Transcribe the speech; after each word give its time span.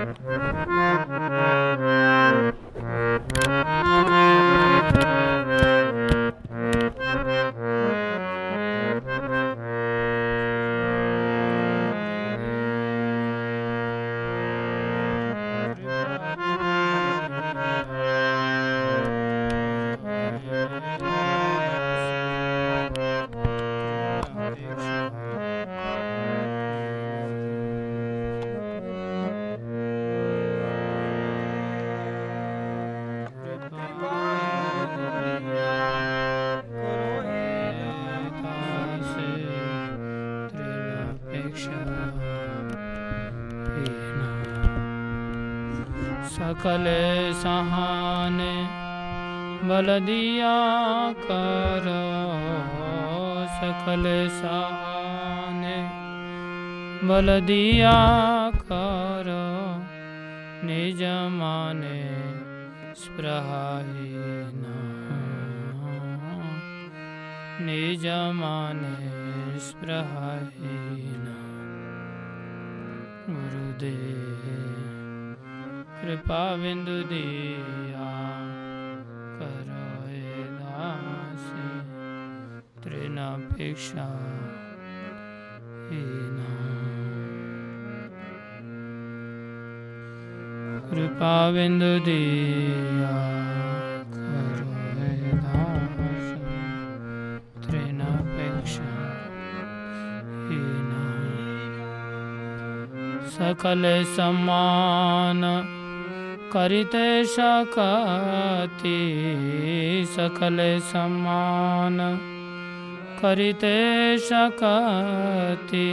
Mm-hmm. 0.00 0.79
बल 57.20 57.40
दिया 57.40 57.96
करो। 58.68 59.46
निज 60.66 61.00
माने 61.32 61.98
स्पृहाहीन 62.94 64.62
निज 67.66 68.06
माने 68.36 69.10
स्पृहाहीन 69.60 71.26
गुरुदेव, 73.28 74.46
कृपा 76.00 76.42
बिंदु 76.56 76.98
दिया 77.12 78.08
करो। 79.40 79.84
दास 80.62 81.44
तृणापेक्षा 82.84 84.08
दिया 92.04 93.16
करो 94.14 94.72
दास 95.44 96.26
तृणापेक्षा 97.66 98.88
सकल 103.36 103.84
समान 104.16 105.42
करिते 106.52 107.24
शकति, 107.24 108.96
सकल 110.16 110.58
समान 110.92 111.98
करिते 113.22 113.78
शकति, 114.18 115.86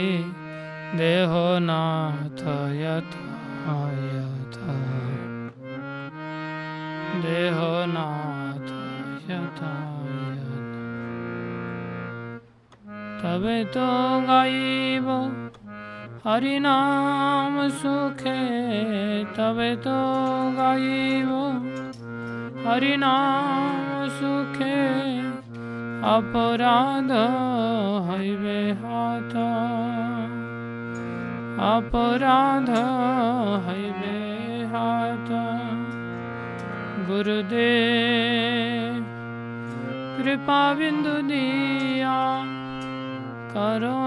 देहो 0.98 1.46
नाथ 1.58 2.42
यथा 2.80 3.27
तबे 13.20 13.58
तो 13.64 13.86
गाइब 14.26 15.06
हरि 16.24 16.58
नाम 16.58 17.56
सुखे। 17.78 18.42
तबे 19.36 19.70
तो 19.76 19.96
गाइब 20.56 21.30
हरि 22.66 22.96
नाम 22.96 24.08
सुखे। 24.10 24.78
अपराध 26.08 27.10
हईबे 28.08 28.60
हाथ, 28.82 29.34
अपराध 31.68 32.70
हईबे 33.66 34.20
हाथ। 34.66 35.32
गुरुदेव, 37.08 39.02
कृपा 40.18 40.62
बिंदु 40.74 41.16
दिया। 41.28 42.16
करो 43.58 44.00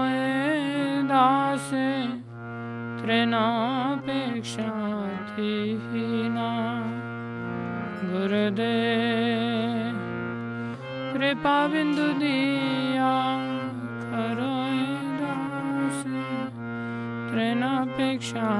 दास 1.08 1.68
त्रिनापेक्षा 3.00 4.70
हीना 5.36 6.46
गुरुदेव, 8.04 9.98
कृपा 11.12 11.56
बिंदु 11.74 12.08
दिया 12.22 13.12
करो 14.14 14.56
दास 15.20 16.02
त्रिनापेक्षा 17.28 18.50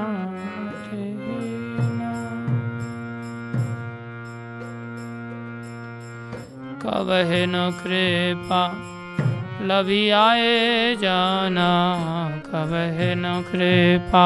कब 6.85 7.09
है 7.29 7.45
न 7.49 7.69
कृपा 7.83 8.63
लभी 9.63 10.09
आए 10.09 10.95
जाना 10.95 11.67
कब 12.45 12.73
है 12.73 13.13
न 13.15 13.29
कृपा। 13.51 14.25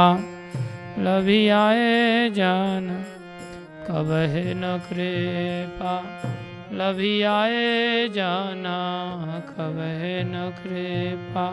लभी 0.99 1.49
आए 1.49 2.29
जाना 2.29 2.95
कब 3.87 4.11
है 4.31 4.53
न 4.53 4.79
कृपा। 4.87 5.93
लभी 6.73 7.21
आए 7.21 8.07
जाना 8.07 8.77
कब 9.49 9.77
है 9.79 10.23
न 10.23 10.49
कृपा। 10.57 11.47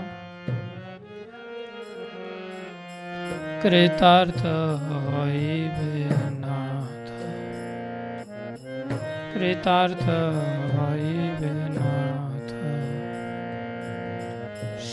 कृतार्थ 3.62 4.40
होई 4.88 5.68
नाथ 6.40 7.06
कृतार्थ 9.34 10.02
होई 10.74 11.14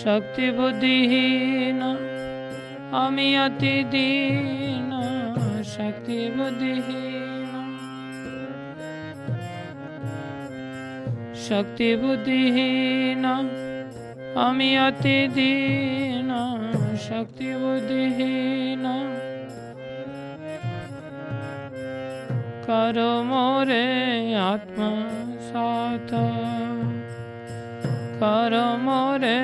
शक्ति 0.02 0.50
बुद्धिहीना 0.52 1.88
हमी 2.94 3.34
अति 3.42 3.74
दीना 3.92 5.02
शक्ति 5.72 6.20
बुद्धिहीन 6.38 7.52
शक्ति 11.44 11.90
बुद्धिहीना 12.04 13.34
हमी 14.38 14.74
अति 14.86 15.18
दीना 15.36 16.42
शक्ति 17.06 17.54
बुद्धिहीना 17.64 18.96
करो 22.66 23.12
मोरे 23.30 23.86
आत्मा 24.48 24.90
साथा 25.52 26.26
कर 28.22 28.54
मोरे 28.80 29.38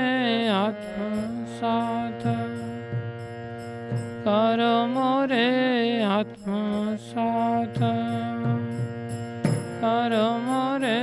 आत्म 0.50 1.06
साथ 1.54 2.26
कर 4.26 4.62
मोरे 4.90 5.48
आत्म 6.08 6.60
साथ 7.06 7.80
कर 9.82 10.16
मोरे 10.46 11.00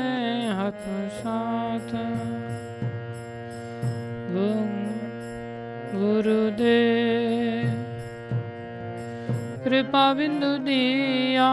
आत्म 0.66 1.08
साथ 1.18 1.90
गुरुदेव 5.96 7.74
कृपा 9.66 10.06
बिंदु 10.14 10.56
दिया 10.70 11.52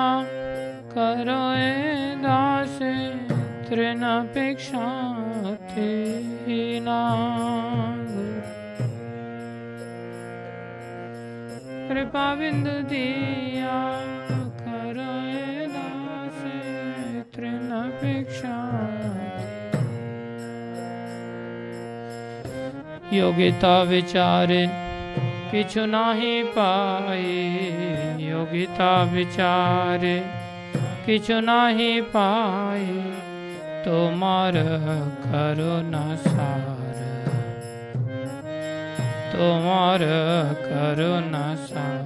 करो 0.96 1.44
ए 1.58 2.16
दास। 2.24 3.31
तृणापेक्षा 3.72 4.88
ना 6.86 6.98
कृपा 11.90 12.26
बिंदु 12.40 12.74
दिया 12.90 13.78
करो 14.60 15.14
दास 15.76 16.42
तृणापेक्षा 17.36 18.58
योगिता 23.14 23.74
विचारे 23.94 24.62
किछु 25.52 25.86
नाही 25.96 26.36
पाई 26.58 27.26
योगिता 28.30 28.94
विचारे 29.16 30.16
किछु 31.06 31.40
नाही 31.50 31.92
पाई 32.16 33.31
তোমার 33.85 34.55
করুণা 35.25 36.07
সার 36.25 36.97
তোমার 39.33 40.01
করুণা 40.69 41.47
সার 41.67 42.05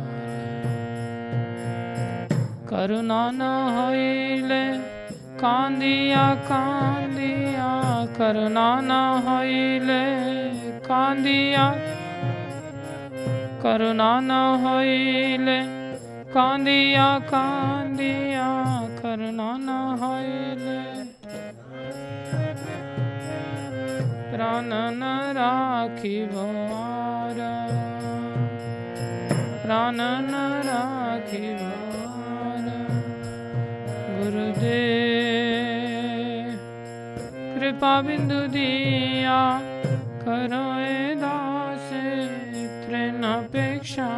করুণা 2.70 3.22
না 3.40 3.52
হইলে 3.76 4.64
কান্দিয়া 5.40 6.26
কান্দিয়া 6.50 7.72
করুণা 8.18 8.68
না 8.90 9.02
হইলে 9.26 10.02
কান্দিয়া 10.88 11.66
করুণা 13.62 14.12
না 14.30 14.40
হইলে 14.62 15.58
কান্দিয়া 16.34 17.10
কান্দিয়া 17.32 18.50
করুণা 19.00 19.50
না 19.66 19.78
হইলে 20.00 20.83
प्राणन 24.45 25.01
राखिब 25.35 26.33
प्राणन 29.61 30.33
राखिब 30.65 31.61
गुरुदेव, 34.17 34.51
कृपा 37.55 37.93
बिंदु 38.07 38.41
दिया 38.55 39.39
करो 40.21 40.67
दास 41.23 41.89
प्रेरणापेक्षा 42.85 44.09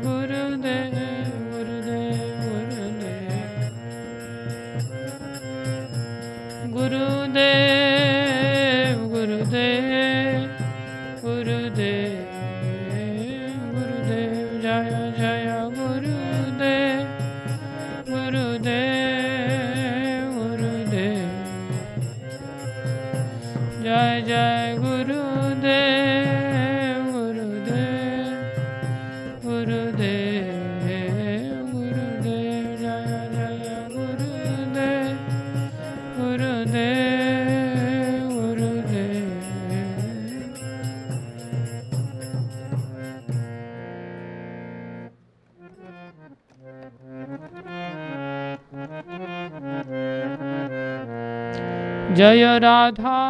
जय 52.17 52.59
राधा 52.59 53.26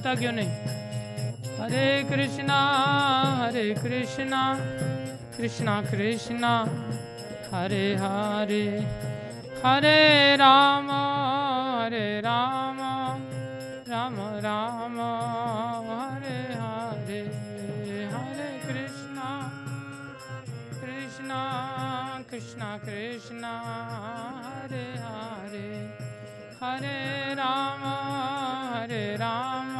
बोलता 0.00 0.14
क्यों 0.20 0.32
नहीं? 0.32 0.48
हरे 1.60 1.88
कृष्णा 2.08 2.58
हरे 3.38 3.64
कृष्णा 3.74 4.42
कृष्णा 5.36 5.74
कृष्णा, 5.82 6.52
हरे 7.52 7.86
हरे 8.00 8.64
हरे 9.64 10.00
राम 10.40 10.88
हरे 11.76 12.08
राम 12.24 12.78
राम 13.88 14.16
राम, 14.46 14.96
हरे 15.90 16.40
हरे 16.60 17.20
हरे 18.14 18.48
कृष्णा 18.64 19.28
कृष्णा 20.80 21.40
कृष्णा 22.30 22.70
कृष्णा, 22.86 23.52
हरे 24.46 24.86
हरे 25.04 25.68
हरे 26.62 26.98
राम 27.34 27.84
हरे 28.72 29.04
Ram 29.16 29.79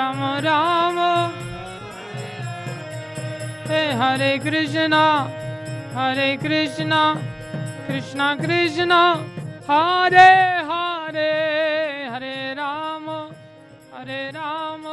Ram 0.00 0.20
Ram 0.44 0.98
Hey 3.68 3.88
Hare 4.00 4.38
Krishna 4.40 5.28
Hare 5.92 6.38
Krishna 6.38 7.02
Krishna 7.86 8.26
Krishna 8.42 9.00
Hare 9.66 10.30
Hare 10.70 11.32
Hare 12.12 12.54
Ram, 12.56 13.06
Hare 13.92 14.32
Ram, 14.32 14.84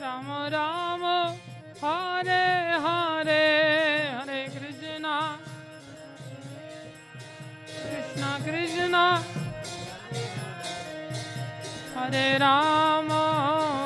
Rama 0.00 0.38
Rama 0.50 1.36
Hare 1.82 2.80
Hare 2.84 3.44
Hare 4.16 4.40
Krishna 4.54 5.38
Krishna 7.84 8.30
Krishna 8.46 9.04
Hare 11.94 12.38
Ram. 12.38 13.85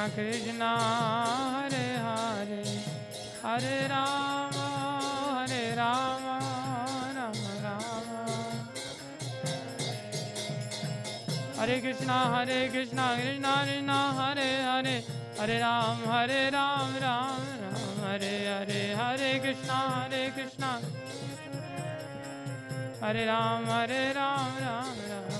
Krishna 0.00 0.08
Krishna 0.08 0.68
Hare 1.54 1.86
Hare 2.00 2.62
Hare 3.44 3.88
Ram 3.88 4.54
हरे 5.36 5.74
राम 5.74 6.24
राम 7.16 7.40
राम। 7.64 8.06
हरे 11.60 11.80
कृष्णा 11.80 12.16
हरे 12.24 12.68
कृष्णा 12.68 13.16
कृष्णा 13.16 13.54
कृष्णा, 13.64 13.98
हरे 14.18 14.50
हरे 14.62 14.96
हरे 15.40 15.58
राम 15.58 16.08
हरे 16.10 16.50
राम 16.50 16.96
राम 16.96 17.44
राम, 17.60 18.04
हरे 18.04 18.34
हरे 18.48 18.80
हरे 18.94 19.38
कृष्णा 19.38 19.78
हरे 19.88 20.24
कृष्णा। 20.36 20.72
हरे 23.04 23.24
राम 23.24 23.70
हरे 23.70 24.12
Ram 24.12 24.58
Ram. 24.58 25.39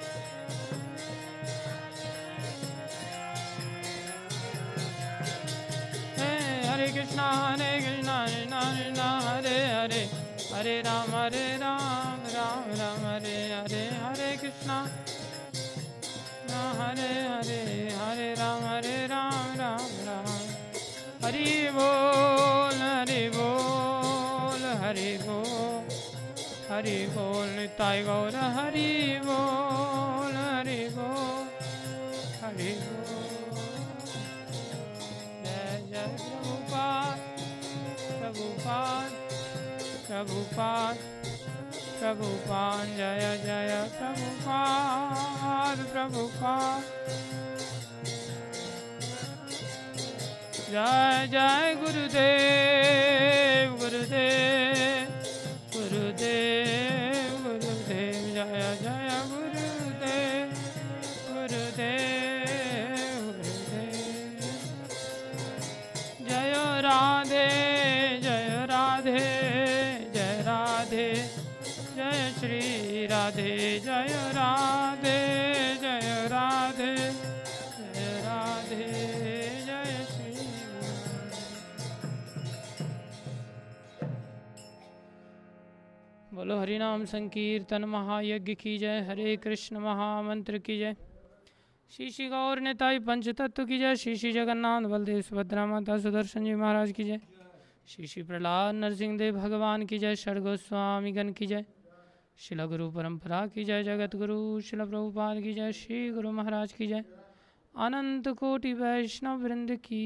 Krishna 7.01 7.57
Hare 7.57 7.81
Krishna 7.81 8.15
Krishna 8.29 8.59
Krishna 8.77 9.07
Hare 9.25 9.57
Hare 9.73 10.01
Hare 10.53 10.83
Rama 10.85 11.17
Hare 11.17 11.57
Rama 11.59 12.29
Rama 12.35 12.73
Rama 12.79 13.09
Hare 13.13 13.37
Hare 13.57 13.83
Hare 14.01 14.37
Krishna 14.37 14.77
Hare 16.47 17.09
Hare 17.31 17.59
Hare 17.97 18.35
Ram 18.35 18.61
Hare 18.61 19.07
Ram 19.09 19.57
Ram 19.57 19.85
Ram 20.05 20.41
Hari 21.21 21.69
Bol 21.73 22.77
Hari 22.85 23.29
Bol 23.29 24.61
Hari 24.83 25.17
Bol 25.25 25.83
Hari 26.69 26.97
Bol 27.15 27.47
Nitai 27.57 27.97
Gaura 28.05 28.45
Hari 28.59 29.19
Bol 29.25 29.90
trouble 38.33 38.55
pond, 38.63 39.11
trouble 40.07 40.45
pond, 40.55 40.97
trouble 41.99 42.37
pond, 42.47 42.87
jaya 42.97 43.37
jaya 43.45 43.81
trouble 43.97 44.33
pond, 44.45 45.79
trouble 45.91 46.29
pond. 46.39 46.83
Jai 50.71 51.27
Jai 51.29 51.75
Gurudev, 51.75 53.77
Gurudev. 53.77 54.70
बोलो 86.51 86.61
हरि 86.61 86.77
नाम 86.77 87.03
संकीर्तन 87.05 87.83
महायज्ञ 87.85 88.53
की 88.59 88.77
जय, 88.77 88.99
हरे 89.07 89.35
कृष्ण 89.37 89.79
महामंत्र 89.79 90.57
की 90.57 90.77
जय। 90.79 90.95
श्री 91.91 92.09
श्री 92.11 92.27
गौर 92.27 92.59
नेताई 92.59 92.99
पंच 92.99 93.29
तत्व 93.29 93.65
की 93.65 93.77
जय, 93.79 93.95
श्री 93.95 94.15
श्री 94.15 94.31
जगन्नाथ 94.31 94.81
बलदेव 94.81 95.21
सुभद्रा 95.21 95.65
माता 95.65 95.97
सुदर्शन 95.97 96.45
जी 96.45 96.55
महाराज 96.55 96.91
की 96.91 97.03
जय। 97.03 97.19
श्री 97.87 98.07
श्री 98.07 98.23
प्रहलाद 98.23 98.75
नरसिंह 98.75 99.17
देव 99.17 99.39
भगवान 99.39 99.85
की 99.85 99.97
जय 99.97 100.15
षड 100.15 100.39
गोस्वामी 100.39 101.11
गण 101.11 101.31
की 101.31 101.45
जय। 101.45 101.65
शिला 102.37 102.65
गुरु 102.65 102.89
परंपरा 102.91 103.47
की 103.47 103.63
जय, 103.63 103.83
जगत 103.83 104.15
गुरु 104.15 104.61
शिला 104.61 104.85
प्रभुपाद 104.85 105.41
की 105.41 105.53
जय, 105.53 105.71
श्री 105.71 106.09
गुरु 106.09 106.31
महाराज 106.31 106.73
की 106.73 106.87
जय। 106.87 107.03
अनंत 107.75 108.27
कोटि 108.27 108.73
वैष्णव 108.73 109.43
वृंद 109.43 109.75
की 109.75 110.03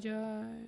जय। 0.00 0.66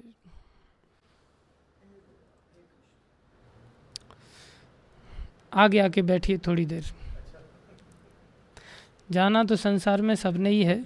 आगे 5.54 5.78
आके 5.78 6.02
बैठिए 6.02 6.38
थोड़ी 6.38 6.66
देर। 6.66 6.84
जाना 9.10 9.44
तो 9.44 9.56
संसार 9.56 10.02
में 10.02 10.14
सबने 10.14 10.50
ही 10.50 10.64
है। 10.64 10.76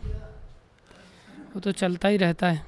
वो 1.54 1.60
तो 1.60 1.72
चलता 1.72 2.08
ही 2.08 2.16
रहता 2.16 2.48
है। 2.48 2.66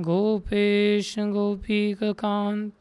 गोपेश 0.00 1.18
गोपीककान्त 1.18 2.72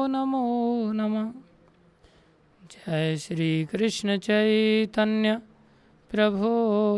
नमो 0.07 0.93
नमः। 0.93 1.31
जय 2.71 3.17
श्री 3.17 3.65
कृष्ण 3.65 4.19
चैतन्य 4.19 5.39
प्रभो 6.11 6.53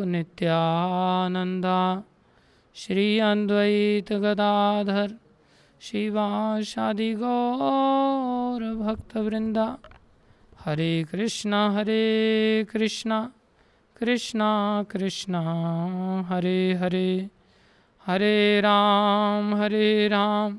नित्यानंदा 0.04 2.02
श्री 2.74 3.18
अद्वैत 3.18 4.12
गदाधर 4.12 5.18
शिवाशादि 5.80 7.14
गौर 7.14 8.74
भक्तवृंदा 8.74 9.78
हरे 10.64 11.04
कृष्णा 11.12 11.70
हरे 11.70 12.64
कृष्णा 12.72 13.32
कृष्णा 13.96 14.82
कृष्णा, 14.90 15.42
हरे 16.28 16.72
हरे। 16.72 17.28
हरे 18.06 18.60
राम 18.60 19.54
हरे 19.54 20.08
राम। 20.08 20.58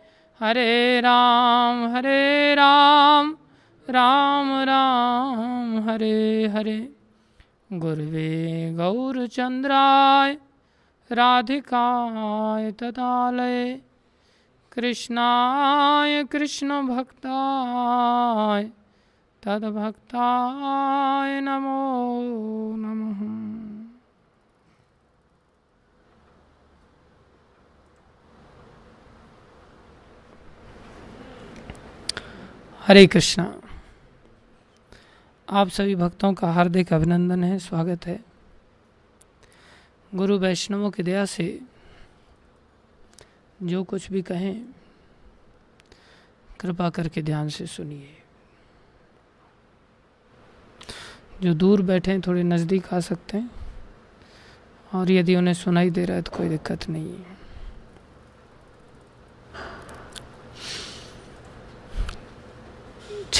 हरे 0.43 0.99
राम 0.99 1.95
हरे 1.95 2.55
राम 2.55 3.37
राम 3.89 4.53
राम, 4.53 5.89
हरे 5.89 6.47
हरे। 6.47 6.95
गुरुवे 7.73 8.73
गौरचन्द्राय 8.73 10.37
राधिकाय 11.11 12.71
तदालये, 12.71 13.81
कृष्णाय 14.71 16.23
कृष्णभक्ताय, 16.23 18.69
तद्भक्ताय 19.43 21.41
नमो 21.41 22.75
नमः। 22.77 23.60
हरे 32.81 33.07
कृष्णा। 33.07 33.43
आप 35.47 35.67
सभी 35.67 35.95
भक्तों 35.95 36.33
का 36.33 36.51
हार्दिक 36.51 36.93
अभिनंदन 36.93 37.43
है, 37.43 37.59
स्वागत 37.59 38.05
है। 38.05 38.19
गुरु 40.15 40.37
वैष्णवों 40.37 40.89
की 40.91 41.03
दया 41.03 41.25
से 41.25 41.59
जो 43.63 43.83
कुछ 43.83 44.11
भी 44.11 44.21
कहें, 44.21 44.65
कृपा 46.59 46.89
करके 46.89 47.21
ध्यान 47.21 47.49
से 47.49 47.65
सुनिए। 47.65 48.09
जो 51.41 51.53
दूर 51.53 51.81
बैठे 51.81 52.11
हैं, 52.11 52.21
थोड़े 52.21 52.43
नज़दीक 52.43 52.93
आ 52.93 52.99
सकते 52.99 53.37
हैं, 53.37 53.51
और 54.93 55.11
यदि 55.11 55.35
उन्हें 55.35 55.53
सुनाई 55.53 55.89
दे 55.89 56.05
रहा 56.05 56.17
है 56.17 56.21
तो 56.21 56.37
कोई 56.37 56.49
दिक्कत 56.49 56.89
नहीं 56.89 57.13
है। 57.13 57.40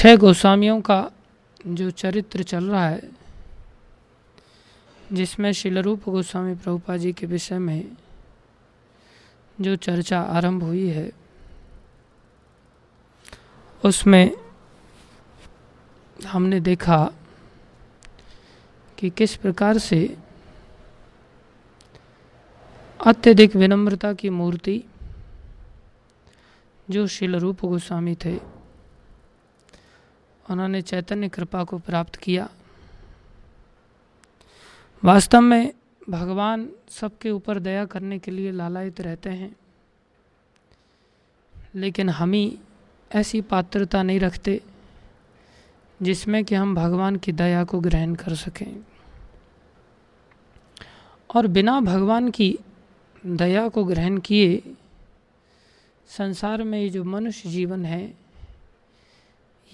छह 0.02 0.16
गोस्वामियों 0.16 0.80
का 0.80 1.10
जो 1.66 1.90
चरित्र 1.90 2.42
चल 2.42 2.64
रहा 2.64 2.88
है, 2.88 3.02
जिसमें 5.12 5.52
शिलरूप 5.52 6.08
गोस्वामी 6.08 6.54
प्रभुपा 6.54 6.96
जी 6.96 7.12
के 7.12 7.26
विषय 7.26 7.58
में 7.58 7.96
जो 9.60 9.76
चर्चा 9.76 10.20
आरंभ 10.20 10.62
हुई 10.62 10.88
है, 10.88 11.10
उसमें 13.84 14.30
हमने 16.26 16.60
देखा 16.60 16.98
कि 18.98 19.10
किस 19.10 19.36
प्रकार 19.36 19.78
से 19.78 20.16
अत्यधिक 23.00 23.56
विनम्रता 23.56 24.12
की 24.12 24.30
मूर्ति 24.30 24.82
जो 26.90 27.06
शिलरूप 27.06 27.64
गोस्वामी 27.64 28.16
थे 28.24 28.51
उन्होंने 30.50 30.82
चैतन्य 30.82 31.28
कृपा 31.28 31.64
को 31.64 31.78
प्राप्त 31.78 32.16
किया। 32.16 32.50
वास्तव 35.04 35.40
में 35.40 35.72
भगवान 36.10 36.70
सबके 36.88 37.30
ऊपर 37.30 37.58
दया 37.58 37.84
करने 37.84 38.18
के 38.18 38.30
लिए 38.30 38.50
लालायित 38.50 39.00
रहते 39.00 39.30
हैं। 39.30 39.56
लेकिन 41.74 42.08
हम 42.10 42.32
ही 42.32 42.58
ऐसी 43.14 43.40
पात्रता 43.40 44.02
नहीं 44.02 44.20
रखते 44.20 44.60
जिसमें 46.02 46.44
कि 46.44 46.54
हम 46.54 46.74
भगवान 46.74 47.16
की 47.16 47.32
दया 47.32 47.64
को 47.64 47.80
ग्रहण 47.80 48.14
कर 48.14 48.34
सकें। 48.34 48.84
और 51.34 51.46
बिना 51.46 51.80
भगवान 51.80 52.30
की 52.30 52.58
दया 53.26 53.68
को 53.68 53.84
ग्रहण 53.84 54.18
किए 54.18 54.74
संसार 56.06 56.62
में 56.62 56.80
ये 56.80 56.88
जो 56.88 57.04
मनुष्य 57.04 57.50
जीवन 57.50 57.84
है 57.84 58.21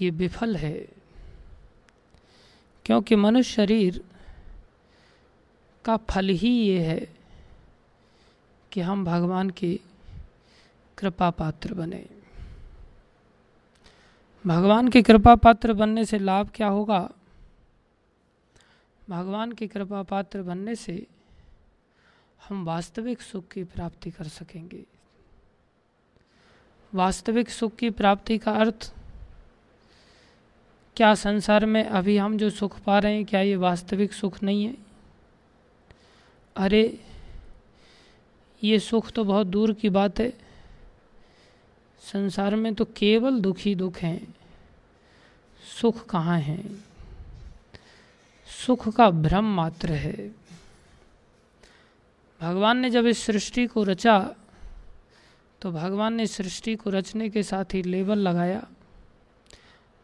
ये 0.01 0.09
विफल 0.09 0.55
है। 0.55 0.87
क्योंकि 2.85 3.15
मनुष्य 3.15 3.53
शरीर 3.53 4.03
का 5.85 5.97
फल 5.97 6.29
ही 6.29 6.49
ये 6.49 6.79
है 6.79 7.15
कि 8.71 8.81
हम 8.81 9.05
भगवान 9.05 9.49
की 9.49 9.79
कृपा 10.97 11.29
पात्र 11.29 11.73
बने। 11.73 12.05
भगवान 14.47 14.87
के 14.87 15.01
कृपा 15.01 15.35
पात्र 15.35 15.73
बनने 15.73 16.05
से 16.05 16.19
लाभ 16.19 16.49
क्या 16.55 16.67
होगा? 16.67 17.11
भगवान 19.09 19.51
के 19.51 19.67
कृपा 19.67 20.03
पात्र 20.03 20.41
बनने 20.41 20.75
से 20.75 21.07
हम 22.49 22.65
वास्तविक 22.65 23.21
सुख 23.21 23.47
की 23.47 23.63
प्राप्ति 23.63 24.11
कर 24.11 24.27
सकेंगे। 24.27 24.83
वास्तविक 26.93 27.49
सुख 27.49 27.75
की 27.75 27.89
प्राप्ति 27.89 28.37
का 28.37 28.51
अर्थ 28.51 28.93
क्या 30.99 31.15
संसार 31.15 31.65
में 31.65 31.83
अभी 31.83 32.17
हम 32.17 32.37
जो 32.37 32.49
सुख 32.49 32.79
पा 32.79 32.99
रहे 32.99 33.15
हैं, 33.15 33.25
क्या 33.25 33.41
ये 33.41 33.55
वास्तविक 33.55 34.13
सुख 34.13 34.43
नहीं 34.43 34.65
है? 34.65 34.77
अरे, 36.55 36.99
ये 38.63 38.79
सुख 38.79 39.11
तो 39.11 39.23
बहुत 39.23 39.47
दूर 39.47 39.73
की 39.73 39.89
बात 39.89 40.19
है। 40.19 40.33
संसार 41.99 42.55
में 42.55 42.73
तो 42.73 42.85
केवल 42.85 43.39
दुखी 43.39 43.75
दुख 43.75 43.97
हैं। 43.97 44.35
सुख 45.81 46.05
कहाँ 46.05 46.39
है? 46.39 46.63
सुख 48.65 48.95
का 48.95 49.09
भ्रम 49.09 49.55
मात्र 49.55 49.91
है। 49.91 50.31
भगवान 52.41 52.77
ने 52.77 52.89
जब 52.89 53.05
इस 53.05 53.23
सृष्टि 53.23 53.67
को 53.67 53.83
रचा 53.83 54.35
तो 55.61 55.71
भगवान 55.71 56.13
ने 56.13 56.27
सृष्टि 56.27 56.75
को 56.75 56.89
रचने 56.89 57.29
के 57.29 57.43
साथ 57.43 57.65
ही 57.73 57.81
लेबल 57.83 58.17
लगाया। 58.17 58.67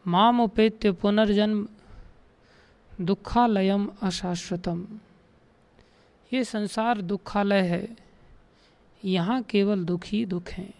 माम 0.06 0.40
उपेत्य 0.42 0.92
पुनर्जन्म 0.92 1.68
दुखालयम 3.02 3.90
अशाश्वतम। 4.04 4.86
ये 6.32 6.44
संसार 6.44 7.02
दुखालय 7.02 7.62
है, 7.62 7.88
यहाँ 9.04 9.42
केवल 9.44 9.84
दुख 9.86 10.06
ही 10.06 10.26
दुख 10.26 10.50
हैं। 10.50 10.74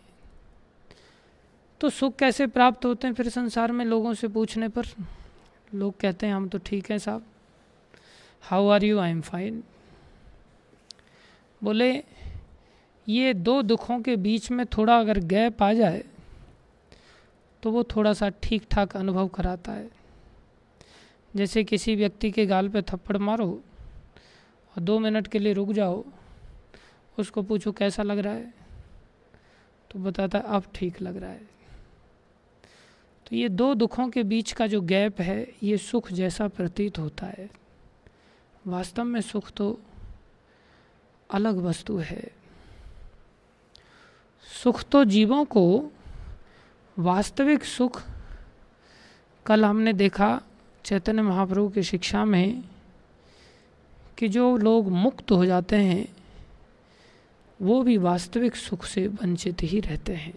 तो 1.82 1.90
सुख 1.90 2.16
कैसे 2.16 2.48
प्राप्त 2.48 2.86
होते 2.86 3.08
हैं 3.08 3.14
फिर 3.14 3.30
संसार 3.30 3.72
में 3.72 3.86
लोगों 3.86 4.14
से 4.14 4.28
पूछने 4.28 4.68
पर? 4.70 4.86
लोग 5.74 5.98
कहते 5.98 6.28
हैं, 6.28 6.34
हम 6.34 6.48
तो 6.48 6.58
ठीक 6.58 6.92
हैं 6.92 6.98
साहब। 7.00 7.26
How 8.44 8.68
are 8.68 8.84
you 8.84 9.00
I 9.00 9.12
am 9.12 9.22
fine 9.22 9.64
बोले, 11.62 12.04
ये 13.08 13.34
दो 13.34 13.62
दुखों 13.62 14.00
के 14.02 14.16
बीच 14.16 14.52
में 14.52 14.66
थोड़ा 14.68 15.00
अगर 15.00 15.20
गैप 15.20 15.64
आ 15.64 15.74
जाए 15.74 16.04
तो 17.66 17.72
वो 17.72 17.84
थोड़ा 17.84 18.14
सा 18.14 18.30
ठीक 18.30 18.68
ठाक 18.72 18.98
अनुभव 18.98 19.28
कराता 19.28 19.72
है। 19.72 19.90
जैसे 21.36 21.64
किसी 21.64 21.96
व्यक्ति 21.96 22.32
के 22.32 22.46
गाल 22.46 22.70
पे 22.70 22.82
थप्पड़ 22.82 23.18
मारो 23.18 23.64
और 24.70 24.82
दो 24.82 25.00
मिनट 25.00 25.28
के 25.28 25.40
लिए 25.40 25.54
रुक 25.54 25.72
जाओ, 25.72 26.06
उसको 27.20 27.42
पूछो, 27.42 27.72
कैसा 27.72 28.04
लग 28.04 28.18
रहा 28.18 28.34
है? 28.34 28.54
तो 29.92 30.00
बताता 30.00 30.38
है, 30.38 30.44
अब 30.44 30.64
ठीक 30.76 31.02
लग 31.02 31.18
रहा 31.18 31.30
है। 31.30 31.42
तो 33.26 33.36
ये 33.36 33.50
दो 33.50 33.74
दुखों 33.74 34.10
के 34.10 34.24
बीच 34.24 34.52
का 34.52 34.68
जो 34.68 34.82
गैप 34.82 35.22
है, 35.22 35.48
ये 35.64 35.78
सुख 35.78 36.12
जैसा 36.12 36.48
प्रतीत 36.48 37.00
होता 37.00 37.26
है। 37.26 37.50
वास्तव 38.68 39.04
में 39.04 39.22
सुख 39.22 39.52
तो 39.52 39.80
अलग 41.32 41.58
वस्तु 41.58 41.98
है। 41.98 42.32
सुख 44.64 44.84
तो 44.84 45.06
जीवों 45.06 45.46
को 45.46 45.92
वास्तविक 47.00 47.64
सुख 47.64 48.02
कल 49.46 49.66
हमने 49.66 49.94
देखा 49.94 50.42
चैतन्य 50.86 51.22
महाप्रभु 51.22 51.70
की 51.70 51.84
शिक्षा 51.84 52.26
में 52.26 52.64
कि 54.18 54.28
जो 54.28 54.58
लोग 54.58 54.92
मुक्त 54.92 55.32
हो 55.32 55.46
जाते 55.46 55.76
हैं, 55.76 56.08
वो 57.62 57.84
भी 57.84 57.98
वास्तविक 57.98 58.56
सुख 58.56 58.86
से 58.86 59.08
वंचित 59.08 59.64
ही 59.64 59.80
रहते 59.80 60.14
हैं। 60.14 60.34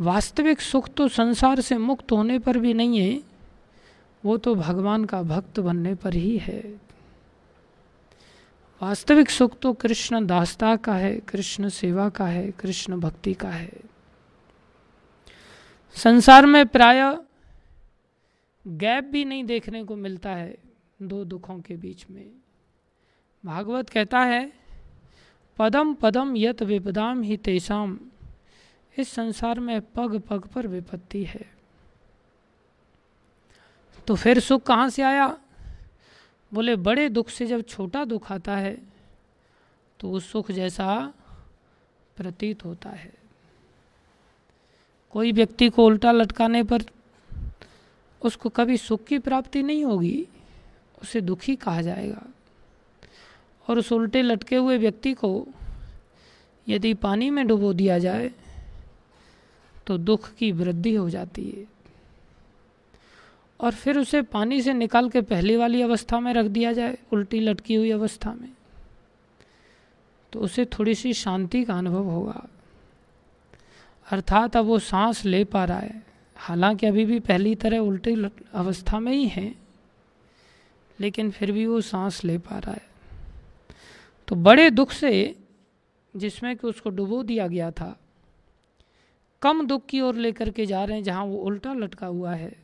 वास्तविक 0.00 0.60
सुख 0.60 0.88
तो 0.88 1.08
संसार 1.08 1.60
से 1.60 1.78
मुक्त 1.78 2.12
होने 2.12 2.38
पर 2.38 2.58
भी 2.58 2.74
नहीं 2.74 2.98
है, 2.98 3.22
वो 4.24 4.36
तो 4.36 4.54
भगवान 4.54 5.04
का 5.04 5.22
भक्त 5.22 5.60
बनने 5.60 5.94
पर 5.94 6.14
ही 6.14 6.38
है। 6.38 6.60
वास्तविक 8.82 9.30
सुख 9.30 9.58
तो 9.58 9.72
कृष्ण 9.72 10.26
दासता 10.26 10.76
का 10.76 10.94
है, 10.94 11.16
कृष्ण 11.16 11.68
सेवा 11.68 12.08
का 12.08 12.26
है, 12.26 12.50
कृष्ण 12.50 13.00
भक्ति 13.00 13.34
का 13.34 13.48
है। 13.48 13.72
संसार 15.96 16.46
में 16.46 16.66
प्राय 16.66 17.00
गैप 18.66 19.04
भी 19.04 19.24
नहीं 19.24 19.44
देखने 19.44 19.84
को 19.84 19.96
मिलता 19.96 20.30
है 20.30 20.56
दो 21.02 21.24
दुखों 21.24 21.58
के 21.60 21.76
बीच 21.76 22.06
में। 22.10 22.30
भागवत 23.44 23.88
कहता 23.88 24.20
है, 24.20 24.52
पदम 25.56 25.94
पदम 25.94 26.36
यत 26.36 26.62
विपदाम 26.62 27.22
ही 27.22 27.36
तेषाम। 27.36 27.98
इस 28.98 29.08
संसार 29.08 29.60
में 29.60 29.80
पग 29.80 30.20
पग 30.20 30.46
पर 30.46 30.66
विपत्ति 30.66 31.24
है। 31.24 31.44
तो 34.06 34.14
फिर 34.14 34.40
सुख 34.40 34.62
कहाँ 34.62 34.88
से 34.88 35.02
आया? 35.02 35.38
बोले, 36.52 36.76
बड़े 36.76 37.08
दुख 37.08 37.28
से 37.28 37.46
जब 37.46 37.62
छोटा 37.62 38.04
दुख 38.04 38.32
आता 38.32 38.56
है 38.56 38.78
तो 40.00 40.10
उस 40.10 40.30
सुख 40.32 40.50
जैसा 40.50 41.12
प्रतीत 42.16 42.64
होता 42.64 42.90
है। 42.90 43.15
कोई 45.16 45.30
व्यक्ति 45.32 45.68
को 45.68 45.84
उल्टा 45.86 46.10
लटकाने 46.12 46.62
पर 46.62 46.82
उसको 48.22 48.48
कभी 48.48 48.76
सुख 48.76 49.04
की 49.04 49.18
प्राप्ति 49.18 49.62
नहीं 49.62 49.84
होगी, 49.84 50.26
उसे 51.02 51.20
दुखी 51.20 51.54
कहा 51.56 51.82
जाएगा। 51.82 52.22
और 53.68 53.78
उस 53.78 53.92
उल्टे 53.92 54.22
लटके 54.22 54.56
हुए 54.56 54.76
व्यक्ति 54.78 55.12
को 55.12 55.46
यदि 56.68 56.92
पानी 56.94 57.30
में 57.30 57.46
डुबो 57.46 57.72
दिया 57.72 57.98
जाए 57.98 58.30
तो 59.86 59.96
दुख 59.98 60.30
की 60.32 60.50
वृद्धि 60.52 60.94
हो 60.94 61.08
जाती 61.10 61.44
है। 61.50 61.64
और 63.60 63.74
फिर 63.74 63.98
उसे 63.98 64.22
पानी 64.22 64.60
से 64.62 64.72
निकाल 64.72 65.08
के 65.10 65.20
पहली 65.22 65.56
वाली 65.56 65.80
अवस्था 65.82 66.20
में 66.20 66.32
रख 66.34 66.46
दिया 66.46 66.72
जाए, 66.72 66.98
उल्टी 67.12 67.40
लटकी 67.40 67.74
हुई 67.74 67.90
अवस्था 67.90 68.34
में 68.34 68.52
तो 70.32 70.40
उसे 70.40 70.64
थोड़ी 70.78 70.94
सी 70.94 71.12
शांति 71.12 71.64
का 71.64 71.78
अनुभव 71.78 72.04
होगा। 72.04 72.46
अर्थात 74.10 74.56
अब 74.56 74.64
वो 74.64 74.78
सांस 74.78 75.24
ले 75.24 75.44
पा 75.44 75.64
रहा 75.64 75.78
है। 75.78 76.06
हालाँकि 76.36 76.86
अभी 76.86 77.04
भी 77.04 77.20
पहली 77.20 77.54
तरह 77.54 77.78
उल्टी 77.78 78.14
अवस्था 78.52 79.00
में 79.00 79.12
ही 79.12 79.28
है, 79.28 79.54
लेकिन 81.00 81.30
फिर 81.30 81.52
भी 81.52 81.66
वो 81.66 81.80
सांस 81.80 82.24
ले 82.24 82.38
पा 82.38 82.58
रहा 82.58 82.72
है। 82.72 82.86
तो 84.28 84.36
बड़े 84.36 84.70
दुख 84.70 84.90
से, 84.90 85.36
जिसमें 86.16 86.56
कि 86.56 86.66
उसको 86.66 86.90
डुबो 86.90 87.22
दिया 87.22 87.46
गया 87.46 87.70
था, 87.70 88.00
कम 89.42 89.66
दुख 89.66 89.86
की 89.86 90.00
ओर 90.00 90.14
लेकर 90.14 90.50
के 90.50 90.66
जा 90.66 90.84
रहे 90.84 90.96
हैं, 90.96 91.04
जहाँ 91.04 91.24
वो 91.24 91.36
उल्टा 91.36 91.72
लटका 91.72 92.06
हुआ 92.06 92.34
है, 92.34 92.56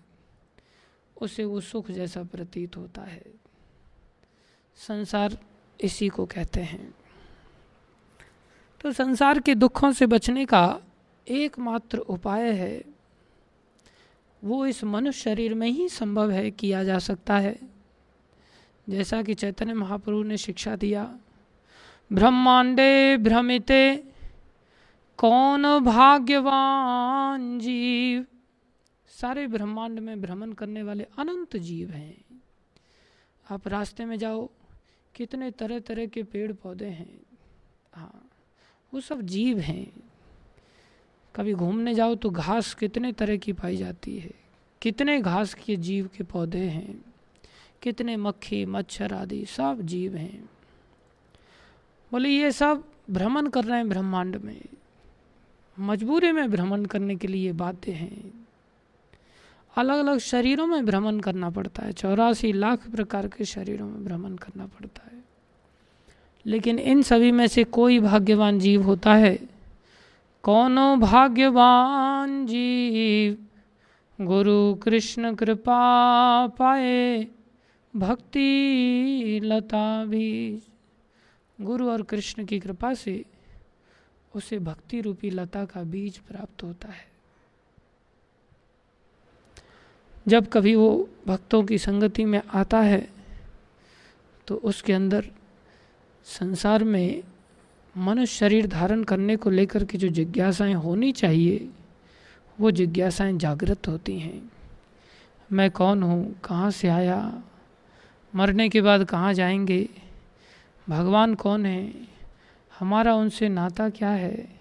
उसे 1.20 1.44
वो 1.44 1.61
सुख 1.61 1.90
जैसा 1.90 2.22
प्रतीत 2.22 2.76
होता 2.76 3.02
है। 3.02 3.22
संसार 4.76 5.38
इसी 5.81 6.09
को 6.09 6.26
कहते 6.26 6.61
हैं। 6.61 6.94
तो 8.81 8.92
संसार 8.92 9.40
के 9.40 9.55
दुखों 9.55 9.92
से 9.92 10.07
बचने 10.07 10.46
का 10.46 10.81
एकमात्र 11.28 11.98
उपाय 11.98 12.52
है। 12.52 12.85
वो 14.44 14.66
इस 14.66 14.85
मनुष्य 14.85 15.20
शरीर 15.20 15.54
में 15.54 15.68
ही 15.68 15.88
संभव 15.88 16.30
है 16.30 16.50
किया 16.50 16.85
जा 16.85 16.98
सकता 16.98 17.38
है। 17.38 17.58
जैसा 18.88 19.22
कि 19.22 19.35
चैतन्य 19.35 19.74
महाप्रभु 19.74 20.22
ने 20.22 20.37
शिक्षा 20.37 20.76
दिया, 20.76 21.18
ब्रह्मांडे 22.12 23.16
भ्रमिते, 23.16 24.04
कौन 25.16 25.80
भाग्यवान 25.80 27.58
जीव? 27.58 28.26
सारे 29.08 29.46
ब्रह्मांड 29.46 29.98
में 29.98 30.22
भ्रमण 30.22 30.52
करने 30.52 30.82
वाले 30.82 31.06
अनंत 31.18 31.56
जीव 31.56 31.90
हैं। 31.90 32.24
आप 33.50 33.68
रास्ते 33.68 34.04
में 34.04 34.16
जाओ, 34.16 34.50
कितने 35.14 35.50
तरह 35.50 35.78
तरह 35.78 36.06
के 36.06 36.22
पेड़ 36.22 36.52
पौधे 36.52 36.87
हैं। 36.87 37.20
हाँ 37.92 38.30
वो 38.94 39.00
सब 39.00 39.22
जीव 39.22 39.58
हैं। 39.58 39.92
कभी 41.37 41.55
घूमने 41.55 41.95
जाओ 41.95 42.14
तो 42.14 42.31
घास 42.31 42.75
कितने 42.75 43.12
तरह 43.12 43.37
की 43.37 43.53
पाई 43.53 43.77
जाती 43.77 44.18
है? 44.18 44.35
कितने 44.83 45.21
घास 45.21 45.55
के 45.55 45.77
जीव 45.77 46.11
के 46.16 46.25
पौधे 46.25 46.59
हैं? 46.59 47.05
कितने 47.83 48.16
मक्खी, 48.16 48.66
मच्छर 48.66 49.14
आदि 49.14 49.47
सब 49.47 49.79
जीव 49.83 50.16
हैं। 50.16 50.51
बोले, 52.12 52.29
ये 52.29 52.53
सब 52.53 52.85
भ्रमण 53.11 53.47
कर 53.47 53.64
रहे 53.64 53.77
हैं 53.77 53.88
ब्रह्मांड 53.88 54.37
में। 54.37 54.61
मजबूरी 55.81 56.33
में 56.33 56.51
भ्रमण 56.51 56.85
करने 56.85 57.16
के 57.16 57.27
लिए 57.27 57.53
बातें 57.53 57.92
हैं। 57.92 58.47
अलग 59.77 59.99
अलग 59.99 60.18
शरीरों 60.18 60.66
में 60.66 60.87
भ्रमण 60.87 61.21
करना 61.21 61.51
पड़ता 61.51 61.83
है। 61.83 61.92
चौरासी 61.92 62.53
लाख 62.53 62.90
प्रकार 62.90 63.29
के 63.29 63.45
शरीरों 63.45 63.87
में 63.87 64.05
भ्रमण 64.05 64.37
करना 64.37 64.66
पड़ता 64.66 65.09
है। 65.12 65.23
लेकिन 66.47 66.79
इन 66.79 67.03
सभी 67.03 67.33
में 67.33 67.47
से 67.47 67.64
कोई 67.64 68.01
भाग्यवान 68.01 68.59
जीव 68.59 68.83
होता 68.83 69.14
है? 69.14 69.52
कौनो 70.44 70.96
भाग्यवान 70.96 72.46
जीव, 72.46 73.37
गुरु 74.18 74.74
कृष्ण 74.74 75.35
कृपा 75.35 76.46
पाए, 76.46 77.26
भक्ति 77.94 79.40
लता 79.44 80.05
भी। 80.05 80.62
गुरु 81.59 81.88
और 81.90 82.02
कृष्ण 82.02 82.44
की 82.44 82.59
कृपा 82.61 82.92
से 82.94 83.24
उसे 84.35 84.59
भक्ति 84.59 85.00
रूपी 85.00 85.31
लता 85.31 85.64
का 85.64 85.83
बीज 85.83 86.18
प्राप्त 86.18 86.62
होता 86.62 86.88
है। 86.88 87.11
जब 90.28 90.48
कभी 90.48 90.74
वो 90.74 91.09
भक्तों 91.26 91.62
की 91.64 91.78
संगति 91.78 92.24
में 92.24 92.40
आता 92.55 92.81
है 92.81 93.07
तो 94.46 94.55
उसके 94.64 94.92
अंदर 94.92 95.31
संसार 96.26 96.85
में 96.85 97.22
मनुष्य 97.96 98.37
शरीर 98.37 98.66
धारण 98.66 99.05
करने 99.05 99.37
को 99.37 99.50
लेकर 99.50 99.85
के 99.85 99.98
जो 99.98 100.09
जिज्ञासाएँ 100.09 100.74
होनी 100.74 101.12
चाहिए, 101.12 101.68
वो 102.61 102.70
जिज्ञासाएँ 102.70 103.38
जागृत 103.38 103.88
होती 103.88 104.18
हैं। 104.18 104.52
मैं 105.52 105.70
कौन 105.70 106.02
हूँ? 106.02 106.40
कहाँ 106.44 106.70
से 106.70 106.88
आया? 106.88 107.42
मरने 108.35 108.68
के 108.68 108.81
बाद 108.81 109.05
कहाँ 109.05 109.35
जाएँगे? 109.35 109.88
भगवान 110.88 111.35
कौन 111.35 111.66
है? 111.66 111.94
हमारा 112.78 113.14
उनसे 113.14 113.48
नाता 113.48 113.88
क्या 113.88 114.11
है? 114.11 114.61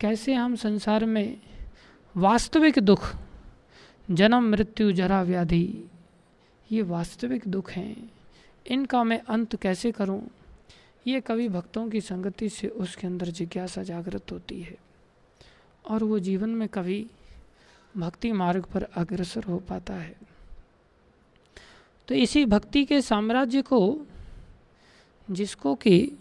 कैसे 0.00 0.34
हम 0.34 0.56
संसार 0.56 1.04
में 1.04 1.36
वास्तविक 2.16 2.78
दुख, 2.78 3.16
जन्म, 4.10 4.42
मृत्यु, 4.42 4.92
जरा 4.92 5.22
व्याधि, 5.22 5.90
ये 6.72 6.82
वास्तविक 6.82 7.42
दुख 7.48 7.70
हैं। 7.70 8.10
इनका 8.66 9.04
मैं 9.04 9.20
अंत 9.28 9.56
कैसे 9.56 9.92
करूँ? 9.92 10.28
ये 11.06 11.20
कवि 11.20 11.48
भक्तों 11.48 11.90
की 11.90 12.00
संगति 12.00 12.48
से 12.48 12.68
उसके 12.68 13.06
अंदर 13.06 13.26
जिज्ञासा 13.26 13.82
जागृत 13.82 14.32
होती 14.32 14.60
है 14.60 14.76
और 15.88 16.04
वो 16.04 16.18
जीवन 16.18 16.50
में 16.50 16.68
कवि 16.68 17.06
भक्ति 17.96 18.32
मार्ग 18.32 18.64
पर 18.64 18.82
अग्रसर 18.82 19.44
हो 19.44 19.58
पाता 19.58 19.94
है। 19.94 20.16
तो 22.08 22.14
इसी 22.14 22.44
भक्ति 22.44 22.84
के 22.84 23.00
साम्राज्य 23.00 23.62
को, 23.62 24.06
जिसको 25.30 25.74
कि 25.74 26.12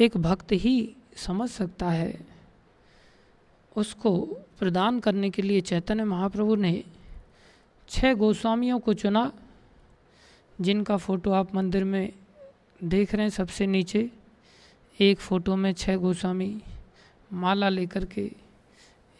एक 0.00 0.16
भक्त 0.16 0.52
ही 0.52 0.96
समझ 1.16 1.50
सकता 1.50 1.90
है, 1.90 2.26
उसको 3.76 4.26
प्रदान 4.58 5.00
करने 5.00 5.30
के 5.30 5.42
लिए 5.42 5.60
चैतन्य 5.60 6.04
महाप्रभु 6.04 6.54
ने 6.54 6.84
छह 7.88 8.14
गोस्वामियों 8.14 8.78
को 8.78 8.94
चुना, 8.94 9.32
जिनका 10.60 10.96
फ़ोटो 10.96 11.30
आप 11.30 11.54
मंदिर 11.54 11.84
में 11.84 12.12
देख 12.80 13.14
रहे 13.14 13.22
हैं 13.22 13.30
सबसे 13.30 13.66
नीचे। 13.66 14.10
एक 15.00 15.18
फ़ोटो 15.18 15.56
में 15.56 15.72
छह 15.72 15.96
गोस्वामी 15.96 16.60
माला 17.32 17.68
लेकर 17.68 18.04
के 18.04 18.30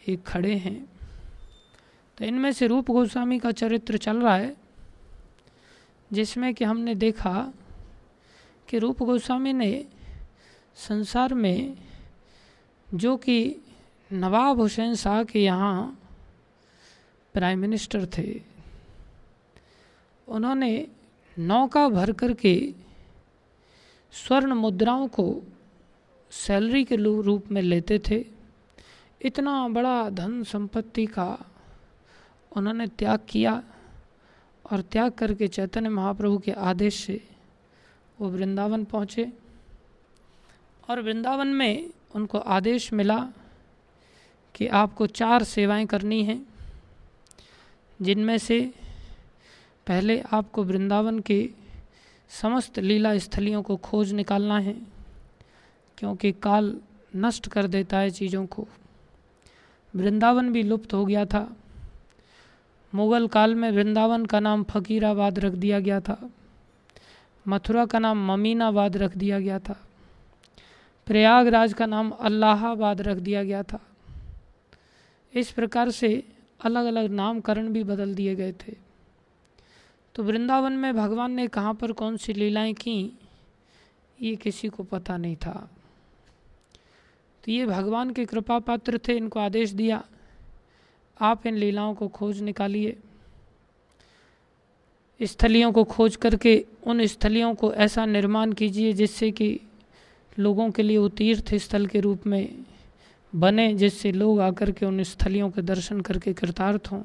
एक 0.08 0.22
खड़े 0.22 0.54
हैं। 0.56 0.84
तो 2.18 2.24
इनमें 2.24 2.52
से 2.52 2.66
रूप 2.66 2.90
गोस्वामी 2.90 3.38
का 3.38 3.50
चरित्र 3.52 3.96
चल 3.96 4.22
रहा 4.22 4.36
है, 4.36 4.54
जिसमें 6.10 6.54
कि 6.54 6.64
हमने 6.64 6.94
देखा 6.94 7.52
कि 8.68 8.78
रूप 8.78 9.02
गोस्वामी 9.02 9.52
ने 9.52 9.84
संसार 10.78 11.34
में 11.34 11.76
जो 12.94 13.16
कि 13.16 13.38
नवाब 14.10 14.60
हुसैन 14.60 14.94
शाह 14.94 15.22
के 15.24 15.44
यहाँ 15.44 15.98
प्राइम 17.34 17.58
मिनिस्टर 17.58 18.06
थे, 18.18 18.40
उन्होंने 20.28 20.86
नौका 21.36 21.88
भर 21.88 22.12
करके 22.12 22.54
के 22.56 22.87
स्वर्ण 24.12 24.52
मुद्राओं 24.52 25.08
को 25.08 25.42
सैलरी 26.30 26.84
के 26.84 26.96
रूप 26.96 27.50
में 27.52 27.62
लेते 27.62 27.98
थे। 27.98 28.24
इतना 29.22 29.68
बड़ा 29.68 30.10
धन 30.10 30.42
संपत्ति 30.42 31.06
का 31.06 31.38
उन्होंने 32.56 32.86
त्याग 32.88 33.20
किया 33.28 33.62
और 34.64 34.80
त्याग 34.82 35.12
करके 35.12 35.48
चैतन्य 35.48 35.88
महाप्रभु 35.88 36.38
के 36.38 36.52
आदेश 36.52 36.94
से 36.94 37.20
वो 38.18 38.28
वृंदावन 38.28 38.84
पहुँचे। 38.84 39.32
और 40.88 41.00
वृंदावन 41.00 41.48
में 41.48 41.90
उनको 42.14 42.38
आदेश 42.38 42.92
मिला 42.92 43.18
कि 44.54 44.66
आपको 44.66 45.06
चार 45.06 45.42
सेवाएँ 45.44 45.86
करनी 45.86 46.22
हैं, 46.24 46.40
जिनमें 48.02 48.38
से 48.38 48.60
पहले 49.86 50.20
आपको 50.32 50.64
वृंदावन 50.64 51.18
के 51.20 51.50
समस्त 52.30 52.78
लीला 52.78 53.16
स्थलियों 53.18 53.62
को 53.62 53.76
खोज 53.76 54.12
निकालना 54.12 54.58
है, 54.58 54.76
क्योंकि 55.98 56.32
काल 56.32 56.74
नष्ट 57.16 57.48
कर 57.48 57.66
देता 57.66 57.98
है 57.98 58.10
चीज़ों 58.10 58.46
को। 58.46 58.66
वृंदावन 59.94 60.52
भी 60.52 60.62
लुप्त 60.62 60.94
हो 60.94 61.04
गया 61.06 61.24
था। 61.24 61.56
मुग़ल 62.92 63.26
काल 63.28 63.54
में 63.54 63.70
वृंदावन 63.70 64.24
का 64.26 64.40
नाम 64.40 64.62
फ़कीराबाद 64.64 65.38
रख 65.38 65.52
दिया 65.52 65.80
गया 65.80 66.00
था। 66.00 66.30
मथुरा 67.46 67.86
का 67.86 67.98
नाम 67.98 68.26
ममीनाबाद 68.26 68.96
रख 68.96 69.16
दिया 69.16 69.38
गया 69.40 69.58
था। 69.58 69.76
प्रयागराज 71.06 71.72
का 71.72 71.86
नाम 71.86 72.10
अल्लाहाबाद 72.10 73.00
रख 73.00 73.16
दिया 73.16 73.42
गया 73.44 73.62
था। 73.62 73.80
इस 75.34 75.50
प्रकार 75.50 75.90
से 75.90 76.10
अलग 76.60 76.86
अलग 76.86 77.10
नामकरण 77.10 77.68
भी 77.68 77.84
बदल 77.84 78.14
दिए 78.14 78.34
गए 78.34 78.52
थे। 78.52 78.87
तो 80.18 80.22
वृंदावन 80.22 80.72
में 80.72 80.96
भगवान 80.96 81.32
ने 81.32 81.46
कहाँ 81.46 81.74
पर 81.74 81.92
कौन 81.92 82.16
सी 82.16 82.32
लीलाएँ 82.32 82.74
की, 82.74 83.18
ये 84.22 84.36
किसी 84.36 84.68
को 84.68 84.82
पता 84.82 85.16
नहीं 85.16 85.36
था। 85.36 85.70
तो 87.44 87.52
ये 87.52 87.66
भगवान 87.66 88.10
के 88.10 88.24
कृपा 88.24 88.58
पात्र 88.58 89.00
थे, 89.08 89.16
इनको 89.16 89.40
आदेश 89.40 89.70
दिया, 89.70 90.04
आप 91.20 91.46
इन 91.46 91.54
लीलाओं 91.54 91.94
को 91.94 92.08
खोज 92.08 92.40
निकालिए। 92.42 92.96
स्थलियों 95.20 95.72
को 95.72 95.84
खोज 95.84 96.16
करके 96.16 96.66
उन 96.86 97.06
स्थलियों 97.06 97.54
को 97.54 97.72
ऐसा 97.72 98.06
निर्माण 98.06 98.52
कीजिए 98.52 98.92
जिससे 98.92 99.30
कि 99.30 99.60
लोगों 100.38 100.70
के 100.70 100.82
लिए 100.82 100.98
वो 100.98 101.08
तीर्थ 101.08 101.54
स्थल 101.54 101.86
के 101.86 102.00
रूप 102.00 102.26
में 102.26 102.64
बने, 103.34 103.74
जिससे 103.74 104.12
लोग 104.12 104.40
आकर 104.40 104.70
के 104.70 104.86
उन 104.86 105.02
स्थलियों 105.02 105.50
के 105.50 105.62
दर्शन 105.62 106.00
करके 106.00 106.32
कृतार्थ 106.32 106.88
हों। 106.92 107.02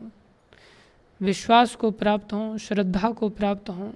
विश्वास 1.23 1.75
को 1.75 1.91
प्राप्त 1.91 2.33
हों, 2.33 2.57
श्रद्धा 2.57 3.11
को 3.11 3.29
प्राप्त 3.29 3.69
हों। 3.69 3.91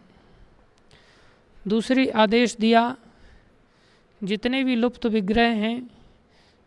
दूसरी 1.68 2.08
आदेश 2.08 2.58
दिया, 2.60 2.98
जितने 4.24 4.64
भी 4.64 4.76
लुप्त 4.76 5.06
विग्रह 5.06 5.48
हैं, 5.48 5.90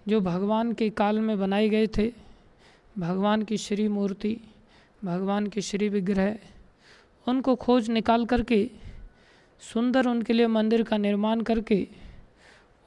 जो 0.09 0.21
भगवान 0.21 0.73
के 0.73 0.91
काल 0.91 1.21
में 1.21 1.39
बनाए 1.39 1.69
गए 1.69 1.87
थे, 1.87 2.13
भगवान 2.99 3.43
की 3.43 3.57
श्री 3.57 3.89
मूर्ति, 3.89 4.41
भगवान 5.05 5.47
के 5.47 5.61
श्री 5.61 5.89
विग्रह, 5.89 6.37
उनको 7.29 7.55
खोज 7.55 7.91
निकाल 7.91 8.27
करके, 8.27 8.71
सुंदर 9.61 10.07
उनके 10.07 10.33
लिए 10.33 10.47
मंदिर 10.47 10.83
का 10.83 10.97
निर्माण 10.97 11.41
करके, 11.41 11.89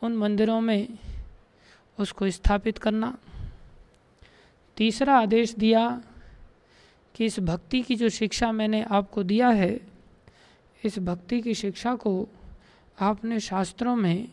उन 0.02 0.18
मंदिरों 0.18 0.62
में 0.62 0.88
उसको 2.00 2.30
स्थापित 2.30 2.78
करना। 2.78 3.18
तीसरा 4.78 5.20
आदेश 5.20 5.56
दिया 5.56 6.02
कि 7.16 7.26
इस 7.26 7.40
भक्ति 7.40 7.82
की 7.82 7.96
जो 7.96 8.10
शिक्षा 8.10 8.52
मैंने 8.52 8.84
आपको 8.84 9.24
दिया 9.24 9.50
है, 9.50 9.80
इस 10.84 11.00
भक्ति 11.00 11.42
की 11.42 11.54
शिक्षा 11.54 11.96
को 11.96 12.28
आपने 13.00 13.40
शास्त्रों 13.40 13.96
में 13.96 14.28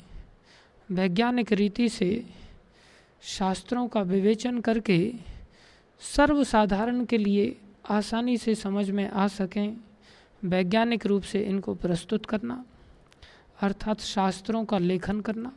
वैज्ञानिक 0.90 1.52
रीति 1.52 1.88
से 1.88 2.26
शास्त्रों 3.22 3.88
का 3.88 4.00
विवेचन 4.00 4.60
करके 4.60 5.14
सर्वसाधारण 6.00 7.04
के 7.04 7.18
लिए 7.18 7.56
आसानी 7.88 8.36
से 8.36 8.54
समझ 8.54 8.90
में 8.90 9.10
आ 9.10 9.28
सकें, 9.28 9.76
वैज्ञानिक 10.44 11.06
रूप 11.06 11.22
से 11.22 11.40
इनको 11.40 11.74
प्रस्तुत 11.74 12.26
करना, 12.26 12.64
अर्थात 13.60 14.00
शास्त्रों 14.00 14.64
का 14.64 14.78
लेखन 14.78 15.20
करना। 15.20 15.52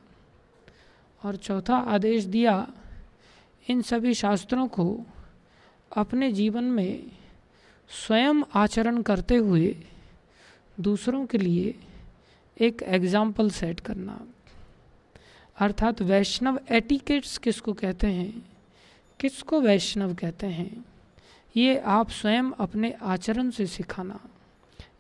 और 1.25 1.35
चौथा 1.35 1.75
आदेश 1.75 2.23
दिया, 2.23 2.67
इन 3.69 3.81
सभी 3.81 4.13
शास्त्रों 4.13 4.67
को 4.67 5.05
अपने 5.95 6.31
जीवन 6.31 6.63
में 6.63 7.11
स्वयं 7.89 8.43
आचरण 8.55 9.01
करते 9.01 9.35
हुए 9.35 9.75
दूसरों 10.77 11.25
के 11.25 11.37
लिए 11.37 11.75
एक 12.57 12.83
एग्ज़ाम्पल 12.83 13.49
सेट 13.49 13.79
करना। 13.79 14.19
अर्थात 15.57 16.01
वैष्णव 16.01 16.59
एटिकेट्स 16.71 17.37
किसको 17.37 17.73
कहते 17.73 18.07
हैं? 18.07 18.45
किसको 19.19 19.61
वैष्णव 19.61 20.13
कहते 20.13 20.47
हैं? 20.47 20.85
ये 21.55 21.77
आप 21.77 22.09
स्वयं 22.09 22.51
अपने 22.59 22.91
आचरण 23.01 23.49
से 23.49 23.65
सिखाना, 23.65 24.19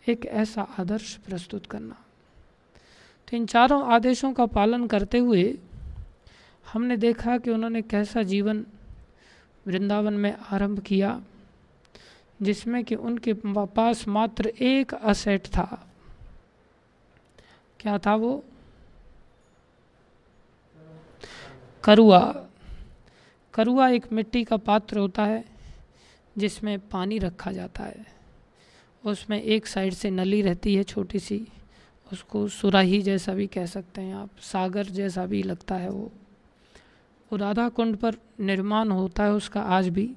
एक 0.07 0.25
ऐसा 0.25 0.61
आदर्श 0.79 1.15
प्रस्तुत 1.15 1.65
करना। 1.65 1.95
तो 3.27 3.37
इन 3.37 3.45
चारों 3.45 3.81
आदेशों 3.83 4.31
का 4.33 4.45
पालन 4.45 4.87
करते 4.87 5.17
हुए 5.17 5.57
हमने 6.65 6.97
देखा 6.97 7.37
कि 7.37 7.51
उन्होंने 7.51 7.81
कैसा 7.81 8.23
जीवन 8.23 8.65
वृंदावन 9.67 10.13
में 10.13 10.37
आरंभ 10.51 10.79
किया, 10.79 11.21
जिसमें 12.41 12.83
कि 12.83 12.95
उनके 12.95 13.33
पास 13.47 14.07
मात्र 14.07 14.47
एक 14.47 14.93
असेट 14.93 15.47
था। 15.47 15.89
क्या 17.79 17.97
था 17.97 18.15
वो? 18.15 18.43
करुआ। 21.83 22.45
करुआ 23.53 23.89
एक 23.89 24.11
मिट्टी 24.13 24.43
का 24.43 24.57
पात्र 24.57 24.99
होता 24.99 25.25
है, 25.25 25.45
जिसमें 26.37 26.79
पानी 26.79 27.17
रखा 27.17 27.51
जाता 27.51 27.83
है। 27.83 28.05
उसमें 29.05 29.41
एक 29.41 29.67
साइड 29.67 29.93
से 29.93 30.09
नली 30.09 30.41
रहती 30.41 30.75
है 30.75 30.83
छोटी 30.83 31.19
सी, 31.19 31.47
उसको 32.11 32.47
सुराही 32.47 33.01
जैसा 33.01 33.33
भी 33.33 33.47
कह 33.47 33.65
सकते 33.65 34.01
हैं 34.01 34.15
आप, 34.15 34.29
सागर 34.41 34.83
जैसा 34.83 35.25
भी 35.25 35.43
लगता 35.43 35.75
है 35.75 35.89
वो। 35.89 36.11
वो 37.33 37.37
राधा 37.37 37.69
कुंड 37.69 37.97
पर 37.97 38.15
निर्माण 38.39 38.91
होता 38.91 39.23
है 39.23 39.33
उसका 39.33 39.61
आज 39.61 39.89
भी। 39.89 40.13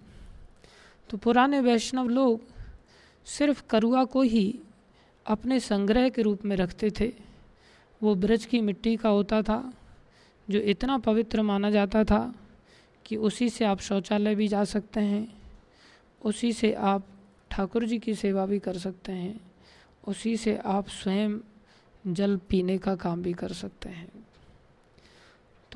तो 1.11 1.17
पुराने 1.17 1.61
वैष्णव 1.61 2.09
लोग 2.09 2.41
सिर्फ़ 3.25 3.63
करुआ 3.71 4.05
को 4.05 4.23
ही 4.23 4.59
अपने 5.27 5.61
संग्रह 5.61 6.09
के 6.09 6.23
रूप 6.23 6.45
में 6.45 6.57
रखते 6.57 6.91
थे। 7.01 7.13
वो 8.03 8.15
ब्रज 8.15 8.45
की 8.45 8.61
मिट्टी 8.61 8.97
का 8.97 9.09
होता 9.09 9.43
था, 9.43 9.73
जो 10.51 10.59
इतना 10.59 10.99
पवित्र 10.99 11.43
माना 11.43 11.71
जाता 11.71 12.05
था 12.05 12.35
कि 13.05 13.17
उसी 13.17 13.49
से 13.49 13.65
आप 13.65 13.81
शौचालय 13.81 14.35
भी 14.35 14.49
जा 14.49 14.65
सकते 14.65 15.01
हैं, 15.01 15.41
उसी 16.25 16.53
से 16.53 16.75
आप 16.75 17.07
ठाकुर 17.51 17.85
जी 17.85 17.99
की 17.99 18.15
सेवा 18.15 18.47
भी 18.47 18.59
कर 18.59 18.79
सकते 18.79 19.13
हैं, 19.13 19.41
उसी 20.07 20.37
से 20.37 20.57
आप 20.57 20.89
स्वयं 20.89 21.39
जल 22.07 22.37
पीने 22.37 22.79
का 22.79 22.97
काम 22.97 23.23
भी 23.23 23.33
कर 23.33 23.53
सकते 23.53 23.89
हैं। 23.89 24.09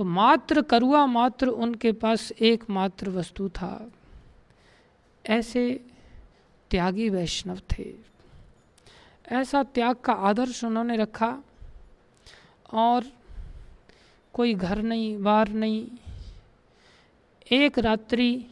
तो 0.00 0.04
मात्र 0.04 0.62
करुआ, 0.62 1.06
मात्र 1.06 1.46
उनके 1.48 1.92
पास 1.92 2.32
एकमात्र 2.32 3.10
वस्तु 3.10 3.48
था। 3.48 3.92
ऐसे 5.26 5.86
त्यागी 6.70 7.08
वैष्णव 7.08 7.58
थे। 7.58 7.94
ऐसा 9.32 9.62
त्याग 9.62 9.96
का 9.96 10.12
आदर्श 10.12 10.64
उन्होंने 10.64 10.96
रखा 10.96 11.42
और 12.72 13.04
कोई 14.32 14.54
घर 14.54 14.82
नहीं, 14.82 15.22
बार 15.22 15.48
नहीं। 15.48 15.88
एक 17.52 17.78
रात्रि, 17.78 18.44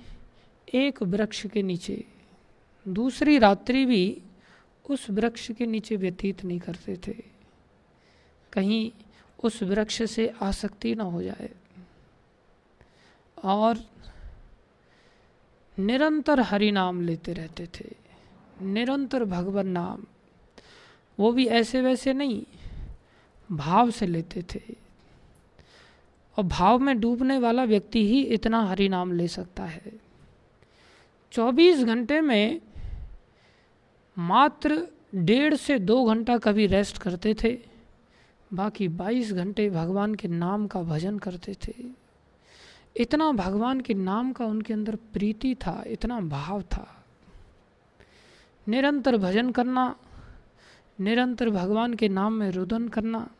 एक 0.75 1.03
वृक्ष 1.03 1.47
के 1.47 1.63
नीचे। 1.63 2.05
दूसरी 2.89 3.39
रात्रि 3.39 3.85
भी 3.85 4.23
उस 4.91 5.11
वृक्ष 5.11 5.53
के 5.53 5.67
नीचे 5.67 5.97
व्यतीत 5.97 6.45
नहीं 6.45 6.61
करते 6.61 6.97
थे। 7.07 7.15
कहीं 8.53 8.93
उस 9.45 9.63
वृक्ष 9.63 10.03
से 10.03 10.35
आसक्ति 10.43 10.95
न 10.95 11.01
हो 11.01 11.23
जाए। 11.23 11.51
और 13.45 13.79
निरंतर 15.79 16.41
हरि 16.41 16.71
नाम 16.71 17.01
लेते 17.01 17.33
रहते 17.33 17.67
थे। 17.67 17.97
निरंतर 18.63 19.25
भगवान 19.25 19.69
नाम, 19.69 20.05
वो 21.19 21.33
भी 21.33 21.47
ऐसे 21.47 21.81
वैसे 21.81 22.13
नहीं, 22.13 22.47
भाव 23.53 23.91
से 23.91 24.07
लेते 24.07 24.43
थे। 24.43 24.61
और 26.39 26.45
भाव 26.45 26.79
में 26.79 27.01
डूबने 27.01 27.39
वाला 27.39 27.65
व्यक्ति 27.65 28.09
ही 28.09 28.23
इतना 28.23 28.63
हरि 28.63 28.89
नाम 28.89 29.13
ले 29.13 29.29
सकता 29.29 29.65
है। 29.65 29.93
24 31.33 31.85
घंटे 31.85 32.21
में 32.21 32.61
मात्र 34.19 34.89
डेढ़ 35.15 35.55
से 35.55 35.79
दो 35.79 36.05
घंटा 36.05 36.39
कभी 36.39 36.67
रेस्ट 36.67 36.99
करते 36.99 37.35
थे। 37.35 37.78
बाकी 38.55 38.89
22 38.89 39.33
घंटे 39.33 39.71
भगवान 39.71 40.15
के 40.15 40.29
नाम 40.29 40.67
का 40.67 40.83
भजन 40.83 41.19
करते 41.19 41.55
थे। 41.55 41.75
इतना 42.97 43.33
भगवान 43.33 43.81
के 43.81 43.95
नाम 43.95 44.33
का 44.33 44.45
उनके 44.45 44.73
अंदर 44.73 44.97
प्रीति 44.97 45.55
था, 45.55 45.85
इतना 45.87 46.21
भाव 46.21 46.63
था। 46.63 47.05
निरंतर 48.69 49.17
भजन 49.17 49.51
करना, 49.51 49.97
निरंतर 51.01 51.51
भगवान 51.51 51.95
के 51.95 52.09
नाम 52.09 52.33
में 52.33 52.51
रुदन 52.51 52.89
करना, 52.89 53.31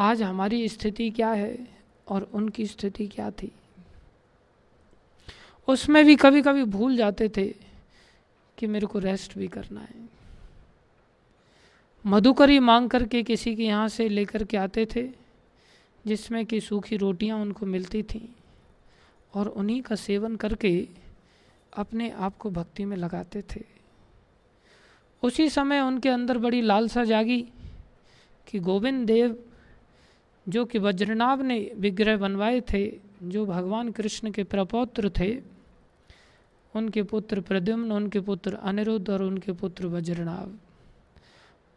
आज 0.00 0.22
हमारी 0.22 0.68
स्थिति 0.68 1.10
क्या 1.10 1.28
है 1.28 1.68
और 2.08 2.30
उनकी 2.34 2.66
स्थिति 2.66 3.06
क्या 3.06 3.30
थी? 3.30 3.52
उसमें 5.68 6.04
भी 6.04 6.16
कभी 6.16 6.42
कभी 6.42 6.64
भूल 6.64 6.96
जाते 6.96 7.28
थे 7.28 7.54
कि 8.58 8.66
मेरे 8.66 8.86
को 8.86 8.98
रेस्ट 8.98 9.38
भी 9.38 9.48
करना 9.48 9.80
है। 9.80 10.17
मधुकरी 12.04 12.58
मांग 12.58 12.90
करके 12.90 13.22
किसी 13.22 13.54
के 13.56 13.64
यहाँ 13.64 13.88
से 13.88 14.08
लेकर 14.08 14.44
के 14.44 14.56
आते 14.56 14.86
थे, 14.86 15.08
जिसमें 16.06 16.46
कि 16.46 16.60
सूखी 16.60 16.96
रोटियाँ 16.96 17.38
उनको 17.38 17.66
मिलती 17.66 18.02
थीं 18.02 18.28
और 19.34 19.48
उन्हीं 19.48 19.82
का 19.82 19.94
सेवन 19.94 20.36
करके 20.36 20.88
अपने 21.72 22.10
आप 22.10 22.36
को 22.36 22.50
भक्ति 22.50 22.84
में 22.84 22.96
लगाते 22.96 23.42
थे। 23.42 23.60
उसी 25.22 25.48
समय 25.48 25.80
उनके 25.80 26.08
अंदर 26.08 26.38
बड़ी 26.38 26.60
लालसा 26.60 27.04
जागी 27.04 27.40
कि 28.46 28.58
गोविंद 28.58 29.06
देव, 29.06 29.36
जो 30.48 30.64
कि 30.64 30.78
वज्रनाभ 30.78 31.42
ने 31.42 31.58
विग्रह 31.76 32.16
बनवाए 32.16 32.60
थे, 32.60 33.00
जो 33.22 33.46
भगवान 33.46 33.90
कृष्ण 33.90 34.30
के 34.30 34.44
प्रपौत्र 34.44 35.10
थे, 35.10 35.38
उनके 36.74 37.02
पुत्र 37.02 37.40
प्रद्युम्न, 37.40 37.92
उनके 37.92 38.20
पुत्र 38.20 38.54
अनिरुद्ध 38.54 39.10
और 39.10 39.22
उनके 39.22 39.52
पुत्र 39.52 39.86
वज्रनाभ। 39.86 40.58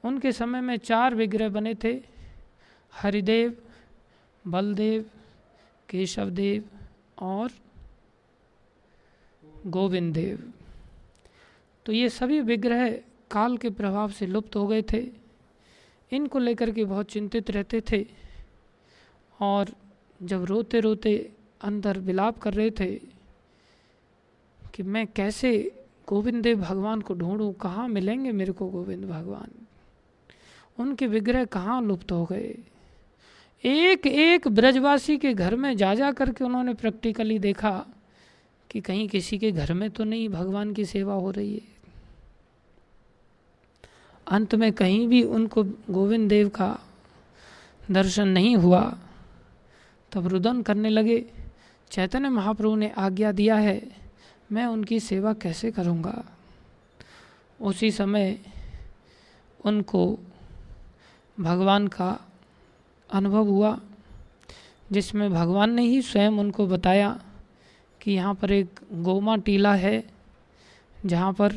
उनके 0.04 0.32
समय 0.32 0.62
में 0.62 0.78
चार 0.78 1.16
विग्रह 1.16 1.50
बने 1.50 1.74
थे। 1.76 1.94
हरिदेव, 2.94 3.58
बलदेव 4.46 5.06
केशव 5.90 6.30
देव 6.30 6.64
और 7.18 7.52
गोविंद 9.68 10.14
देव 10.14 10.52
तो 11.86 11.92
ये 11.92 12.10
सभी 12.10 12.40
विग्रह 12.42 12.90
काल 13.32 13.58
के 13.58 13.70
प्रभाव 13.70 14.12
से 14.12 14.26
लुप्त 14.28 14.56
हो 14.56 14.68
गए 14.68 14.82
थे। 14.94 15.08
इनको 16.12 16.40
लेकर 16.40 16.72
के 16.72 16.86
बहुत 16.86 17.12
चिंतित 17.12 17.52
रहते 17.52 17.82
थे 17.92 18.06
और 19.40 19.70
जब 20.20 20.44
रोते 20.46 20.80
रोते 20.80 21.14
अंदर 21.62 22.00
विलाप 22.00 22.38
कर 22.38 22.54
रहे 22.54 22.72
थे 22.72 22.92
कि 24.62 24.84
मैं 24.84 25.06
कैसे 25.08 25.52
गोविंद 26.08 26.42
देव 26.44 26.60
भगवान 26.60 27.02
को 27.02 27.14
ढूंढूं, 27.14 27.52
कहाँ 27.54 27.88
मिलेंगे 27.88 28.32
मेरे 28.32 28.54
को 28.54 28.68
गोविंद 28.68 29.06
भगवान? 29.06 29.61
उनके 30.82 31.08
विग्रह 31.08 31.46
कहाँ 31.46 31.82
लुप्त 31.82 32.12
हो 32.12 32.26
गए? 32.26 32.58
एक 33.64 34.08
एक 34.08 34.48
ब्रजवासी 34.48 35.18
के 35.18 35.34
घर 35.34 35.56
में 35.56 35.78
जा 35.78 35.96
जा 35.96 36.12
करके 36.12 36.44
उन्होंने 36.44 36.74
प्रैक्टिकली 36.74 37.40
देखा 37.40 37.86
कि 38.70 38.82
कहीं 38.82 39.08
किसी 39.10 39.38
के 39.38 39.52
घर 39.52 39.74
में 39.74 39.90
तो 39.90 40.04
नहीं, 40.04 40.30
भगवान 40.30 40.74
की 40.74 40.86
सेवा 40.86 41.14
हो 41.14 41.32
रही 41.32 41.54
है। 41.54 41.62
अंत 44.28 44.56
में 44.56 44.72
कहीं 44.72 45.08
भी 45.08 45.24
उनको 45.24 45.64
गोविंद 45.64 46.30
देव 46.30 46.50
का 46.50 46.80
दर्शन 47.92 48.28
नहीं 48.28 48.56
हुआ, 48.56 48.98
तब 50.12 50.28
रुदन 50.28 50.62
करने 50.62 50.90
लगे, 50.90 51.26
चैतन्य 51.92 52.30
महाप्रभु 52.30 52.76
ने 52.76 52.90
आज्ञा 52.98 53.32
दिया 53.32 53.56
है, 53.56 53.82
मैं 54.52 54.66
उनकी 54.66 55.00
सेवा 55.00 55.34
कैसे 55.34 55.72
करूँगा? 55.72 56.24
उसी 57.62 57.92
समय 57.92 58.40
उनको 59.66 60.20
भगवान 61.42 61.88
का 61.88 62.18
अनुभव 63.10 63.48
हुआ, 63.48 63.78
जिसमें 64.92 65.30
भगवान 65.34 65.74
ने 65.74 65.82
ही 65.82 66.02
स्वयं 66.02 66.40
उनको 66.40 66.68
बताया 66.68 67.20
कि 68.02 68.12
यहाँ 68.12 68.34
पर 68.34 68.52
एक 68.52 68.80
गोमा 69.04 69.36
टीला 69.38 69.74
है, 69.76 70.04
जहाँ 71.06 71.34
पर 71.34 71.54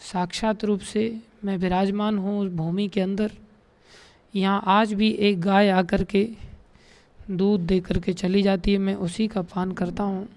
साक्षात 0.00 0.64
रूप 0.64 0.80
से 0.82 1.20
मैं 1.44 1.56
विराजमान 1.58 2.18
हूँ 2.18 2.38
उस 2.40 2.52
भूमि 2.52 2.88
के 2.88 3.00
अंदर। 3.00 3.30
यहाँ 4.34 4.62
आज 4.66 4.92
भी 4.92 5.10
एक 5.20 5.40
गाय 5.40 5.68
आकर 5.70 6.04
के 6.04 6.28
दूध 7.30 7.60
दे 7.60 7.80
करके 7.80 8.12
चली 8.12 8.42
जाती 8.42 8.72
है, 8.72 8.78
मैं 8.78 8.94
उसी 8.96 9.28
का 9.28 9.42
पान 9.44 9.72
करता 9.72 10.02
हूँ। 10.02 10.28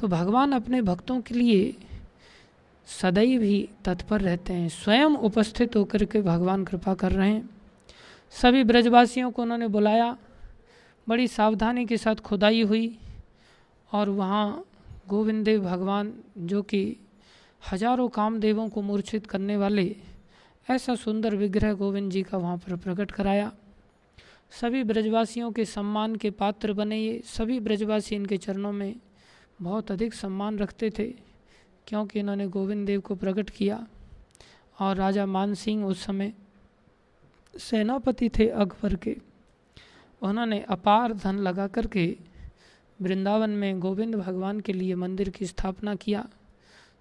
तो 0.00 0.08
भगवान 0.08 0.52
अपने 0.52 0.82
भक्तों 0.82 1.20
के 1.20 1.34
लिए 1.34 1.74
सदैव 2.90 3.42
ही 3.42 3.68
तत्पर 3.84 4.20
रहते 4.20 4.52
हैं। 4.52 4.68
स्वयं 4.68 5.16
उपस्थित 5.18 5.76
होकर 5.76 6.04
के 6.04 6.20
भगवान 6.22 6.64
कृपा 6.64 6.94
कर 6.94 7.12
रहे 7.12 7.30
हैं। 7.30 7.48
सभी 8.34 8.64
ब्रजवासियों 8.64 9.30
को 9.30 9.42
उन्होंने 9.42 9.68
बुलाया। 9.68 10.16
बड़ी 11.06 11.28
सावधानी 11.28 11.84
के 11.86 11.96
साथ 11.96 12.16
खुदाई 12.16 12.62
हुई 12.62 12.98
और 13.90 14.08
वहाँ 14.08 14.64
गोविंद 15.08 15.44
देव 15.44 15.62
भगवान, 15.62 16.12
जो 16.38 16.62
कि 16.62 16.96
हज़ारों 17.62 18.08
कामदेवों 18.08 18.68
को 18.68 18.82
मूर्छित 18.82 19.26
करने 19.26 19.56
वाले 19.56 19.94
ऐसा 20.68 20.94
सुंदर 20.94 21.34
विग्रह 21.36 21.72
गोविंद 21.74 22.10
जी 22.12 22.22
का 22.22 22.38
वहाँ 22.38 22.56
पर 22.58 22.76
प्रकट 22.76 23.10
कराया। 23.10 23.50
सभी 24.52 24.82
ब्रजवासियों 24.84 25.50
के 25.52 25.64
सम्मान 25.64 26.16
के 26.16 26.30
पात्र 26.30 26.72
बने। 26.72 26.98
ये 26.98 27.20
सभी 27.26 27.60
ब्रजवासी 27.60 28.14
इनके 28.16 28.36
चरणों 28.36 28.72
में 28.72 28.94
बहुत 29.62 29.90
अधिक 29.90 30.14
सम्मान 30.14 30.58
रखते 30.58 30.90
थे। 30.90 31.12
क्योंकि 31.90 32.18
इन्होंने 32.18 32.46
गोविंद 32.46 32.86
देव 32.86 33.00
को 33.00 33.14
प्रकट 33.14 33.48
किया 33.50 33.86
और 34.78 34.96
राजा 34.96 35.24
मान 35.26 35.54
सिंह 35.54 35.84
उस 35.86 36.04
समय 36.04 36.32
सेनापति 37.54 38.28
थे 38.28 38.46
अकबर 38.48 38.94
के। 38.94 39.16
उन्होंने 40.22 40.60
अपार 40.70 41.12
धन 41.12 41.38
लगा 41.38 41.66
करके 41.66 42.04
वृंदावन 43.02 43.50
में 43.50 43.80
गोविंद 43.80 44.14
भगवान 44.14 44.60
के 44.60 44.72
लिए 44.72 44.94
मंदिर 44.94 45.28
की 45.28 45.46
स्थापना 45.46 45.94
किया। 45.94 46.26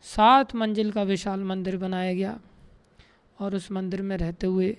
सात 0.06 0.56
मंजिल 0.56 0.92
का 0.92 1.04
विशाल 1.04 1.44
मंदिर 1.44 1.78
बनाया 1.78 2.14
गया 2.14 2.40
और 3.40 3.56
उस 3.56 3.72
मंदिर 3.72 4.02
में 4.02 4.16
रहते 4.18 4.48
हुए 4.48 4.78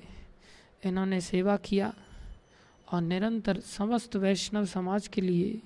इन्होंने 0.85 1.21
सेवा 1.21 1.57
किया 1.57 1.93
और 2.89 3.03
निरंतर 3.03 3.61
समस्त 3.61 4.17
वैष्णव 4.17 4.65
समाज 4.65 5.09
के 5.09 5.21
लिए 5.21 5.61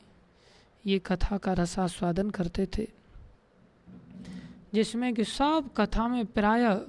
ये 0.86 0.98
कथा 0.98 1.38
का 1.38 1.52
रसास्वादन 1.52 2.30
करते 2.30 2.66
थे। 2.78 2.86
जिसमें 4.74 5.14
कि 5.14 5.24
सब 5.24 5.70
कथा 5.76 6.08
में 6.08 6.26
प्राय 6.26 6.80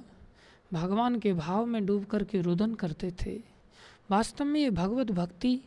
भगवान 0.72 1.18
के 1.18 1.32
भाव 1.32 1.66
में 1.66 1.86
डूब 1.86 2.04
कर 2.04 2.24
के 2.24 2.40
रुदन 2.40 2.74
करते 2.74 3.10
थे। 3.10 3.42
वास्तव 4.10 4.44
में 4.44 4.60
ये 4.60 4.70
भगवत 4.70 5.06
भक्ति 5.06 5.60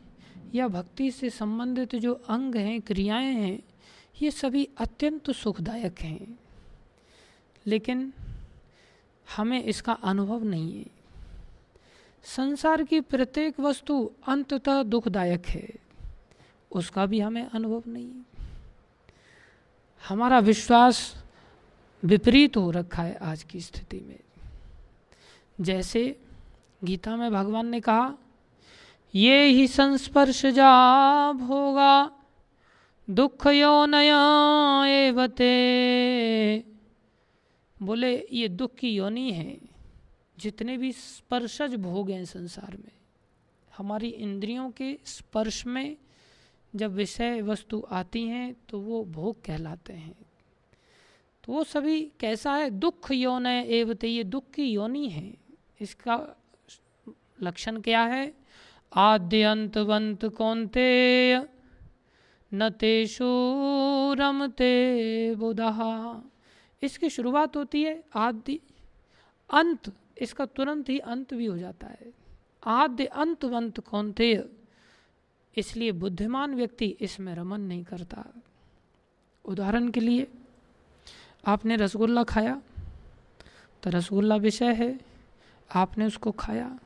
या 0.55 0.67
भक्ति 0.67 1.11
से 1.11 1.29
संबंधित 1.29 1.95
जो 1.95 2.13
अंग 2.13 2.55
हैं, 2.55 2.81
क्रियाएँ 2.81 3.33
हैं, 3.33 3.63
ये 4.21 4.31
सभी 4.31 4.69
अत्यंत 4.77 5.31
सुखदायक 5.31 6.01
हैं। 6.01 6.39
लेकिन 7.67 8.13
हमें 9.37 9.63
इसका 9.63 9.93
अनुभव 9.93 10.43
नहीं 10.43 10.79
है। 10.79 10.85
संसार 12.23 12.83
की 12.83 13.01
प्रत्येक 13.01 13.59
वस्तु 13.59 14.11
अंततः 14.27 14.83
दुखदायक 14.83 15.47
है। 15.47 15.69
उसका 16.71 17.05
भी 17.05 17.19
हमें 17.19 17.49
अनुभव 17.49 17.83
नहीं। 17.87 18.11
हमारा 20.09 20.39
विश्वास 20.39 21.23
विपरीत 22.03 22.57
हो 22.57 22.71
रखा 22.71 23.03
है 23.03 23.15
आज 23.15 23.43
की 23.43 23.59
स्थिति 23.61 23.99
में। 23.99 24.19
जैसे 25.61 26.19
गीता 26.83 27.15
में 27.15 27.31
भगवान 27.31 27.67
ने 27.67 27.79
कहा, 27.79 28.13
ये 29.15 29.45
ही 29.45 29.67
संस्पर्श 29.67 30.45
जा 30.45 30.71
होगा, 31.41 32.11
दुख 33.07 33.47
यो 33.47 33.85
नया 33.85 34.85
एवते 34.87 35.49
बोले, 37.77 38.27
ये 38.31 38.47
दुख 38.47 38.75
की 38.75 38.89
योनि 38.89 39.31
है। 39.31 39.57
जितने 40.39 40.77
भी 40.77 40.91
स्पर्शज 40.91 41.75
भोग 41.75 42.09
हैं 42.09 42.25
संसार 42.25 42.77
में, 42.77 42.91
हमारी 43.77 44.07
इंद्रियों 44.07 44.69
के 44.71 44.97
स्पर्श 45.05 45.65
में 45.65 45.97
जब 46.73 46.93
विषय 46.93 47.41
वस्तु 47.41 47.83
आती 47.91 48.23
हैं 48.23 48.55
तो 48.69 48.79
वो 48.79 49.03
भोग 49.05 49.41
कहलाते 49.45 49.93
हैं। 49.93 50.15
तो 51.49 51.53
वो 51.53 51.63
सभी 51.63 52.11
कैसा 52.19 52.55
है? 52.55 52.69
दुख 52.69 53.11
यौन 53.11 53.47
एवते 53.47 54.07
ये 54.07 54.23
दुख 54.23 54.51
की 54.51 54.63
योनि 54.63 55.09
है। 55.09 55.37
इसका 55.81 56.35
लक्षण 57.41 57.81
क्या 57.81 58.03
है? 58.03 58.33
आद्य 58.95 59.43
अंतवंत 59.43 60.25
कौनते? 60.25 61.37
न 62.53 62.69
तेषु 62.69 63.25
रमते 64.13 64.73
बुधा। 65.35 66.23
इसकी 66.81 67.09
शुरुआत 67.09 67.57
होती 67.57 67.83
है 67.83 68.03
आद्य, 68.15 68.59
अंत, 69.53 69.93
इसका 70.21 70.45
तुरंत 70.45 70.89
ही 70.89 70.99
अंत 70.99 71.33
भी 71.33 71.45
हो 71.45 71.57
जाता 71.57 71.87
है। 71.87 72.13
आद्य 72.65 73.05
अंतवंत 73.05 73.79
कौनते? 73.79 74.45
इसलिए 75.57 75.91
बुद्धिमान 75.91 76.55
व्यक्ति 76.55 76.97
इसमें 77.01 77.35
रमन 77.35 77.61
नहीं 77.61 77.83
करता। 77.83 78.41
उदाहरण 79.45 79.89
के 79.89 79.99
लिए 79.99 80.27
आपने 81.43 81.75
रसगुल्ला 81.75 82.23
खाया 82.23 82.61
तो 83.83 83.89
रसगुल्ला 83.89 84.35
विषय 84.35 84.73
है, 84.73 84.99
आपने 85.71 86.05
उसको 86.05 86.31
खाया 86.31 86.79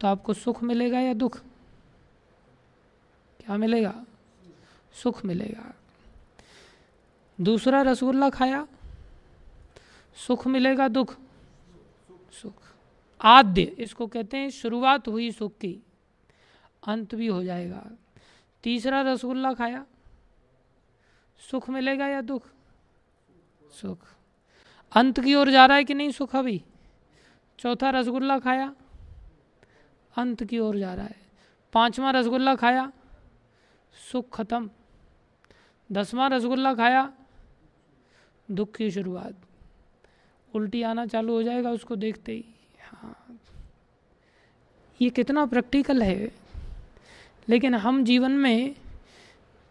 तो 0.00 0.08
आपको 0.08 0.34
सुख 0.34 0.62
मिलेगा 0.62 1.00
या 1.00 1.12
दुख? 1.14 1.38
क्या 3.40 3.56
मिलेगा? 3.56 3.94
सुख 4.94 5.24
मिलेगा। 5.24 5.72
दूसरा 7.38 7.80
रसगुल्ला 7.82 8.28
खाया, 8.30 8.66
सुख 10.16 10.46
मिलेगा, 10.46 10.88
दुख? 10.88 11.14
सुख। 12.32 12.62
आद्य, 13.20 13.62
इसको 13.62 14.06
कहते 14.06 14.36
हैं 14.36 14.50
शुरुआत 14.50 15.08
हुई 15.08 15.30
सुख 15.30 15.52
की, 15.58 15.78
अंत 16.82 17.14
भी 17.14 17.26
हो 17.26 17.42
जाएगा। 17.44 17.84
तीसरा 18.64 19.00
रसगुल्ला 19.02 19.52
खाया, 19.52 19.84
सुख 21.40 21.70
मिलेगा 21.70 22.06
या 22.06 22.20
दुख? 22.20 22.48
सुख। 23.80 23.98
अंत 24.92 25.20
की 25.20 25.34
ओर 25.34 25.50
जा 25.50 25.66
रहा 25.66 25.76
है 25.76 25.84
कि 25.84 25.94
नहीं 25.94 26.10
सुख 26.10 26.36
अभी? 26.36 26.64
चौथा 27.58 27.90
रसगुल्ला 27.90 28.38
खाया। 28.38 28.76
अंत 30.16 30.44
की 30.44 30.58
ओर 30.58 30.78
जा 30.78 30.94
रहा 30.94 31.06
है। 31.06 31.16
पांचवा 31.72 32.10
रसगुल्ला 32.10 32.54
खाया। 32.54 32.92
सुख 34.12 34.36
खत्म। 34.36 34.70
दसवां 35.92 36.30
रसगुल्ला 36.30 36.74
खाया। 36.74 37.12
दुख 38.50 38.76
की 38.76 38.90
शुरुआत। 38.90 39.34
उल्टी 40.54 40.82
आना 40.82 41.06
चालू 41.06 41.32
हो 41.32 41.42
जाएगा 41.42 41.70
उसको 41.70 41.96
देखते 41.96 42.32
ही। 42.32 42.44
हाँ। 42.92 43.40
ये 45.02 45.10
कितना 45.10 45.46
प्रैक्टिकल 45.46 46.02
है। 46.02 46.34
लेकिन 47.48 47.74
हम 47.74 48.04
जीवन 48.04 48.30
में 48.30 48.74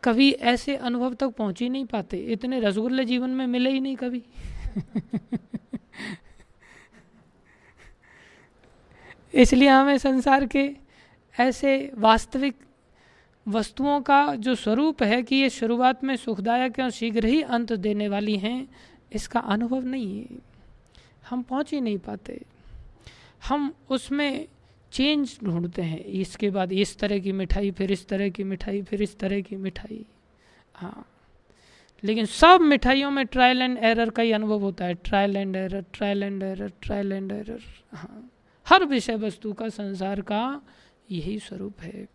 कभी 0.03 0.31
ऐसे 0.31 0.75
अनुभव 0.75 1.13
तक 1.13 1.27
पहुँच 1.27 1.59
ही 1.59 1.69
नहीं 1.69 1.85
पाते। 1.85 2.17
इतने 2.17 2.59
रसगुल्ले 2.59 3.05
जीवन 3.05 3.29
में 3.29 3.47
मिले 3.47 3.69
ही 3.69 3.79
नहीं 3.79 3.95
कभी। 3.95 4.23
इसलिए 9.33 9.69
हमें 9.69 9.97
संसार 9.97 10.45
के 10.45 10.71
ऐसे 11.39 11.91
वास्तविक 11.95 12.55
वस्तुओं 13.47 14.01
का 14.01 14.35
जो 14.35 14.55
स्वरूप 14.55 15.03
है 15.03 15.23
कि 15.23 15.35
ये 15.35 15.49
शुरुआत 15.49 16.03
में 16.03 16.15
सुखदायक 16.15 16.79
और 16.79 16.89
शीघ्र 16.89 17.25
ही 17.25 17.41
अंत 17.41 17.73
देने 17.73 18.07
वाली 18.07 18.37
हैं, 18.37 18.67
इसका 19.13 19.39
अनुभव 19.39 19.83
नहीं 19.85 20.19
है। 20.19 20.27
हम 21.29 21.41
पहुँच 21.41 21.71
ही 21.71 21.81
नहीं 21.81 21.97
पाते। 21.97 22.41
हम 23.47 23.73
उसमें 23.89 24.47
चेंज 24.91 25.39
ढूंढते 25.43 25.81
हैं, 25.81 26.03
इसके 26.03 26.49
बाद 26.49 26.71
इस 26.71 26.97
तरह 26.97 27.19
की 27.19 27.31
मिठाई, 27.31 27.71
फिर 27.71 27.91
इस 27.91 28.07
तरह 28.07 28.29
की 28.29 28.43
मिठाई, 28.43 28.81
फिर 28.81 29.01
इस 29.01 29.17
तरह 29.19 29.41
की 29.41 29.55
मिठाई। 29.55 30.05
हाँ। 30.73 31.07
लेकिन 32.03 32.25
सब 32.25 32.61
मिठाइयों 32.61 33.11
में 33.11 33.25
ट्रायल 33.25 33.61
एंड 33.61 33.77
एरर 33.77 34.09
का 34.09 34.23
ही 34.23 34.31
अनुभव 34.31 34.59
होता 34.59 34.85
है। 34.85 34.93
Trial 34.93 35.37
and 35.37 35.55
error 35.55 35.85
trial 35.93 36.23
and 36.23 36.43
error 36.43 36.71
trial 36.81 37.11
and 37.11 37.31
error 37.31 37.61
हाँ। 37.93 38.31
हर 38.67 38.85
विषय 38.85 39.15
वस्तु 39.15 39.53
का 39.53 39.69
संसार 39.69 40.21
का 40.21 40.61
यही 41.11 41.39
स्वरूप 41.39 41.81
है। 41.81 42.07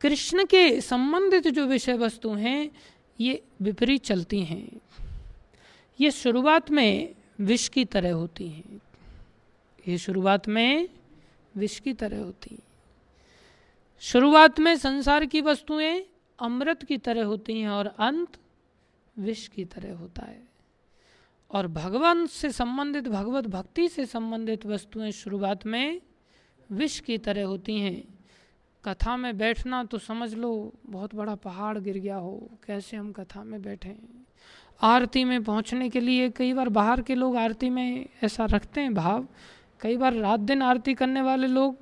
कृष्ण 0.00 0.44
के 0.44 0.80
संबंधित 0.80 1.48
जो 1.48 1.66
विषय 1.66 1.94
वस्तु 1.94 2.34
हैं, 2.34 2.70
ये 3.20 3.42
विपरीत 3.62 4.04
चलती 4.04 4.44
हैं। 4.44 4.80
ये 6.00 6.10
शुरुआत 6.10 6.70
में 6.70 7.14
विष 7.40 7.68
की 7.68 7.84
तरह 7.84 8.12
होती 8.12 8.48
हैं। 8.48 8.80
ये 9.88 9.98
शुरुआत 9.98 10.48
में 10.48 10.88
विष 11.56 11.80
की 11.80 11.92
तरह 11.92 12.18
होती 12.18 12.54
हैं। 12.54 12.62
शुरुआत 14.00 14.60
में 14.60 14.76
संसार 14.76 15.26
की 15.26 15.40
वस्तुएँ 15.40 16.04
अमृत 16.40 16.82
की 16.82 16.98
तरह 16.98 17.24
होती 17.24 17.60
हैं 17.60 17.68
और 17.68 17.86
अंत 17.86 18.28
विष 19.18 19.48
की 19.48 19.64
तरह 19.64 19.96
होता 19.96 20.22
है। 20.22 20.42
और 21.50 21.66
भगवान 21.66 22.26
से 22.26 22.52
संबंधित, 22.52 23.08
भगवत 23.08 23.46
भक्ति 23.46 23.88
से 23.88 24.06
संबंधित 24.06 24.66
वस्तुएँ 24.66 25.10
शुरुआत 25.10 25.66
में 25.66 26.00
विष 26.70 27.00
की 27.00 27.18
तरह 27.18 27.44
होती 27.44 27.80
हैं। 27.80 28.04
कथा 28.84 29.16
में 29.16 29.38
बैठना 29.38 29.84
तो 29.84 29.98
समझ 29.98 30.34
लो, 30.34 30.72
बहुत 30.86 31.14
बड़ा 31.14 31.34
पहाड़ 31.34 31.78
गिर 31.78 31.98
गया 31.98 32.16
हो, 32.16 32.50
कैसे 32.66 32.96
हम 32.96 33.12
कथा 33.12 33.44
में 33.44 33.62
बैठे? 33.62 33.96
आरती 34.82 35.24
में 35.24 35.44
पहुँचने 35.44 35.90
के 35.90 36.00
लिए 36.00 36.30
कई 36.30 36.52
बार 36.52 36.68
बाहर 36.68 37.02
के 37.02 37.14
लोग 37.14 37.36
आरती 37.36 37.70
में 37.70 38.06
ऐसा 38.22 38.44
रखते 38.44 38.80
हैं 38.80 38.94
भाव 38.94 39.28
कई 39.82 39.96
बार 39.96 40.14
रात 40.14 40.40
दिन 40.40 40.62
आरती 40.62 40.94
करने 40.94 41.22
वाले 41.22 41.46
लोग 41.46 41.76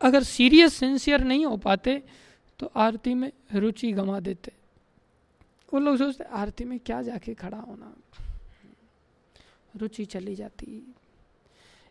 अगर 0.00 0.22
सीरियस 0.22 0.74
सिंसियर 0.74 1.24
नहीं 1.24 1.44
हो 1.46 1.56
पाते 1.56 2.02
तो 2.60 2.70
आरती 2.76 3.14
में 3.14 3.30
रुचि 3.54 3.92
गंवा 3.92 4.20
देते। 4.20 4.52
वो 5.72 5.80
लोग 5.80 5.96
सोचते, 5.96 6.24
आरती 6.24 6.64
में 6.64 6.78
क्या 6.78 7.00
जाके 7.02 7.34
खड़ा 7.34 7.58
होना? 7.58 7.92
रुचि 9.76 10.04
चली 10.04 10.34
जाती। 10.34 10.94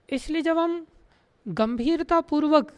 इसलिए 0.10 0.42
जब 0.42 0.58
हम 0.58 0.86
गंभीरता 1.46 2.20
पूर्वक 2.22 2.72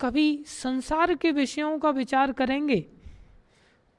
कभी 0.00 0.44
संसार 0.46 1.14
के 1.14 1.30
विषयों 1.32 1.78
का 1.78 1.90
विचार 1.90 2.32
करेंगे 2.32 2.84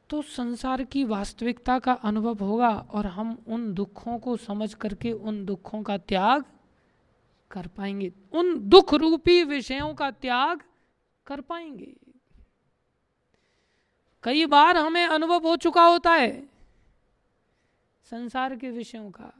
तो 0.09 0.21
संसार 0.21 0.83
की 0.83 1.03
वास्तविकता 1.03 1.77
का 1.79 1.93
अनुभव 2.03 2.43
होगा 2.43 2.69
और 2.91 3.07
हम 3.07 3.37
उन 3.47 3.73
दुखों 3.73 4.17
को 4.19 4.35
समझ 4.37 4.73
करके, 4.73 5.11
उन 5.11 5.45
दुखों 5.45 5.81
का 5.83 5.97
त्याग 5.97 6.43
कर 7.51 7.67
पाएँगे। 7.67 8.11
उन 8.31 8.57
दुख 8.69 8.93
रूपी 8.93 9.43
विषयों 9.43 9.93
का 9.93 10.11
त्याग 10.11 10.61
कर 11.27 11.41
पाएँगे। 11.41 11.95
कई 14.23 14.45
बार 14.45 14.77
हमें 14.77 15.05
अनुभव 15.05 15.47
हो 15.47 15.55
चुका 15.55 15.85
होता 15.85 16.11
है 16.11 16.49
संसार 18.11 18.55
के 18.55 18.71
विषयों 18.71 19.09
का, 19.11 19.31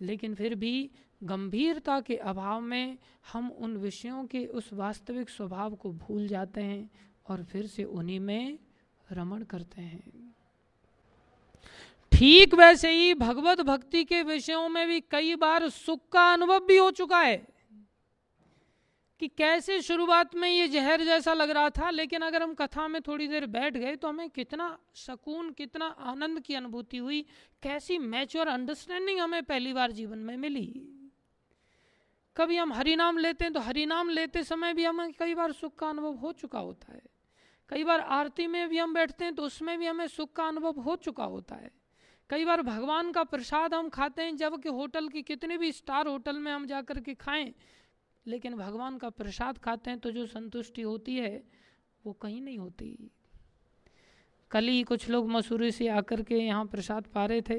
लेकिन 0.00 0.34
फिर 0.34 0.54
भी 0.54 0.90
गंभीरता 1.22 2.00
के 2.00 2.16
अभाव 2.16 2.60
में 2.60 2.98
हम 3.32 3.50
उन 3.50 3.76
विषयों 3.76 4.24
के 4.26 4.44
उस 4.46 4.72
वास्तविक 4.72 5.30
स्वभाव 5.30 5.74
को 5.74 5.92
भूल 5.92 6.26
जाते 6.28 6.60
हैं 6.60 6.90
और 7.26 7.44
फिर 7.44 7.66
से 7.66 7.84
उन्हीं 7.84 8.20
में 8.20 8.58
रमण 9.12 9.42
करते 9.42 9.82
हैं। 9.82 10.33
ठीक 12.14 12.54
वैसे 12.54 12.90
ही 12.90 13.14
भगवत 13.14 13.60
भक्ति 13.60 14.04
के 14.04 14.22
विषयों 14.22 14.68
में 14.68 14.86
भी 14.88 15.00
कई 15.00 15.34
बार 15.34 15.68
सुख 15.68 16.00
का 16.12 16.32
अनुभव 16.32 16.60
भी 16.60 16.76
हो 16.76 16.90
चुका 16.90 17.18
है। 17.18 17.36
कि 19.20 19.28
कैसे 19.28 19.82
शुरुआत 19.82 20.34
में 20.34 20.48
ये 20.50 20.68
जहर 20.68 21.04
जैसा 21.04 21.34
लग 21.34 21.50
रहा 21.50 21.70
था, 21.70 21.90
लेकिन 21.90 22.22
अगर 22.22 22.42
हम 22.42 22.54
कथा 22.54 22.88
में 22.88 23.02
थोड़ी 23.02 23.28
देर 23.28 23.46
बैठ 23.46 23.76
गए 23.76 23.96
तो 23.96 24.08
हमें 24.08 24.30
कितना 24.30 24.78
सुकून, 24.94 25.50
कितना 25.50 25.86
आनंद 25.86 26.40
की 26.40 26.54
अनुभूति 26.54 26.96
हुई, 26.96 27.26
कैसी 27.62 27.98
मैच्योर 27.98 28.48
अंडरस्टैंडिंग 28.48 29.20
हमें 29.20 29.42
पहली 29.42 29.72
बार 29.72 29.92
जीवन 29.92 30.18
में 30.18 30.36
मिली। 30.36 30.66
कभी 32.36 32.56
हम 32.56 32.72
हरिनाम 32.72 33.18
लेते 33.18 33.44
हैं 33.44 33.54
तो 33.54 33.60
हरिनाम 33.60 34.08
लेते 34.08 34.42
समय 34.42 34.74
भी 34.74 34.84
हमें 34.84 35.12
कई 35.12 35.34
बार 35.34 35.52
सुख 35.52 35.74
का 35.74 35.88
अनुभव 35.88 36.14
हो 36.14 36.32
चुका 36.32 36.58
होता 36.58 36.92
है। 36.92 37.02
कई 37.68 37.84
बार 37.84 38.00
आरती 38.00 38.46
में 38.46 38.68
भी 38.68 38.78
हम 38.78 38.94
बैठते 38.94 39.24
हैं 39.24 39.34
तो 39.34 39.42
उसमें 39.42 39.78
भी 39.78 39.86
हमें 39.86 40.06
सुख 40.06 40.32
का 40.32 40.44
अनुभव 40.44 40.80
हो 40.80 40.96
चुका 40.96 41.24
होता 41.24 41.54
है। 41.54 41.83
कई 42.30 42.44
बार 42.44 42.62
भगवान 42.62 43.10
का 43.12 43.22
प्रसाद 43.24 43.74
हम 43.74 43.88
खाते 43.88 44.22
हैं 44.22 44.36
जबकि 44.36 44.68
होटल 44.70 45.08
की 45.08 45.22
कितने 45.22 45.58
भी 45.58 45.70
स्टार 45.72 46.06
होटल 46.06 46.38
में 46.38 46.50
हम 46.52 46.66
जा 46.66 46.80
कर 46.82 47.00
के 47.00 47.14
खाएँ, 47.14 47.52
लेकिन 48.26 48.56
भगवान 48.56 48.96
का 48.98 49.10
प्रसाद 49.10 49.58
खाते 49.58 49.90
हैं 49.90 49.98
तो 49.98 50.10
जो 50.10 50.26
संतुष्टि 50.26 50.82
होती 50.82 51.16
है, 51.16 51.42
वो 52.04 52.12
कहीं 52.12 52.40
नहीं 52.42 52.58
होती। 52.58 53.10
कल 54.50 54.68
ही 54.68 54.82
कुछ 54.82 55.08
लोग 55.10 55.28
मसूरी 55.28 55.70
से 55.70 55.88
आकर 55.90 56.22
के 56.22 56.34
यहाँ 56.36 56.64
प्रसाद 56.66 57.06
पा 57.14 57.26
रहे 57.26 57.42
थे 57.42 57.58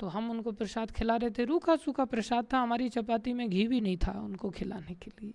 तो 0.00 0.06
हम 0.06 0.30
उनको 0.30 0.52
प्रसाद 0.52 0.90
खिला 0.90 1.16
रहे 1.16 1.30
थे। 1.30 1.44
रूखा 1.44 1.76
सूखा 1.76 2.04
प्रसाद 2.04 2.46
था, 2.52 2.58
हमारी 2.58 2.88
चपाती 2.88 3.32
में 3.32 3.48
घी 3.50 3.66
भी 3.68 3.80
नहीं 3.80 3.96
था 3.96 4.12
उनको 4.20 4.50
खिलाने 4.50 4.94
के 4.94 5.10
लिए। 5.12 5.32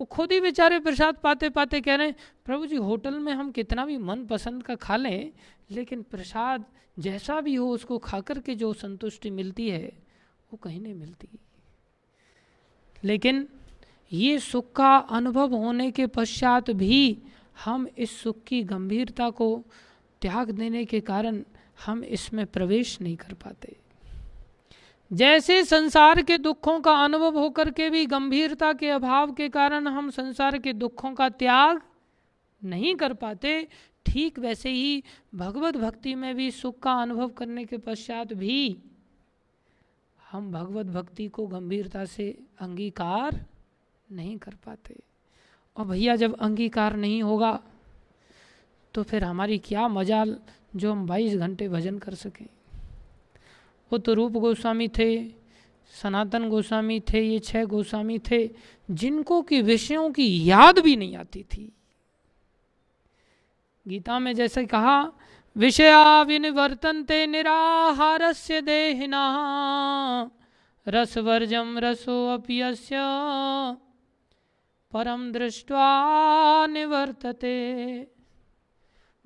वो 0.00 0.04
खुद 0.06 0.32
ही 0.32 0.40
बेचारे 0.40 0.78
प्रसाद 0.80 1.16
पाते 1.16 1.48
पाते 1.50 1.80
कह 1.80 1.94
रहे 1.94 2.06
हैं, 2.06 2.16
प्रभु 2.44 2.66
जी, 2.66 2.76
होटल 2.76 3.18
में 3.18 3.32
हम 3.32 3.50
कितना 3.52 3.84
भी 3.86 3.96
मन 3.98 4.24
पसंद 4.26 4.62
का 4.62 4.74
खा 4.76 4.96
लें 4.96 5.32
लेकिन 5.70 6.02
प्रसाद 6.02 6.64
जैसा 6.98 7.40
भी 7.40 7.54
हो, 7.54 7.70
उसको 7.70 7.98
खा 7.98 8.20
कर 8.20 8.38
के 8.38 8.54
जो 8.54 8.72
संतुष्टि 8.72 9.30
मिलती 9.30 9.70
है, 9.70 9.92
वो 10.52 10.56
कहीं 10.56 10.80
नहीं 10.80 10.94
मिलती। 10.94 11.28
लेकिन 13.04 13.48
ये 14.12 14.38
सुख 14.38 14.72
का 14.72 14.96
अनुभव 14.96 15.54
होने 15.54 15.90
के 15.90 16.06
पश्चात 16.06 16.70
भी 16.70 17.18
हम 17.64 17.88
इस 17.98 18.22
सुख 18.22 18.44
की 18.44 18.62
गंभीरता 18.62 19.30
को 19.30 19.64
त्याग 20.22 20.50
देने 20.50 20.84
के 20.84 21.00
कारण 21.00 21.42
हम 21.86 22.04
इसमें 22.04 22.46
प्रवेश 22.46 23.00
नहीं 23.00 23.16
कर 23.16 23.34
पाते। 23.34 23.76
जैसे 25.12 25.64
संसार 25.64 26.22
के 26.22 26.38
दुखों 26.38 26.80
का 26.80 26.92
अनुभव 26.92 27.38
होकर 27.38 27.70
के 27.70 27.90
भी 27.90 28.06
गंभीरता 28.06 28.72
के 28.72 28.90
अभाव 28.90 29.32
के 29.32 29.48
कारण 29.48 29.86
हम 29.86 30.10
संसार 30.10 30.58
के 30.58 30.72
दुखों 30.72 31.14
का 31.14 31.28
त्याग 31.28 31.82
नहीं 32.64 32.94
कर 32.94 33.12
पाते 33.12 33.68
ठीक 34.06 34.38
वैसे 34.38 34.70
ही 34.70 35.02
भगवत 35.34 35.76
भक्ति 35.76 36.14
में 36.14 36.34
भी 36.34 36.50
सुख 36.50 36.78
का 36.78 36.92
अनुभव 36.92 37.28
करने 37.28 37.64
के 37.64 37.78
पश्चात 37.78 38.32
भी 38.32 38.76
हम 40.22 40.50
भगवत 40.52 40.86
भक्ति 40.86 41.26
को 41.28 41.46
गंभीरता 41.46 42.04
से 42.04 42.28
अंगीकार 42.60 43.44
नहीं 44.08 44.36
कर 44.38 44.54
पाते। 44.66 44.96
और 45.76 45.86
भैया, 45.86 46.16
जब 46.16 46.36
अंगीकार 46.36 46.96
नहीं 46.96 47.22
होगा 47.22 47.58
तो 48.94 49.02
फिर 49.02 49.24
हमारी 49.24 49.58
क्या 49.58 49.86
मजाल 49.88 50.36
जो 50.76 50.92
हम 50.92 51.06
22 51.06 51.36
घंटे 51.36 51.68
भजन 51.68 51.98
कर 51.98 52.14
सकें? 52.14 52.46
वो 53.90 53.98
तो 53.98 54.14
रूप 54.14 54.32
गोस्वामी 54.32 54.88
थे, 54.88 55.28
सनातन 55.94 56.48
गोस्वामी 56.48 57.00
थे, 57.02 57.20
ये 57.22 57.38
छह 57.38 57.64
गोस्वामी 57.64 58.18
थे, 58.30 58.48
जिनको 58.90 59.40
कि 59.42 59.60
विषयों 59.62 60.10
की 60.12 60.26
याद 60.50 60.78
भी 60.78 60.96
नहीं 60.96 61.16
आती 61.16 61.42
थी। 61.42 61.70
गीता 63.88 64.18
में 64.18 64.34
जैसे 64.34 64.66
कहा, 64.66 65.12
विषया 65.56 66.22
विनिवर्तन्ते 66.22 67.26
निराहारस्य 67.26 68.60
देहिना 68.60 69.24
रसवर्जम 70.88 71.78
रसोऽपि 71.78 72.62
यस्य 72.62 72.96
परम 74.92 75.32
दृष्टवा 75.32 76.66
निवर्तते। 76.66 77.56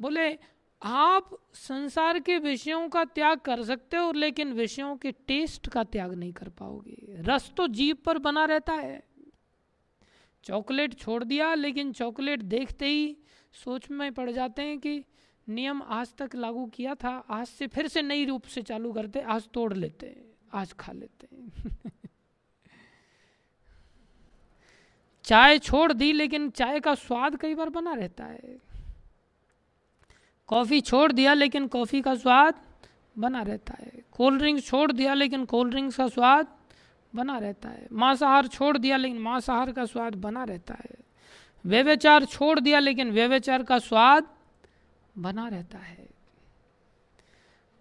बोले, 0.00 0.38
आप 0.82 1.38
संसार 1.54 2.18
के 2.18 2.38
विषयों 2.38 2.88
का 2.88 3.04
त्याग 3.04 3.38
कर 3.38 3.62
सकते 3.62 3.96
हो, 3.96 4.12
लेकिन 4.12 4.52
विषयों 4.52 4.96
के 4.96 5.12
टेस्ट 5.12 5.68
का 5.68 5.84
त्याग 5.84 6.14
नहीं 6.14 6.32
कर 6.32 6.48
पाओगे। 6.48 6.96
रस 7.10 7.52
तो 7.56 7.68
जीप 7.68 8.04
पर 8.04 8.18
बना 8.18 8.44
रहता 8.44 8.72
है। 8.72 9.04
चॉकलेट 10.44 10.94
छोड़ 10.94 11.24
दिया, 11.24 11.54
लेकिन 11.54 11.92
चॉकलेट 11.92 12.42
देखते 12.42 12.86
ही 12.86 13.16
सोच 13.52 13.90
में 13.90 14.12
पड़ 14.12 14.30
जाते 14.30 14.62
हैं 14.62 14.78
कि 14.78 15.04
नियम 15.48 15.82
आज 15.82 16.14
तक 16.14 16.30
लागू 16.34 16.66
किया 16.66 16.94
था, 16.94 17.24
आज 17.30 17.46
से 17.46 17.66
फिर 17.66 17.88
से 17.88 18.02
नई 18.02 18.24
रूप 18.24 18.42
से 18.42 18.62
चालू 18.62 18.92
करते, 18.92 19.20
आज 19.20 19.48
तोड़ 19.48 19.74
लेते 19.74 20.06
हैं, 20.06 20.24
आज 20.52 20.72
खा 20.72 20.92
लेते 20.92 21.28
हैं। 21.32 21.52
चाय 25.22 25.58
छोड़ 25.58 25.92
दी, 25.92 26.12
लेकिन 26.12 26.50
चाय 26.50 26.80
का 26.80 26.94
स्वाद 26.94 27.36
कई 27.36 27.54
बार 27.54 27.68
बना 27.68 27.94
रहता 27.94 28.24
है। 28.24 28.58
कॉफ़ी 30.46 30.80
छोड़ 30.80 31.12
दिया, 31.12 31.34
लेकिन 31.34 31.66
कॉफ़ी 31.66 32.02
का 32.02 32.14
स्वाद 32.14 32.54
बना 33.18 33.42
रहता 33.42 33.74
है। 33.80 34.02
कोल्ड 34.12 34.38
ड्रिंक्स 34.38 34.66
छोड़ 34.66 34.92
दिया, 34.92 35.14
लेकिन 35.14 35.44
कोल्ड 35.44 35.70
ड्रिंक्स 35.70 35.96
का 35.96 36.08
स्वाद 36.08 36.46
बना 37.14 37.38
रहता 37.38 37.68
है। 37.68 37.88
मांसाहार 37.92 38.46
छोड़ 38.46 38.78
दिया, 38.78 38.96
लेकिन 38.96 39.18
मांसाहार 39.18 39.72
का 39.72 39.84
स्वाद 39.84 40.14
बना 40.14 40.44
रहता 40.44 40.74
है। 40.74 40.97
व्यवचार 41.64 42.24
छोड़ 42.24 42.58
दिया, 42.60 42.78
लेकिन 42.78 43.10
व्यवचार 43.10 43.62
का 43.62 43.78
स्वाद 43.78 44.26
बना 45.18 45.48
रहता 45.48 45.78
है। 45.78 46.06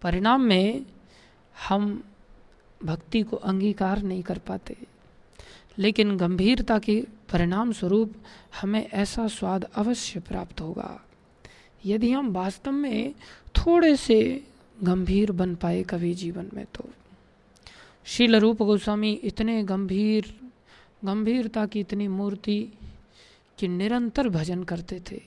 परिणाम 0.02 0.40
में 0.40 0.86
हम 1.68 2.02
भक्ति 2.80 3.22
को 3.22 3.36
अंगीकार 3.36 4.02
नहीं 4.02 4.22
कर 4.22 4.38
पाते, 4.38 4.76
लेकिन 5.78 6.16
गंभीरता 6.16 6.78
के 6.78 7.00
परिणाम 7.32 7.72
स्वरूप 7.72 8.14
हमें 8.60 8.86
ऐसा 8.86 9.26
स्वाद 9.28 9.64
अवश्य 9.74 10.20
प्राप्त 10.20 10.60
होगा। 10.60 11.00
यदि 11.86 12.10
हम 12.12 12.32
वास्तव 12.32 12.72
में 12.72 13.14
थोड़े 13.56 13.96
से 13.96 14.44
गंभीर 14.82 15.32
बन 15.32 15.54
पाए 15.54 15.82
कभी 15.82 16.14
जीवन 16.14 16.50
में 16.54 16.64
तो। 16.74 16.88
शील 18.06 18.36
रूप 18.36 18.62
गोस्वामी 18.62 19.12
इतने 19.12 19.62
गंभीर, 19.62 20.34
गंभीरता 21.04 21.66
की 21.66 21.80
इतनी 21.80 22.08
मूर्ति 22.08 22.58
कि 23.58 23.68
निरंतर 23.68 24.28
भजन 24.28 24.62
करते 24.62 25.00
थे। 25.00 25.22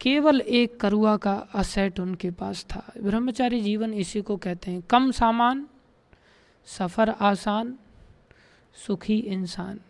केवल 0.00 0.40
एक 0.40 0.80
करुआ 0.80 1.16
का 1.16 1.34
असेट 1.54 2.00
उनके 2.00 2.30
पास 2.30 2.64
था। 2.64 2.92
ब्रह्मचारी 3.02 3.60
जीवन 3.60 3.94
इसी 3.94 4.20
को 4.22 4.36
कहते 4.36 4.70
हैं। 4.70 4.82
कम 4.82 5.10
सामान, 5.10 5.66
सफ़र 6.66 7.10
आसान, 7.10 7.78
सुखी 8.86 9.18
इंसान। 9.18 9.80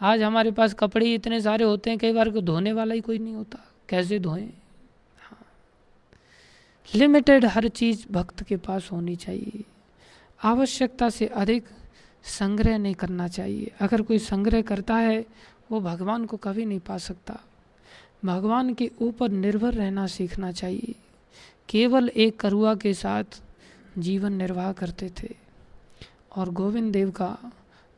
आज 0.00 0.22
हमारे 0.22 0.50
पास 0.50 0.74
कपड़े 0.74 1.14
इतने 1.14 1.40
सारे 1.40 1.64
होते 1.64 1.90
हैं, 1.90 1.98
कई 1.98 2.12
बार 2.12 2.30
को 2.30 2.40
धोने 2.40 2.72
वाला 2.72 2.94
ही 2.94 3.00
कोई 3.00 3.18
नहीं 3.18 3.34
होता। 3.34 3.72
कैसे 3.88 4.18
धोएँ? 4.18 4.50
हाँ। 5.18 5.46
लिमिटेड 6.94 7.44
हर 7.44 7.68
चीज़ 7.68 8.12
भक्त 8.12 8.42
के 8.42 8.56
पास 8.56 8.88
होनी 8.92 9.16
चाहिए। 9.16 9.64
आवश्यकता 10.44 11.10
से 11.10 11.26
अधिक 11.26 11.64
संग्रह 12.24 12.78
नहीं 12.78 12.94
करना 12.94 13.28
चाहिए। 13.28 13.72
अगर 13.80 14.02
कोई 14.02 14.18
संग्रह 14.18 14.62
करता 14.62 14.96
है 14.96 15.26
वो 15.74 15.80
भगवान 15.80 16.24
को 16.24 16.36
कभी 16.36 16.64
नहीं 16.64 16.80
पा 16.80 16.98
सकता। 16.98 17.40
भगवान 18.24 18.74
के 18.74 18.90
ऊपर 19.00 19.28
निर्भर 19.28 19.74
रहना 19.74 20.06
सीखना 20.06 20.52
चाहिए। 20.52 20.94
केवल 21.68 22.08
एक 22.08 22.40
करुआ 22.40 22.74
के 22.74 22.94
साथ 22.94 23.24
जीवन 23.98 24.32
निर्वाह 24.32 24.72
करते 24.72 25.12
थे 25.22 25.34
और 26.36 26.48
गोविंद 26.48 26.92
देव 26.92 27.10
का 27.10 27.38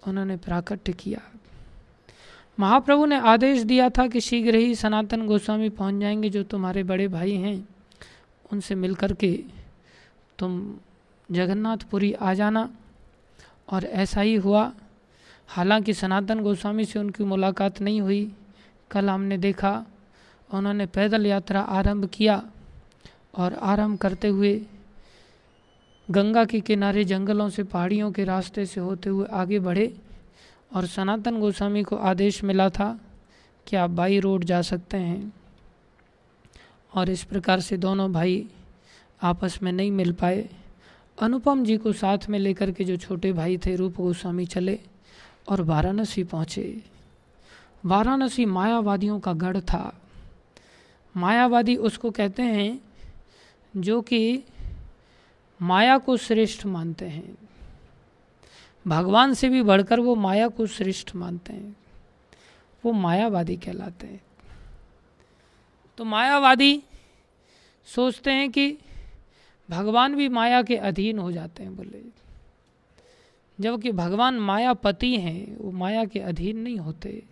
उन्होंने 0.06 0.36
प्राकट्य 0.36 0.92
किया। 0.92 1.20
महाप्रभु 2.60 3.06
ने 3.06 3.16
आदेश 3.20 3.62
दिया 3.62 3.90
था 3.90 4.06
कि 4.06 4.20
शीघ्र 4.20 4.54
ही 4.54 4.74
सनातन 4.74 5.26
गोस्वामी 5.26 5.68
पहुँच 5.68 6.00
जाएँगे 6.00 6.30
जो 6.30 6.42
तुम्हारे 6.42 6.82
बड़े 6.82 7.08
भाई 7.08 7.32
हैं। 7.32 7.68
उनसे 8.52 8.74
मिलकर 8.74 9.12
के 9.12 9.44
तुम 10.38 10.76
जगन्नाथपुरी 11.30 12.12
आ 12.12 12.34
जाना। 12.34 12.70
और 13.68 13.84
ऐसा 13.84 14.20
ही 14.20 14.34
हुआ 14.34 14.72
हालाँकि 15.48 15.92
सनातन 15.94 16.40
गोस्वामी 16.40 16.84
से 16.84 16.98
उनकी 16.98 17.24
मुलाकात 17.24 17.80
नहीं 17.80 18.00
हुई। 18.00 18.32
कल 18.90 19.08
हमने 19.10 19.38
देखा, 19.38 19.84
उन्होंने 20.50 20.86
पैदल 20.86 21.26
यात्रा 21.26 21.60
आरंभ 21.60 22.08
किया 22.12 22.42
और 23.34 23.54
आरंभ 23.54 23.98
करते 23.98 24.28
हुए 24.28 24.60
गंगा 26.08 26.44
के 26.44 26.60
किनारे 26.60 27.04
जंगलों 27.04 27.48
से, 27.48 27.62
पहाड़ियों 27.62 28.10
के 28.12 28.24
रास्ते 28.24 28.66
से 28.66 28.80
होते 28.80 29.10
हुए 29.10 29.26
आगे 29.32 29.58
बढ़े 29.58 29.92
और 30.74 30.86
सनातन 30.86 31.40
गोस्वामी 31.40 31.82
को 31.82 31.96
आदेश 31.96 32.42
मिला 32.44 32.68
था 32.70 32.98
कि 33.66 33.76
आप 33.76 33.90
बाई 33.90 34.18
रोड 34.20 34.44
जा 34.44 34.60
सकते 34.62 34.96
हैं 34.96 35.32
और 36.94 37.10
इस 37.10 37.24
प्रकार 37.24 37.60
से 37.60 37.76
दोनों 37.76 38.12
भाई 38.12 38.46
आपस 39.22 39.58
में 39.62 39.72
नहीं 39.72 39.90
मिल 39.90 40.12
पाए। 40.12 40.48
अनुपम 41.18 41.64
जी 41.64 41.76
को 41.76 41.92
साथ 41.92 42.28
में 42.28 42.38
लेकर 42.38 42.70
के 42.70 42.84
जो 42.84 42.96
छोटे 42.96 43.32
भाई 43.32 43.56
थे, 43.58 43.74
रूप 43.76 43.96
गोस्वामी 43.96 44.46
चले। 44.46 44.78
और 45.48 45.62
वाराणसी 45.62 46.24
पहुँचे। 46.24 46.82
वाराणसी 47.84 48.44
मायावादियों 48.44 49.20
का 49.20 49.32
गढ़ 49.32 49.60
था। 49.60 50.02
मायावादी 51.16 51.76
उसको 51.76 52.10
कहते 52.10 52.42
हैं 52.42 52.80
जो 53.76 54.00
कि 54.00 54.42
माया 55.62 55.98
को 55.98 56.16
श्रेष्ठ 56.16 56.66
मानते 56.66 57.04
हैं। 57.04 57.38
भगवान 58.88 59.34
से 59.34 59.48
भी 59.48 59.62
बढ़कर 59.62 60.00
वो 60.00 60.14
माया 60.14 60.48
को 60.48 60.66
श्रेष्ठ 60.66 61.14
मानते 61.14 61.52
हैं। 61.52 61.76
वो 62.84 62.92
मायावादी 62.92 63.56
कहलाते 63.56 64.06
हैं। 64.06 64.20
तो 65.98 66.04
मायावादी 66.04 66.82
सोचते 67.86 68.30
हैं 68.30 68.50
कि 68.50 68.78
भगवान 69.70 70.14
भी 70.14 70.28
माया 70.28 70.62
के 70.62 70.76
अधीन 70.76 71.18
हो 71.18 71.32
जाते 71.32 71.62
हैं 71.62 71.76
बोले। 71.76 72.25
जबकि 73.60 73.92
भगवान 73.92 74.38
मायापति 74.38 75.16
हैं, 75.16 75.56
वो 75.56 75.70
माया 75.70 76.04
के 76.04 76.20
अधीन 76.20 76.58
नहीं 76.58 76.76
होते। 76.76 77.22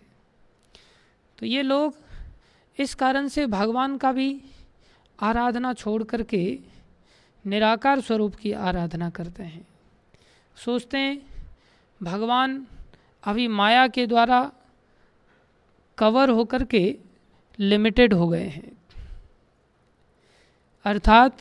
तो 1.37 1.45
ये 1.45 1.61
लोग 1.61 1.95
इस 2.79 2.95
कारण 2.95 3.27
से 3.27 3.47
भगवान 3.47 3.97
का 3.97 4.11
भी 4.11 4.41
आराधना 5.19 5.73
छोड़ 5.73 6.03
करके 6.03 6.59
निराकार 7.45 8.01
स्वरूप 8.01 8.35
की 8.35 8.51
आराधना 8.51 9.09
करते 9.09 9.43
हैं। 9.43 9.67
सोचते 10.57 10.97
हैं, 10.97 11.21
भगवान 12.03 12.67
अभी 13.23 13.47
माया 13.47 13.87
के 13.87 14.07
द्वारा 14.07 14.51
कवर 15.97 16.29
होकर 16.29 16.63
के 16.63 16.97
लिमिटेड 17.59 18.13
हो 18.13 18.27
गए 18.27 18.47
हैं। 18.47 18.77
अर्थात 20.85 21.37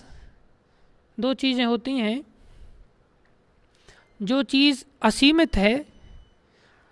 दो 1.20 1.34
चीज़ें 1.34 1.64
होती 1.64 1.92
हैं। 1.92 2.33
जो 4.22 4.42
चीज़ 4.42 4.84
असीमित 5.02 5.56
है, 5.56 5.86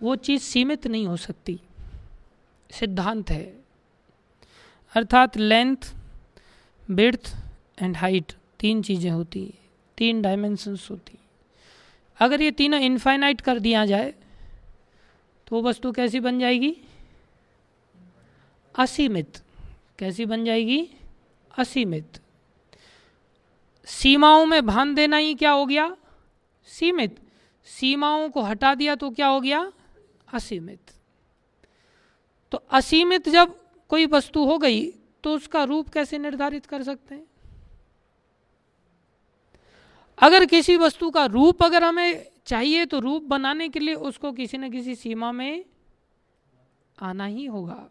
वो 0.03 0.17
चीज़ 0.17 0.43
सीमित 0.43 0.87
नहीं 0.87 1.07
हो 1.07 1.17
सकती। 1.17 1.61
सिद्धांत 2.71 3.31
है। 3.31 3.65
अर्थात 4.95 5.37
लेंथ 5.37 5.95
बिर्थ 6.91 7.37
एंड 7.83 7.97
हाइट 7.97 8.33
तीन 8.61 8.83
चीज़ें 8.83 9.11
होती 9.11 9.45
हैं, 9.45 9.59
तीन 9.99 10.23
डायमेंशंस 10.23 10.89
होती 10.91 11.13
हैं। 11.15 11.31
अगर 12.19 12.43
ये 12.43 12.51
तीनों 12.51 12.81
इनफाइनाइट 12.81 13.41
कर 13.41 13.59
दिया 13.59 13.87
जाए 13.87 14.15
तो 15.47 15.63
वस्तु 15.63 15.93
कैसी 15.93 16.21
बन 16.21 16.39
जाएगी? 16.41 16.77
असीमित। 18.79 19.39
कैसी 19.99 20.25
बन 20.25 20.45
जाएगी? 20.45 20.89
असीमित। 21.59 22.21
सीमाओं 23.87 24.47
में 24.47 24.67
भान 24.67 24.95
देना 24.95 25.17
ही 25.17 25.35
क्या 25.35 25.51
हो 25.51 25.67
गया? 25.67 25.97
सीमित। 26.69 27.21
सीमाओं 27.67 28.29
को 28.31 28.43
हटा 28.43 28.75
दिया 28.75 28.95
तो 28.95 29.11
क्या 29.11 29.27
हो 29.27 29.41
गया? 29.41 29.73
असीमित। 30.33 30.91
तो 32.53 32.59
असीमित 32.71 33.29
जब 33.29 33.55
कोई 33.91 34.07
वस्तु 34.07 34.45
हो 34.45 34.59
गई 34.59 34.91
तो 35.25 35.35
उसका 35.35 35.63
रूप 35.65 35.89
कैसे 35.89 36.19
निर्धारित 36.19 36.67
कर 36.67 36.83
सकते 36.83 37.15
हैं? 37.15 37.27
अगर 40.19 40.45
किसी 40.47 40.77
वस्तु 40.77 41.11
का 41.11 41.25
रूप 41.27 41.63
अगर 41.63 41.85
हमें 41.85 42.27
चाहिए 42.47 42.87
तो 42.87 42.99
रूप 42.99 43.23
बनाने 43.23 43.69
के 43.69 43.81
लिए 43.81 43.95
उसको 43.95 44.33
किसी 44.33 44.59
न 44.59 44.71
किसी 44.71 44.95
सीमा 44.95 45.33
में 45.33 45.65
आना 46.99 47.27
ही 47.27 47.45
होगा। 47.47 47.91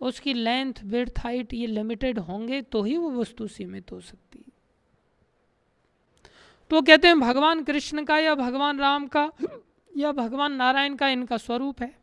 उसकी 0.00 0.34
लेंथ 0.34 0.74
विर्थ 0.84 1.18
हाइट 1.18 1.52
ये 1.54 1.66
लिमिटेड 1.66 2.18
होंगे 2.18 2.62
तो 2.62 2.82
ही 2.82 2.96
वो 2.96 3.10
वस्तु 3.10 3.46
सीमित 3.46 3.92
हो 3.92 4.00
सकती 4.00 4.44
तो 6.70 6.80
कहते 6.82 7.08
हैं, 7.08 7.18
भगवान 7.20 7.62
कृष्ण 7.64 8.04
का 8.04 8.18
या 8.18 8.34
भगवान 8.34 8.78
राम 8.78 9.06
का 9.06 9.30
या 9.96 10.12
भगवान 10.12 10.52
नारायण 10.52 10.94
का 10.96 11.08
इनका 11.08 11.36
स्वरूप 11.36 11.82
है। 11.82 11.94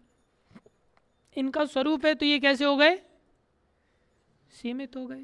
इनका 1.38 1.66
स्वरूप 1.66 2.06
है 2.06 2.14
तो 2.16 2.26
ये 2.26 2.40
कैसे 2.40 2.66
हो 2.66 2.76
गए? 2.78 2.96
सीमित 4.52 4.96
हो 4.96 5.06
गए। 5.08 5.24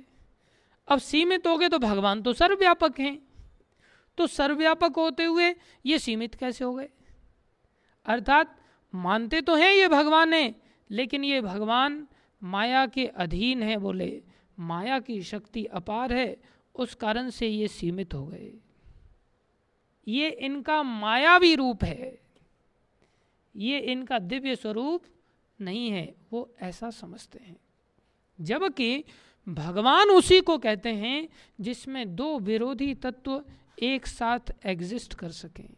अब 0.87 0.99
सीमित 0.99 1.47
हो 1.47 1.57
गए 1.57 1.69
तो 1.69 1.79
भगवान 1.79 2.21
तो 2.21 2.33
सर्वव्यापक 2.33 2.99
हैं। 2.99 3.17
तो 4.17 4.27
सर्वव्यापक 4.27 4.93
होते 4.97 5.23
हुए 5.23 5.53
ये 5.85 5.99
सीमित 5.99 6.35
कैसे 6.35 6.63
हो 6.65 6.73
गए? 6.73 6.89
अर्थात 8.05 8.55
मानते 8.93 9.41
तो 9.41 9.55
हैं 9.55 9.71
ये 9.73 9.87
भगवान 9.87 10.33
है, 10.33 10.55
लेकिन 10.89 11.23
ये 11.23 11.41
भगवान 11.41 12.07
माया 12.41 12.85
के 12.85 13.05
अधीन 13.05 13.63
है 13.63 13.77
बोले। 13.77 14.23
माया 14.59 14.99
की 14.99 15.21
शक्ति 15.21 15.65
अपार 15.65 16.13
है, 16.13 16.37
उस 16.75 16.95
कारण 16.95 17.29
से 17.29 17.47
ये 17.47 17.67
सीमित 17.67 18.13
हो 18.13 18.25
गए। 18.25 18.53
ये 20.08 20.30
इनका 20.30 20.84
मायावी 20.84 21.56
रूप 21.56 21.84
है। 21.84 22.20
ये 23.56 23.80
इनका 23.80 24.20
दिव्य 24.20 24.56
स्वरूप 24.56 25.04
नहीं 25.62 25.89
है, 25.89 26.16
वो 26.34 26.56
ऐसा 26.62 26.89
समझते 26.89 27.39
हैं। 27.39 27.58
जबकि 28.41 29.04
भगवान 29.47 30.10
उसी 30.10 30.41
को 30.41 30.58
कहते 30.58 30.89
हैं 30.89 31.30
जिसमें 31.62 32.16
दो 32.16 32.39
विरोधी 32.39 32.95
तत्व 32.95 33.43
एक 33.82 34.08
साथ 34.08 34.39
एग्जिस्ट 34.66 35.14
कर 35.14 35.30
सकें। 35.30 35.70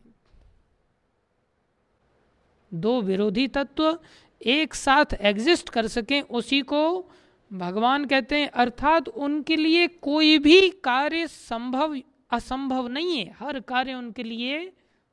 दो 2.74 3.02
विरोधी 3.02 3.48
तत्व 3.48 4.00
एक 4.42 4.74
साथ 4.74 5.06
एग्जिस्ट 5.22 5.70
कर 5.70 5.88
सकें, 5.88 6.22
उसी 6.22 6.62
को 6.62 7.12
भगवान 7.54 8.06
कहते 8.06 8.40
हैं, 8.40 8.48
अर्थात 8.48 9.08
उनके 9.08 9.56
लिए 9.56 9.88
कोई 9.88 10.38
भी 10.38 10.70
कार्य 10.70 11.28
संभव 11.28 11.96
असंभव 12.36 12.88
नहीं 12.88 13.18
है। 13.18 13.32
हर 13.32 13.60
कार्य 13.60 13.94
उनके 13.94 14.24
लिए 14.24 14.70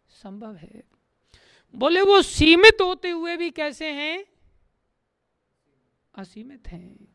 संभव 0.08 0.54
है। 0.54 0.82
बोले, 1.74 2.00
वो 2.00 2.22
सीमित 2.22 2.82
होते 2.82 3.10
हुए 3.10 3.36
भी 3.36 3.50
कैसे 3.50 3.90
हैं? 3.90 4.24
असीमित 6.14 6.68
हैं। 6.68 7.08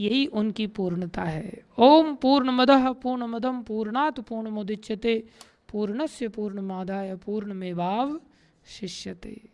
यही 0.00 0.26
उनकी 0.26 0.66
पूर्णता 0.66 1.22
है। 1.22 1.64
ओम 1.78 2.14
पूर्ण 2.14 2.50
मद 2.50 2.70
पूर्ण 3.02 3.22
मदम 3.22 3.62
पूर्णात 3.62 4.20
पूर्ण 4.20 4.48
मुदिच्यते 4.48 5.28
पूर्णस्य 5.68 6.28
पूर्ण 6.28 6.60
मादाय 6.60 7.16
पूर्ण 7.16 7.52
मेवाव 7.52 8.20
शिष्यते। 8.66 9.48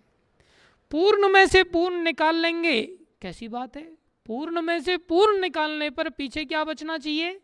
पूर्ण 0.91 1.29
में 1.29 1.47
से 1.47 1.63
पूर्ण 1.63 2.03
निकाल 2.03 2.37
लेंगे। 2.37 2.83
कैसी 3.23 3.49
बात 3.49 3.77
है? 3.77 3.99
पूर्ण 4.27 4.63
में 4.63 4.81
से 4.81 4.97
पूर्ण 4.97 5.41
निकालने 5.41 5.91
पर 5.91 6.09
पीछे 6.09 6.45
क्या 6.45 6.65
बचना 6.65 6.99
चाहिए? 6.99 7.41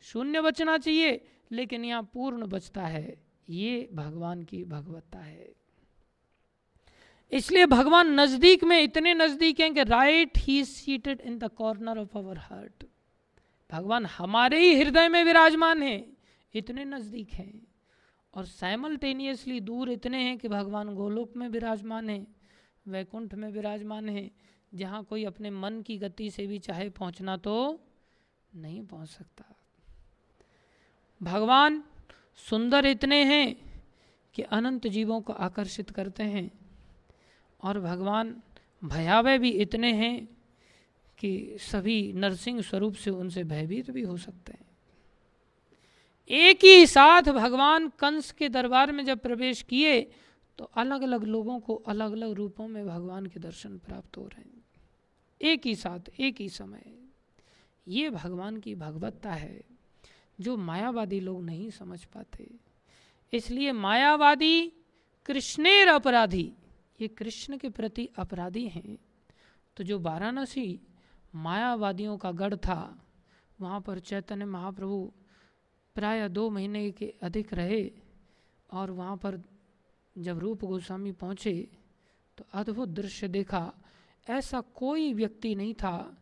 शून्य 0.00 0.40
बचना 0.40 0.78
चाहिए, 0.78 1.24
लेकिन 1.52 1.84
यहाँ 1.84 2.10
पूर्ण 2.14 2.46
बचता 2.46 2.86
है। 2.86 3.22
ये 3.48 3.88
भगवान 3.92 4.42
की 4.42 4.64
भगवत्ता 4.64 5.18
है। 5.18 5.52
इसलिए 7.32 7.66
भगवान 7.66 8.20
नज़दीक 8.20 8.64
में 8.64 8.82
इतने 8.82 9.14
नज़दीक 9.14 9.60
हैं 9.60 9.74
कि 9.74 9.82
right 9.82 10.38
he 10.38 10.64
seated 10.64 11.20
in 11.20 11.38
the 11.38 11.44
corner 11.44 11.98
of 11.98 12.18
our 12.18 12.38
heart 12.38 12.84
भगवान 13.72 14.06
हमारे 14.06 14.58
ही 14.60 14.82
हृदय 14.82 15.08
में 15.08 15.24
विराजमान 15.24 15.82
है, 15.82 16.06
इतने 16.54 16.84
नज़दीक 16.84 17.30
हैं। 17.30 17.66
और 18.34 18.44
साइमल्टेनियसली 18.44 19.60
दूर 19.60 19.90
इतने 19.90 20.18
हैं 20.18 20.38
कि 20.38 20.48
भगवान 20.48 20.94
गोलोक 20.94 21.36
में 21.36 21.48
विराजमान 21.48 22.10
है, 22.10 22.26
वैकुंठ 22.88 23.34
में 23.34 23.50
विराजमान 23.50 24.08
है। 24.08 24.30
जहाँ 24.74 25.04
कोई 25.04 25.24
अपने 25.24 25.50
मन 25.50 25.82
की 25.82 25.98
गति 25.98 26.30
से 26.30 26.46
भी 26.46 26.58
चाहे 26.58 26.88
पहुँचना 26.90 27.36
तो 27.36 27.80
नहीं 28.54 28.86
पहुँच 28.86 29.08
सकता। 29.08 29.49
भगवान 31.22 31.84
सुंदर 32.36 32.86
इतने 32.86 33.24
हैं 33.24 33.56
कि 34.34 34.42
अनंत 34.42 34.86
जीवों 34.86 35.20
को 35.20 35.32
आकर्षित 35.32 35.90
करते 35.90 36.22
हैं। 36.22 36.50
और 37.64 37.80
भगवान 37.80 38.42
भयावह 38.84 39.38
भी 39.38 39.50
इतने 39.50 39.92
हैं 39.92 40.28
कि 41.18 41.56
सभी 41.58 42.12
नरसिंह 42.12 42.62
स्वरूप 42.62 42.94
से 42.94 43.10
उनसे 43.10 43.44
भयभीत 43.44 43.90
भी 43.90 44.02
हो 44.02 44.16
सकते 44.16 44.52
हैं। 44.52 44.66
एक 46.28 46.64
ही 46.64 46.86
साथ 46.86 47.22
भगवान 47.22 47.88
कंस 47.88 48.32
के 48.32 48.48
दरबार 48.48 48.92
में 48.92 49.04
जब 49.04 49.18
प्रवेश 49.18 49.62
किए 49.62 50.02
तो 50.58 50.64
अलग 50.64 51.02
अलग 51.02 51.24
लोगों 51.24 51.60
को 51.60 51.74
अलग 51.74 52.12
अलग 52.12 52.32
रूपों 52.32 52.68
में 52.68 52.86
भगवान 52.86 53.26
के 53.26 53.40
दर्शन 53.40 53.78
प्राप्त 53.78 54.16
हो 54.16 54.26
रहे 54.26 54.42
हैं। 54.42 54.64
एक 55.42 55.66
ही 55.66 55.74
साथ, 55.74 56.00
एक 56.20 56.40
ही 56.40 56.48
समय। 56.48 56.82
ये 57.88 58.10
भगवान 58.10 58.56
की 58.56 58.74
भगवत्ता 58.74 59.32
है। 59.32 59.79
जो 60.40 60.56
मायावादी 60.56 61.20
लोग 61.20 61.42
नहीं 61.44 61.70
समझ 61.70 62.04
पाते। 62.04 62.48
इसलिए 63.32 63.72
मायावादी 63.72 64.72
कृष्णेर 65.26 65.88
अपराधी, 65.88 66.52
ये 67.00 67.08
कृष्ण 67.08 67.56
के 67.56 67.68
प्रति 67.68 68.08
अपराधी 68.18 68.66
हैं। 68.68 68.96
तो 69.76 69.84
जो 69.84 69.98
वाराणसी 69.98 70.80
मायावादियों 71.34 72.16
का 72.16 72.32
गढ़ 72.32 72.54
था, 72.56 73.06
वहाँ 73.60 73.80
पर 73.80 73.98
चैतन्य 73.98 74.44
महाप्रभु 74.44 75.12
प्राय 75.96 76.28
दो 76.28 76.48
महीने 76.50 76.90
के 76.90 77.12
अधिक 77.22 77.52
रहे 77.54 77.90
और 78.70 78.90
वहाँ 78.90 79.16
पर 79.16 79.40
जब 80.16 80.38
रूप 80.38 80.64
गोस्वामी 80.64 81.12
पहुँचे 81.12 81.52
तो 82.38 82.44
अद्भुत 82.52 82.88
दृश्य 82.88 83.28
देखा। 83.28 83.72
ऐसा 84.26 84.60
कोई 84.60 85.12
व्यक्ति 85.14 85.54
नहीं 85.54 85.74
था 85.74 86.16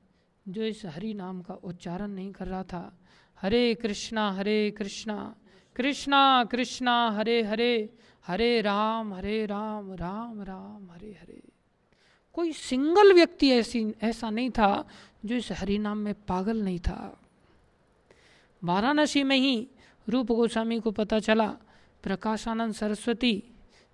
जो 0.46 0.62
इस 0.62 0.84
हरि 0.86 1.12
नाम 1.14 1.40
का 1.42 1.54
उच्चारण 1.54 2.10
नहीं 2.10 2.32
कर 2.32 2.46
रहा 2.46 2.62
था। 2.62 2.98
हरे 3.42 3.74
कृष्णा 3.74 4.30
हरे 4.32 4.70
कृष्णा। 4.70 5.34
कृष्णा 5.76 6.44
कृष्णा, 6.44 7.10
हरे 7.10 7.42
हरे। 7.42 7.94
हरे 8.26 8.60
राम 8.60 9.14
हरे 9.14 9.46
राम 9.46 9.92
राम 9.92 10.42
राम, 10.42 10.90
हरे 10.90 11.10
हरे। 11.22 11.42
कोई 12.32 12.52
सिंगल 12.52 13.12
व्यक्ति 13.12 13.50
ऐसी, 13.50 13.94
ऐसा 14.02 14.30
नहीं 14.30 14.50
था 14.50 14.88
जो 15.24 15.34
इस 15.34 15.52
हरि 15.52 15.78
नाम 15.78 15.98
में 15.98 16.14
पागल 16.14 16.62
नहीं 16.62 16.78
था। 16.78 17.20
वाराणसी 18.62 19.22
में 19.22 19.36
ही 19.36 19.68
रूप 20.08 20.32
गोस्वामी 20.32 20.80
को 20.80 20.90
पता 20.90 21.18
चला, 21.18 21.48
प्रकाशानंद 22.02 22.74
सरस्वती, 22.74 23.42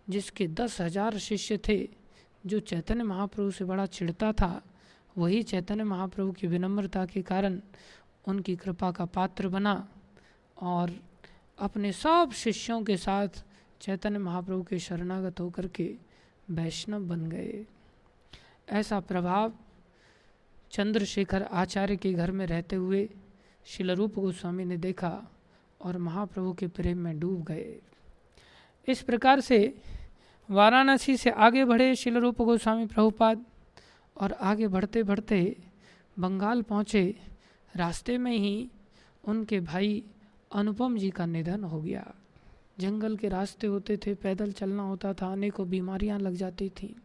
जिसके 0.09 0.47
दस 0.49 0.80
हज़ार 0.80 1.18
शिष्य 1.18 1.59
थे, 1.68 1.88
जो 2.47 2.61
चैतन्य 2.61 3.05
महाप्रभु 3.05 3.51
से 3.51 3.64
बड़ा 3.64 3.86
चिढ़ता 3.86 4.32
था, 4.32 4.62
वही 5.18 5.42
चैतन्य 5.42 5.84
महाप्रभु 5.84 6.32
की 6.32 6.47
विनम्रता 6.47 7.07
के 7.07 7.22
कारण 7.22 7.61
उनकी 8.29 8.57
कृपा 8.57 8.91
का 8.91 9.05
पात्र 9.05 9.49
बना 9.49 9.89
और 10.62 10.91
अपने 11.59 11.93
सब 11.93 12.31
शिष्यों 12.35 12.83
के 12.83 12.97
साथ 12.97 13.45
चैतन्य 13.81 14.18
महाप्रभु 14.18 14.62
के 14.62 14.79
शरणागत 14.79 15.41
होकर 15.41 15.66
के 15.66 15.95
वैष्णव 16.51 17.01
बन 17.01 17.29
गए। 17.29 17.64
ऐसा 18.68 19.01
प्रभाव 19.01 19.53
चंद्रशेखर 20.72 21.43
आचार्य 21.43 21.97
के 21.97 22.12
घर 22.12 22.31
में 22.31 22.47
रहते 22.47 22.77
हुए 22.77 23.09
शिलरूप 23.66 24.14
गोस्वामी 24.14 24.64
ने 24.64 24.77
देखा 24.77 25.12
और 25.81 25.99
महाप्रभु 25.99 26.53
के 26.53 26.66
प्रेम 26.66 26.99
में 26.99 27.18
डूब 27.20 27.45
गए। 27.45 27.77
इस 28.89 29.03
प्रकार 29.03 29.41
से 29.41 29.59
वाराणसी 30.49 31.16
से 31.16 31.31
आगे 31.31 31.64
बढ़े 31.64 31.95
शिलरूप 31.95 32.43
गोस्वामी 32.43 32.87
प्रभुपाद 32.87 33.45
और 34.16 34.33
आगे 34.33 34.68
बढ़ते 34.68 35.03
बढ़ते 35.03 35.57
बंगाल 36.18 36.62
पहुँचे 36.62 37.05
रास्ते 37.77 38.18
में 38.18 38.37
ही 38.39 38.70
उनके 39.25 39.61
भाई 39.61 40.05
अनुपम 40.55 40.97
जी 40.97 41.11
का 41.11 41.27
निधन 41.27 41.64
हो 41.64 41.81
गया। 41.81 42.14
जंगल 42.79 43.16
के 43.16 43.29
रास्ते 43.29 43.66
होते 43.66 43.97
थे, 43.97 44.14
पैदल 44.14 44.53
चलना 44.53 44.83
होता 44.83 45.14
था, 45.14 45.33
अनेकों 45.33 45.68
बीमारियाँ 45.68 46.18
लग 46.18 46.35
जाती 46.35 46.68
थी। 46.68 46.97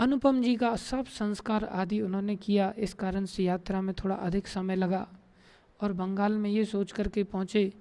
अनुपम 0.00 0.42
जी 0.42 0.56
का 0.56 0.76
सब 0.76 1.06
संस्कार 1.06 1.64
आदि 1.64 2.00
उन्होंने 2.00 2.36
किया। 2.36 2.74
इस 2.78 2.94
कारण 2.94 3.24
से 3.24 3.44
यात्रा 3.44 3.80
में 3.80 3.94
थोड़ा 3.94 4.14
अधिक 4.14 4.46
समय 4.46 4.76
लगा 4.76 5.08
और 5.80 5.92
बंगाल 5.92 6.32
में 6.32 6.50
ये 6.50 6.64
सोच 6.64 6.92
करके 6.92 7.24
पहुँचे 7.24 7.72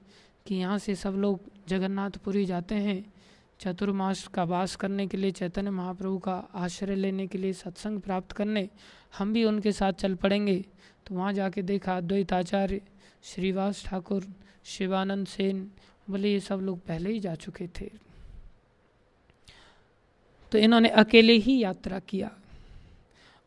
कि 0.45 0.55
यहाँ 0.55 0.77
से 0.77 0.95
सब 0.95 1.13
लोग 1.13 1.41
जगन्नाथपुरी 1.67 2.45
जाते 2.45 2.75
हैं। 2.75 3.13
चतुर्मास 3.59 4.27
का 4.27 4.43
वास 4.43 4.75
करने 4.75 5.07
के 5.07 5.17
लिए, 5.17 5.31
चैतन्य 5.31 5.69
महाप्रभु 5.69 6.17
का 6.17 6.47
आश्रय 6.55 6.95
लेने 6.95 7.27
के 7.27 7.37
लिए 7.37 7.53
सत्संग 7.53 8.01
प्राप्त 8.01 8.31
करने 8.31 8.69
हम 9.17 9.33
भी 9.33 9.43
उनके 9.43 9.71
साथ 9.71 9.93
चल 9.93 10.15
पड़ेंगे। 10.15 10.65
तो 11.07 11.15
वहाँ 11.15 11.33
जाके 11.33 11.61
देखा 11.61 11.95
अद्वैत 11.97 12.33
आचार्य 12.33 12.81
श्रीवास 13.23 13.83
ठाकुर, 13.85 14.23
शिवानंद 14.65 15.27
सेन, 15.27 15.71
बोले 16.09 16.31
ये 16.31 16.39
सब 16.39 16.59
लोग 16.59 16.79
पहले 16.79 17.11
ही 17.11 17.19
जा 17.19 17.35
चुके 17.35 17.67
थे। 17.67 17.89
तो 20.51 20.57
इन्होंने 20.57 20.89
अकेले 20.89 21.33
ही 21.33 21.57
यात्रा 21.59 21.99
किया 21.99 22.31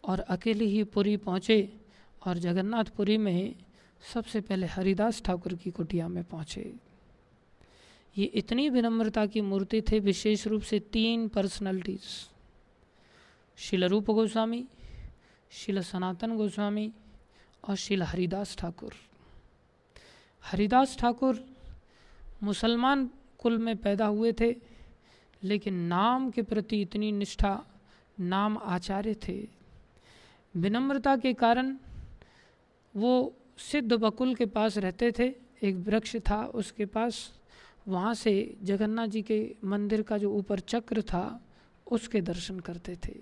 और 0.05 0.21
अकेले 0.21 0.65
ही 0.65 0.83
पुरी 0.85 1.17
पहुँचे 1.17 1.59
और 2.27 2.39
जगन्नाथपुरी 2.39 3.17
में 3.17 3.55
सबसे 4.03 4.41
पहले 4.41 4.67
हरिदास 4.67 5.23
ठाकुर 5.23 5.55
की 5.55 5.71
कुटिया 5.71 6.09
में 6.09 6.23
पहुँचे। 6.25 6.73
ये 8.17 8.25
इतनी 8.25 8.69
विनम्रता 8.69 9.27
की 9.27 9.41
मूर्ति 9.41 9.81
थे, 9.83 9.99
विशेष 9.99 10.47
रूप 10.47 10.63
से 10.63 10.79
तीन 10.93 11.29
पर्सनैलिटीज 11.29 12.09
शिल 13.59 13.85
रूप 13.85 14.11
गोस्वामी, 14.11 14.65
शिल 15.51 15.81
सनातन 15.83 16.37
गोस्वामी 16.37 16.91
और 17.65 17.77
शिल 17.77 18.03
हरिदास 18.03 18.57
ठाकुर। 18.57 18.95
हरिदास 20.43 20.97
ठाकुर 20.99 21.45
मुसलमान 22.43 23.11
कुल 23.39 23.59
में 23.59 23.77
पैदा 23.77 24.07
हुए 24.07 24.33
थे, 24.33 24.57
लेकिन 25.43 25.75
नाम 25.75 26.31
के 26.31 26.43
प्रति 26.43 26.81
इतनी 26.83 27.13
निष्ठा, 27.13 27.67
नाम 28.21 28.59
आचार्य 28.59 29.17
थे। 29.29 29.49
विनम्रता 30.57 31.17
के 31.17 31.33
कारण 31.35 31.77
वो 32.97 33.37
सिद्ध 33.59 33.93
बकुल 33.93 34.35
के 34.35 34.47
पास 34.47 34.79
रहते 34.79 35.13
थे, 35.19 35.35
एक 35.63 35.77
वृक्ष 35.77 36.17
था 36.17 36.45
उसके 36.45 36.87
पास। 36.87 37.41
वहाँ 37.89 38.15
से 38.15 38.57
जगन्नाथ 38.63 39.07
जी 39.07 39.23
के 39.23 39.55
मंदिर 39.65 40.03
का 40.03 40.19
जो 40.19 40.33
ऊपर 40.33 40.61
चक्र 40.61 41.03
था, 41.03 41.41
उसके 41.91 42.21
दर्शन 42.21 42.61
करते 42.61 42.97
थे। 43.07 43.15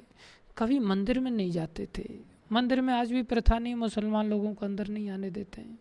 कभी 0.59 0.78
मंदिर 0.78 1.20
में 1.20 1.30
नहीं 1.30 1.51
जाते 1.51 1.89
थे। 1.99 2.38
मंदिर 2.53 2.80
में 2.80 2.94
आज 2.94 3.12
भी 3.12 3.22
प्रथा 3.22 3.59
नहीं, 3.59 3.74
मुसलमान 3.74 4.30
लोगों 4.30 4.55
को 4.55 4.66
अंदर 4.66 4.88
नहीं 4.88 5.11
आने 5.11 5.30
देते 5.30 5.61
हैं। 5.61 5.78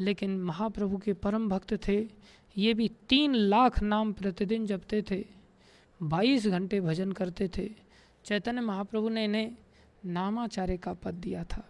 लेकिन 0.00 0.40
महाप्रभु 0.40 0.96
के 0.96 1.12
परम 1.12 1.48
भक्त 1.48 1.88
थे, 1.88 2.06
ये 2.58 2.74
भी 2.74 2.90
तीन 3.08 3.34
लाख 3.34 3.82
नाम 3.82 4.12
प्रतिदिन 4.12 4.66
जपते 4.66 5.02
थे, 5.10 5.24
बाईस 6.02 6.46
घंटे 6.46 6.80
भजन 6.80 7.12
करते 7.12 7.50
थे। 7.56 7.70
चैतन्य 8.24 8.60
महाप्रभु 8.60 9.08
ने 9.08 9.24
इन्हें 9.24 9.52
नामाचार्य 10.06 10.76
का 10.76 10.92
पद 10.92 11.14
दिया 11.14 11.44
था। 11.44 11.68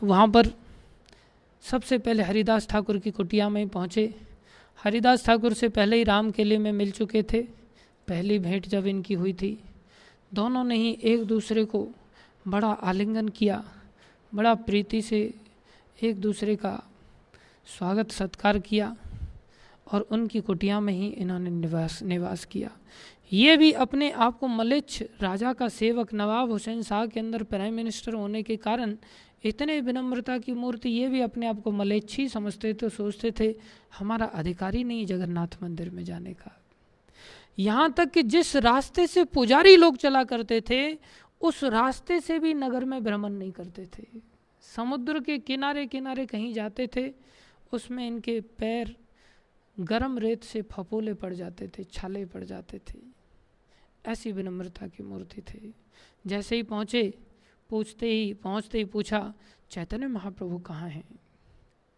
तो 0.00 0.06
वहाँ 0.06 0.28
पर 0.28 0.46
सबसे 1.60 1.98
पहले 1.98 2.22
हरिदास 2.22 2.68
ठाकुर 2.68 2.98
की 2.98 3.10
कुटिया 3.10 3.48
में 3.48 3.68
पहुँचे। 3.68 4.14
हरिदास 4.84 5.26
ठाकुर 5.26 5.52
से 5.52 5.68
पहले 5.68 5.96
ही 5.96 6.04
राम 6.04 6.30
किले 6.30 6.58
में 6.58 6.72
मिल 6.72 6.90
चुके 6.90 7.22
थे। 7.22 7.42
पहली 8.08 8.38
भेंट 8.38 8.66
जब 8.66 8.86
इनकी 8.86 9.14
हुई 9.14 9.32
थी 9.32 9.64
दोनों 10.34 10.64
ने 10.64 10.76
ही 10.76 10.98
एक 11.02 11.24
दूसरे 11.24 11.64
को 11.64 11.88
बड़ा 12.48 12.68
आलिंगन 12.68 13.28
किया, 13.28 13.64
बड़ा 14.34 14.54
प्रीति 14.54 15.02
से 15.02 15.34
एक 16.02 16.20
दूसरे 16.20 16.56
का 16.56 16.82
स्वागत 17.66 18.10
सत्कार 18.10 18.58
किया 18.58 18.96
और 19.92 20.00
उनकी 20.00 20.40
कुटिया 20.40 20.80
में 20.80 20.92
ही 20.92 21.08
इन्होंने 21.08 21.50
निवास 21.50 22.02
निवास 22.02 22.44
किया। 22.44 22.70
ये 23.32 23.56
भी 23.56 23.72
अपने 23.72 24.10
आप 24.10 24.38
को 24.38 24.48
मलिच्छ 24.48 25.02
राजा 25.20 25.52
का 25.52 25.68
सेवक 25.68 26.14
नवाब 26.14 26.50
हुसैन 26.50 26.82
शाह 26.82 27.06
के 27.06 27.20
अंदर 27.20 27.42
प्राइम 27.42 27.74
मिनिस्टर 27.74 28.14
होने 28.14 28.42
के 28.42 28.56
कारण 28.56 28.96
इतने 29.44 29.80
विनम्रता 29.80 30.38
की 30.38 30.52
मूर्ति 30.52 30.88
ये 30.88 31.08
भी 31.08 31.20
अपने 31.20 31.46
आप 31.46 31.60
को 31.62 31.70
मलेच्छी 31.70 32.28
समझते 32.28 32.74
थे, 32.74 32.88
सोचते 32.88 33.32
थे, 33.40 33.54
हमारा 33.98 34.26
अधिकारी 34.26 34.84
नहीं 34.84 35.06
जगन्नाथ 35.06 35.62
मंदिर 35.62 35.90
में 35.90 36.04
जाने 36.04 36.32
का। 36.32 36.57
यहाँ 37.58 37.92
तक 37.92 38.10
कि 38.10 38.22
जिस 38.22 38.56
रास्ते 38.56 39.06
से 39.06 39.24
पुजारी 39.24 39.76
लोग 39.76 39.96
चला 39.96 40.24
करते 40.24 40.60
थे, 40.60 40.98
उस 41.40 41.64
रास्ते 41.64 42.20
से 42.20 42.38
भी 42.38 42.54
नगर 42.54 42.84
में 42.84 43.04
भ्रमण 43.04 43.32
नहीं 43.32 43.52
करते 43.52 43.86
थे। 43.86 44.06
समुद्र 44.60 45.20
के 45.20 45.38
किनारे 45.38 45.86
किनारे 45.86 46.26
कहीं 46.26 46.54
जाते 46.54 46.88
थे, 46.96 47.12
उसमें 47.72 48.06
इनके 48.06 48.40
पैर 48.40 48.96
गर्म 49.80 50.18
रेत 50.18 50.44
से 50.44 50.62
फपोले 50.62 51.14
पड़ 51.14 51.34
जाते 51.34 51.68
थे, 51.68 51.84
छाले 51.84 52.24
पड़ 52.24 52.44
जाते 52.44 52.78
थे। 52.78 52.98
ऐसी 54.06 54.32
विनम्रता 54.32 54.86
की 54.86 55.02
मूर्ति 55.02 55.42
थे। 55.42 55.72
जैसे 56.26 56.56
ही 56.56 56.62
पहुँचे, 56.62 57.14
पूछते 57.68 58.06
ही, 58.06 58.34
पहुँचते 58.34 58.78
ही 58.78 58.84
पूछा, 58.84 59.34
चैतन्य 59.70 60.06
महाप्रभु 60.06 60.58
कहाँ 60.58 60.88
हैं? 60.88 61.04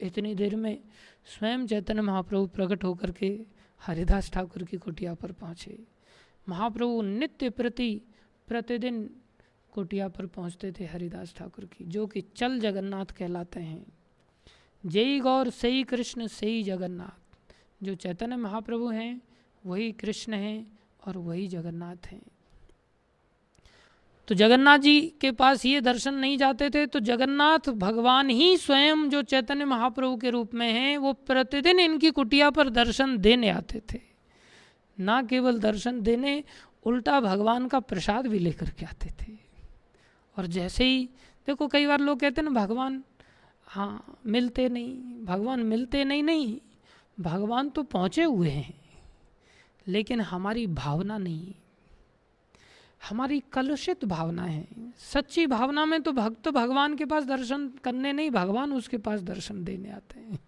इतनी 0.01 0.35
देर 0.35 0.57
में 0.57 0.81
स्वयं 1.27 1.67
चैतन्य 1.67 2.03
महाप्रभु 2.03 2.47
प्रकट 2.47 2.85
होकर 2.85 3.11
के 3.11 3.60
हरिदास 3.87 4.31
ठाकुर 4.31 4.63
की 4.65 4.77
कुटिया 4.77 5.15
पर 5.15 5.33
पहुँचे। 5.33 5.85
महाप्रभु 6.49 7.03
नित्य 7.03 7.51
प्रति, 7.51 8.03
प्रतिदिन 8.49 9.11
कुटिया 9.73 10.09
पर 10.09 10.27
पहुँचते 10.27 10.73
थे 10.73 10.85
हरिदास 10.87 11.35
ठाकुर 11.35 11.65
की, 11.65 11.85
जो 11.85 12.07
कि 12.07 12.21
चल 12.21 12.61
जगन्नाथ 12.61 13.07
कहलाते 13.07 13.61
हैं। 13.61 13.87
जय 14.87 15.19
गौर, 15.19 15.51
सही 15.51 15.85
कृष्ण, 15.85 16.27
सही 16.27 16.63
जगन्नाथ। 16.63 17.45
जो 17.83 17.95
चैतन्य 17.95 18.37
महाप्रभु 18.37 18.89
हैं, 18.89 19.23
वही 19.67 19.93
कृष्ण 19.93 20.35
हैं 20.35 20.79
और 21.07 21.19
वही 21.19 21.49
जगन्नाथ 21.49 22.07
हैं। 22.07 22.23
तो 24.29 24.35
जगन्नाथ 24.35 24.79
जी 24.79 25.01
के 25.21 25.31
पास 25.33 25.65
ये 25.67 25.81
दर्शन 25.81 26.15
नहीं 26.15 26.37
जाते 26.39 26.69
थे 26.71 26.85
तो 26.87 27.01
जगन्नाथ 27.01 27.69
भगवान 27.77 28.29
ही 28.31 28.57
स्वयं 28.57 29.09
जो 29.11 29.23
चैतन्य 29.23 29.65
महाप्रभु 29.65 30.17
के 30.17 30.31
रूप 30.31 30.55
में 30.55 30.73
हैं, 30.73 30.97
वो 30.99 31.13
प्रतिदिन 31.13 31.81
इनकी 31.81 32.11
कुटिया 32.11 32.51
पर 32.51 32.69
दर्शन 32.71 33.17
देने 33.19 33.51
आते 33.51 33.83
थे। 33.93 34.01
ना 34.99 35.23
केवल 35.23 35.59
दर्शन 35.59 36.01
देने, 36.01 36.43
उल्टा 36.85 37.21
भगवान 37.21 37.67
का 37.69 37.81
प्रसाद 37.81 38.27
भी 38.27 38.39
लेकर 38.39 38.71
के 38.71 38.87
आते 38.87 39.11
थे। 39.21 39.33
और 40.37 40.47
जैसे 40.47 40.85
ही, 40.85 41.09
देखो 41.49 41.69
कई 41.69 41.87
बार 41.87 42.01
लोग 42.01 42.21
कहते 42.21 42.41
हैं 42.41 42.49
ना, 42.49 42.61
भगवान 42.61 43.03
हाँ 43.69 44.21
मिलते 44.27 44.69
नहीं, 44.69 45.25
भगवान 45.25 45.61
मिलते 45.63 46.05
नहीं 46.05 46.23
नहीं, 46.23 46.59
भगवान 47.19 47.69
तो 47.71 47.83
पहुँचे 47.83 48.23
हुए 48.23 48.51
हैं, 48.51 48.75
लेकिन 49.87 50.21
हमारी 50.21 50.67
भावना 50.67 51.19
नहीं। 51.19 51.55
हमारी 53.09 53.43
कलुषित 53.53 54.05
भावना 54.05 54.43
है। 54.43 54.69
सच्ची 54.99 55.47
भावना 55.47 55.85
में 55.85 56.03
तो 56.03 56.13
भक्त 56.13 56.49
भगवान 56.49 56.97
के 56.97 57.05
पास 57.05 57.25
दर्शन 57.25 57.69
करने 57.69 58.13
नहीं, 58.13 58.31
भगवान 58.31 58.73
उसके 58.73 58.99
पास 58.99 59.21
दर्शन 59.21 59.65
देने 59.65 59.91
आते 59.91 60.21
हैं। 60.21 60.39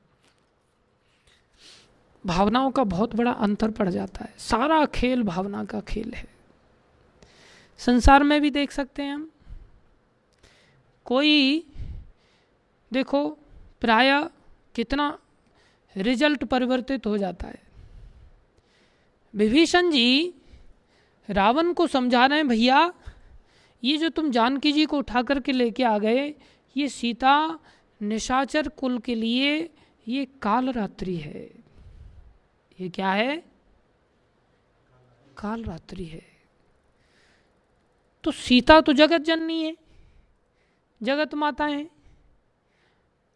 भावनाओं 2.27 2.71
का 2.71 2.85
बहुत 2.85 3.15
बड़ा 3.15 3.31
अंतर 3.31 3.71
पड़ 3.71 3.89
जाता 3.89 4.25
है। 4.25 4.35
सारा 4.39 4.87
खेल 4.87 5.23
भावना 5.23 5.65
का 5.65 5.81
खेल 5.81 6.15
है। 6.15 6.29
संसार 7.79 8.23
में 8.23 8.41
भी 8.41 8.51
देख 8.51 8.71
सकते 8.71 9.03
हैं 9.03 9.15
हम। 9.15 9.31
कोई, 11.05 11.67
देखो, 12.93 13.29
प्राय 13.81 14.29
कितना 14.75 15.19
रिज़ल्ट 15.97 16.45
परिवर्तित 16.45 17.07
हो 17.07 17.19
जाता 17.19 17.49
है। 17.49 17.63
विभीषण 19.35 19.91
जी 19.91 20.35
रावण 21.33 21.73
को 21.73 21.87
समझा 21.87 22.27
रहे 22.27 22.39
हैं, 22.39 22.49
भैया, 22.49 22.95
ये 23.85 23.97
जो 23.97 24.09
तुम 24.09 24.31
जानकी 24.31 24.73
जी 24.73 24.87
को 24.87 24.99
उठा 24.99 25.23
करके 25.23 25.53
लेके 25.53 25.85
आ 25.85 25.99
गए, 25.99 26.35
ये 26.77 26.89
सीता 26.89 27.59
निशाचर 28.03 28.69
कुल 28.69 28.99
के 28.99 29.15
लिए 29.15 29.71
ये 30.09 30.25
काल 30.25 30.73
रात्रि 30.73 31.17
है। 31.17 31.51
ये 32.81 32.89
क्या 32.89 33.13
है? 33.13 33.45
काल 35.39 35.65
रात्रि 35.65 36.05
है। 36.05 36.23
तो 38.25 38.31
सीता 38.31 38.81
तो 38.81 38.93
जगत 38.93 39.21
जननी 39.21 39.65
है, 39.65 39.77
जगत 41.03 41.35
माता 41.35 41.65
है। 41.65 41.91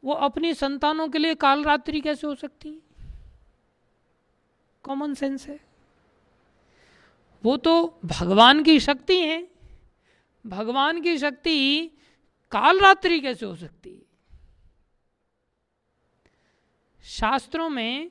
वो 0.05 0.13
अपनी 0.13 0.55
संतानों 0.55 1.09
के 1.09 1.19
लिए 1.19 1.35
काल 1.35 1.65
रात्रि 1.65 2.01
कैसे 2.01 2.27
हो 2.27 2.35
सकती 2.35 2.83
कॉमन 4.83 5.15
सेंस 5.15 5.47
है। 5.49 5.66
वो 7.47 7.57
तो 7.57 8.01
भगवान 8.05 8.63
की 8.63 8.81
शक्ति 8.81 9.21
है। 9.21 9.49
भगवान 10.47 11.01
की 11.01 11.19
शक्ति 11.19 11.89
काल 12.51 12.81
रात्रि 12.81 13.21
कैसे 13.21 13.47
हो 13.47 13.57
सकती 13.57 13.91
है? 13.91 14.03
शास्त्रों 17.05 17.69
में 17.69 18.11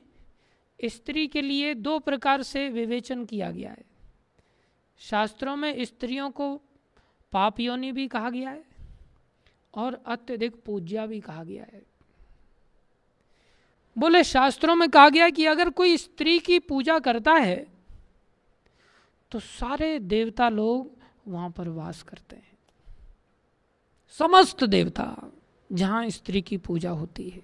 स्त्री 0.84 1.26
के 1.26 1.42
लिए 1.42 1.74
दो 1.74 1.98
प्रकार 1.98 2.42
से 2.42 2.68
विवेचन 2.68 3.24
किया 3.24 3.50
गया 3.50 3.70
है। 3.70 3.84
शास्त्रों 4.98 5.56
में 5.56 5.84
स्त्रियों 5.84 6.30
को 6.30 6.62
पाप 7.32 7.60
योनि 7.60 7.92
भी 7.92 8.08
कहा 8.08 8.30
गया 8.30 8.50
है 8.50 8.64
और 9.74 10.02
अत्यधिक 10.06 10.64
पूज्या 10.64 11.06
भी 11.06 11.20
कहा 11.20 11.44
गया 11.44 11.64
है। 11.72 11.82
बोले, 13.98 14.24
शास्त्रों 14.24 14.74
में 14.74 14.90
कहा 14.90 15.08
गया 15.08 15.30
कि 15.30 15.46
अगर 15.46 15.70
कोई 15.70 15.96
स्त्री 15.96 16.38
की 16.38 16.58
पूजा 16.58 16.98
करता 16.98 17.32
है 17.32 17.75
तो 19.32 19.40
सारे 19.40 19.98
देवता 19.98 20.48
लोग 20.48 20.90
वहाँ 21.28 21.50
पर 21.50 21.68
वास 21.68 22.02
करते 22.02 22.36
हैं। 22.36 22.58
समस्त 24.18 24.64
देवता 24.64 25.32
जहाँ 25.70 26.08
स्त्री 26.10 26.42
की 26.42 26.56
पूजा 26.56 26.90
होती 26.90 27.28
है। 27.28 27.42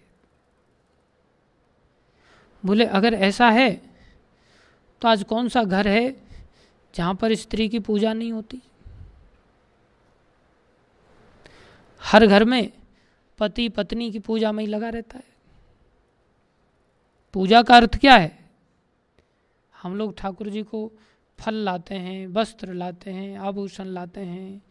बोले, 2.62 2.84
अगर 2.84 3.14
ऐसा 3.14 3.48
है 3.50 3.70
तो 5.02 5.08
आज 5.08 5.22
कौन 5.24 5.48
सा 5.48 5.62
घर 5.64 5.88
है 5.88 6.14
जहाँ 6.94 7.14
पर 7.14 7.34
स्त्री 7.34 7.68
की 7.68 7.78
पूजा 7.78 8.12
नहीं 8.12 8.32
होती? 8.32 8.62
हर 12.02 12.26
घर 12.26 12.44
में 12.44 12.72
पति 13.38 13.68
पत्नी 13.68 14.10
की 14.12 14.18
पूजा 14.18 14.52
में 14.52 14.64
ही 14.64 14.70
लगा 14.70 14.88
रहता 14.88 15.18
है। 15.18 15.30
पूजा 17.34 17.62
का 17.62 17.76
अर्थ 17.76 17.98
क्या 17.98 18.16
है? 18.16 18.38
हम 19.74 19.96
लोग 19.96 20.16
ठाकुर 20.16 20.48
जी 20.48 20.62
को 20.62 20.90
फल 21.42 21.54
लाते 21.54 21.94
हैं, 21.94 22.26
वस्त्र 22.26 22.72
लाते 22.72 23.10
हैं, 23.10 23.38
आभूषण 23.38 23.84
लाते 23.84 24.20
हैं, 24.20 24.62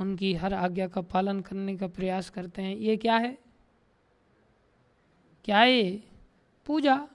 उनकी 0.00 0.34
हर 0.34 0.54
आज्ञा 0.54 0.88
का 0.88 1.00
पालन 1.00 1.40
करने 1.40 1.76
का 1.76 1.86
प्रयास 1.86 2.30
करते 2.30 2.62
हैं। 2.62 2.76
ये 2.76 2.96
क्या 2.96 3.16
है? 3.16 3.38
क्या 5.44 5.58
है 5.58 6.02
पूजा। 6.66 7.08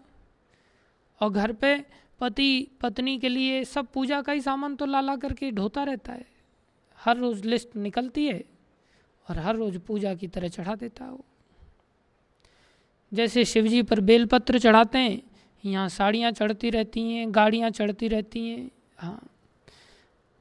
और 1.22 1.30
घर 1.30 1.52
पे 1.52 1.86
पति, 2.20 2.68
पत्नी 2.82 3.18
के 3.20 3.30
लिए 3.30 3.64
सब 3.64 3.88
पूजा 3.88 4.22
का 4.22 4.32
ही 4.32 4.42
सामान 4.42 4.76
तो 4.76 4.86
ला 4.86 5.02
ला 5.02 5.16
करके 5.16 5.52
ढोता 5.52 5.84
रहता 5.84 6.14
है। 6.14 6.26
हर 7.00 7.18
रोज़ 7.18 7.48
लिस्ट 7.48 7.76
निकलती 7.76 8.28
है 8.28 8.44
और 9.30 9.38
हर 9.38 9.56
रोज़ 9.56 9.78
पूजा 9.78 10.14
की 10.14 10.28
तरह 10.28 10.48
चढ़ा 10.48 10.76
देता 10.76 11.06
है 11.06 11.12
वो। 11.12 11.26
जैसे 13.14 13.46
शिवजी 13.46 13.82
पर 13.82 14.00
बेलपत्र 14.00 14.60
चढ़ाते 14.60 14.98
हैं, 14.98 15.22
यहाँ 15.66 15.90
साड़ियाँ 15.90 16.32
चढ़ती 16.32 16.70
रहती 16.70 17.02
हैं, 17.02 17.36
गाड़ियाँ 17.36 17.70
चढ़ती 17.70 18.08
रहती 18.08 18.48
हैं 18.50 18.70
हाँ। 19.00 19.30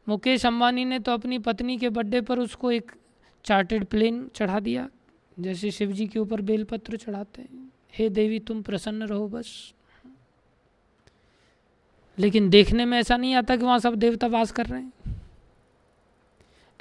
मुकेश 0.09 0.47
अंबानी 0.47 0.85
ने 0.85 0.99
तो 0.99 1.13
अपनी 1.13 1.39
पत्नी 1.39 1.79
के 1.79 1.89
बर्थडे 1.89 2.21
पर 2.21 2.39
उसको 2.39 2.73
एक 2.73 2.93
चार्टेड 3.45 3.85
प्लेन 3.85 4.31
चढ़ा 4.35 4.61
दिया, 4.61 4.89
जैसे 5.41 5.71
शिव 5.71 5.93
जी 5.93 6.07
के 6.07 6.19
ऊपर 6.19 6.41
बेलपत्र 6.41 6.97
चढ़ाते 6.97 7.43
हैं। 7.43 7.73
हे 7.95 8.09
देवी, 8.09 8.39
तुम 8.39 8.63
प्रसन्न 8.63 9.03
रहो 9.03 9.29
बस। 9.29 9.75
लेकिन 12.19 12.51
देखने 12.51 12.85
में 12.85 12.99
ऐसा 12.99 13.17
नहीं 13.17 13.35
आता 13.35 13.57
कि 13.57 13.65
वहाँ 13.65 13.79
सब 13.79 13.95
देवता 13.95 14.27
वास 14.27 14.53
कर 14.53 14.67
रहे 14.67 14.83
हैं। 14.83 15.23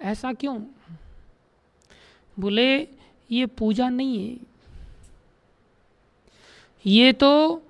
ऐसा 0.02 0.34
क्यों? 0.34 0.60
बोले, 2.40 2.88
ये 3.32 3.46
पूजा 3.46 3.90
नहीं 3.90 4.30
है। 4.30 4.38
ये 6.86 7.14
तो 7.14 7.62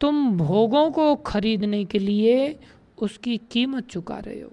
तुम 0.00 0.38
भोगों 0.38 0.90
को 0.90 1.16
खरीदने 1.16 1.84
के 1.84 1.98
लिए 1.98 2.60
उसकी 3.02 3.38
कीमत 3.38 3.88
चुका 3.88 4.18
रहे 4.18 4.40
हो। 4.40 4.52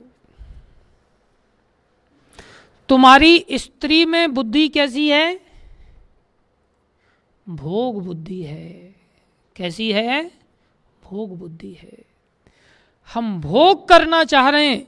तुम्हारी 2.89 3.45
स्त्री 3.53 4.05
में 4.05 4.33
बुद्धि 4.33 4.69
कैसी 4.69 5.09
है? 5.09 5.41
भोग 7.49 8.05
बुद्धि 8.05 8.43
है। 8.43 8.95
कैसी 9.55 9.91
है? 9.91 10.31
भोग 11.03 11.37
बुद्धि 11.37 11.73
है। 11.73 12.05
हम 13.13 13.41
भोग 13.41 13.87
करना 13.87 14.23
चाह 14.23 14.49
रहे 14.49 14.67
हैं, 14.67 14.87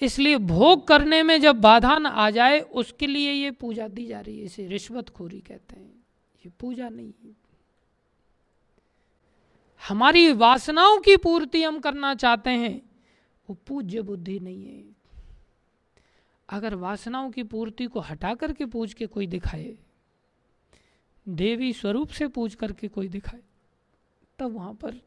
इसलिए 0.00 0.36
भोग 0.36 0.88
करने 0.88 1.22
में 1.22 1.40
जब 1.40 1.60
बाधा 1.60 1.98
न 1.98 2.06
आ 2.06 2.30
जाए, 2.30 2.60
उसके 2.60 3.06
लिए 3.06 3.32
ये 3.32 3.50
पूजा 3.50 3.88
दी 3.88 4.06
जा 4.06 4.20
रही 4.20 4.38
है। 4.38 4.44
इसे 4.44 4.66
रिश्वतखोरी 4.66 5.40
कहते 5.40 5.76
हैं। 5.76 6.04
ये 6.46 6.52
पूजा 6.60 6.88
नहीं 6.88 7.12
है। 7.24 7.30
हमारी 9.88 10.32
वासनाओं 10.32 10.98
की 10.98 11.16
पूर्ति 11.16 11.62
हम 11.62 11.78
करना 11.78 12.14
चाहते 12.14 12.50
हैं। 12.50 12.85
वो 13.48 13.56
पूज्य 13.66 14.02
बुद्धि 14.02 14.38
नहीं 14.40 14.66
है। 14.66 14.84
अगर 16.48 16.74
वासनाओं 16.74 17.30
की 17.30 17.42
पूर्ति 17.42 17.86
को 17.86 18.00
हटा 18.00 18.34
करके 18.34 18.66
पूज 18.66 18.94
के 18.94 19.06
कोई 19.06 19.26
दिखाए, 19.26 19.74
देवी 21.26 21.72
स्वरूप 21.72 22.08
से 22.08 22.26
पूज 22.28 22.54
करके 22.54 22.88
कोई 22.88 23.08
दिखाए, 23.08 23.40
तब 24.38 24.54
वहाँ 24.54 24.74
पर 24.74 25.00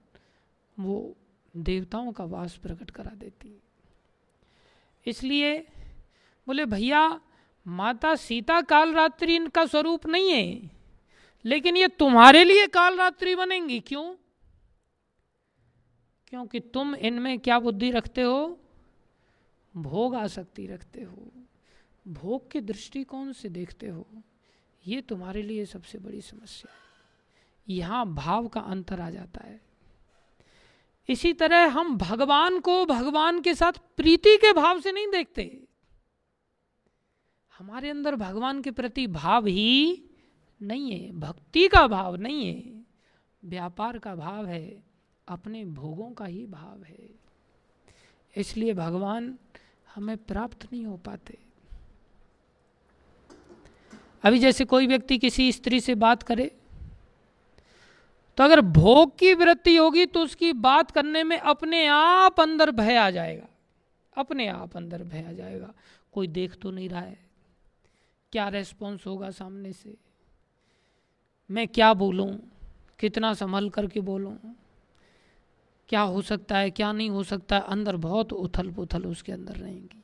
वो 0.77 1.15
देवताओं 1.53 2.11
का 2.11 2.23
वास 2.23 2.55
प्रकट 2.55 2.89
करा 2.91 3.11
देती 3.15 3.49
है। 3.49 3.57
इसलिए 5.05 5.57
बोले, 6.47 6.65
भैया, 6.65 7.19
माता 7.65 8.15
सीता 8.15 8.61
काल 8.61 8.93
रात्रि 8.93 9.35
इनका 9.35 9.65
स्वरूप 9.65 10.05
नहीं 10.07 10.31
है, 10.31 10.69
लेकिन 11.45 11.77
ये 11.77 11.87
तुम्हारे 11.89 12.43
लिए 12.43 12.67
काल 12.67 12.97
रात्रि 12.97 13.35
बनेंगी, 13.35 13.79
क्यों? 13.79 14.13
क्योंकि 16.29 16.59
तुम 16.59 16.95
इनमें 16.95 17.39
क्या 17.39 17.59
बुद्धि 17.59 17.91
रखते 17.91 18.21
हो? 18.21 18.59
भोग 19.77 20.15
आसक्ति 20.15 20.67
रखते 20.67 21.01
हो। 21.01 21.31
भोग 22.07 22.51
के 22.51 22.61
दृष्टिकोण 22.61 23.31
से 23.31 23.49
देखते 23.49 23.87
हो। 23.87 24.07
ये 24.87 25.01
तुम्हारे 25.01 25.41
लिए 25.41 25.65
सबसे 25.65 25.97
बड़ी 25.97 26.21
समस्या 26.21 26.71
है। 26.71 26.89
यहाँ 27.69 28.13
भाव 28.13 28.47
का 28.47 28.59
अंतर 28.59 29.01
आ 29.01 29.09
जाता 29.09 29.47
है। 29.47 29.61
इसी 31.09 31.33
तरह 31.33 31.67
हम 31.67 31.97
भगवान 31.97 32.59
को 32.59 32.85
भगवान 32.85 33.41
के 33.41 33.55
साथ 33.55 33.73
प्रीति 33.97 34.37
के 34.37 34.53
भाव 34.53 34.79
से 34.79 34.91
नहीं 34.91 35.07
देखते। 35.07 35.67
हमारे 37.57 37.89
अंदर 37.89 38.15
भगवान 38.15 38.61
के 38.61 38.71
प्रति 38.71 39.07
भाव 39.07 39.45
ही 39.45 40.05
नहीं 40.61 40.91
है। 40.91 41.11
भक्ति 41.11 41.67
का 41.67 41.87
भाव 41.87 42.15
नहीं 42.15 42.47
है। 42.47 42.85
व्यापार 43.45 43.99
का 43.99 44.15
भाव 44.15 44.45
है। 44.45 44.88
अपने 45.29 45.63
भोगों 45.65 46.09
का 46.11 46.25
ही 46.25 46.45
भाव 46.45 46.83
है। 46.83 47.09
इसलिए 48.35 48.73
भगवान 48.73 49.37
हमें 49.95 50.17
प्राप्त 50.17 50.65
नहीं 50.65 50.85
हो 50.85 50.95
पाते। 50.97 51.37
अभी 54.23 54.39
जैसे 54.39 54.65
कोई 54.65 54.87
व्यक्ति 54.87 55.17
किसी 55.17 55.51
स्त्री 55.51 55.79
से 55.79 55.95
बात 55.95 56.23
करे 56.23 56.51
तो 58.37 58.43
अगर 58.43 58.61
भोग 58.61 59.17
की 59.17 59.33
वृत्ति 59.33 59.75
होगी 59.75 60.05
तो 60.05 60.19
उसकी 60.19 60.51
बात 60.53 60.91
करने 60.91 61.23
में 61.23 61.37
अपने 61.37 61.85
आप 61.87 62.39
अंदर 62.39 62.71
भय 62.71 62.95
आ 62.95 63.09
जाएगा। 63.09 63.47
अपने 64.17 64.47
आप 64.47 64.75
अंदर 64.77 65.03
भय 65.03 65.23
आ 65.23 65.31
जाएगा। 65.31 65.73
कोई 66.13 66.27
देख 66.27 66.55
तो 66.55 66.71
नहीं 66.71 66.89
रहा 66.89 67.01
है। 67.01 67.17
क्या 68.33 68.47
रेस्पॉन्स 68.49 69.05
होगा 69.07 69.29
सामने 69.31 69.73
से? 69.73 69.95
मैं 71.49 71.67
क्या 71.67 71.93
बोलूँ? 71.93 72.29
कितना 72.99 73.33
संभल 73.33 73.69
करके 73.69 73.99
बोलूँ? 74.01 74.37
क्या 75.89 76.01
हो 76.01 76.21
सकता 76.21 76.57
है, 76.57 76.71
क्या 76.71 76.91
नहीं 76.91 77.09
हो 77.09 77.23
सकता 77.23 77.55
है, 77.55 77.61
अंदर 77.61 77.95
बहुत 77.95 78.33
उथल 78.33 78.71
पुथल 78.71 79.05
उसके 79.05 79.31
अंदर 79.31 79.55
रहेंगी। 79.55 80.03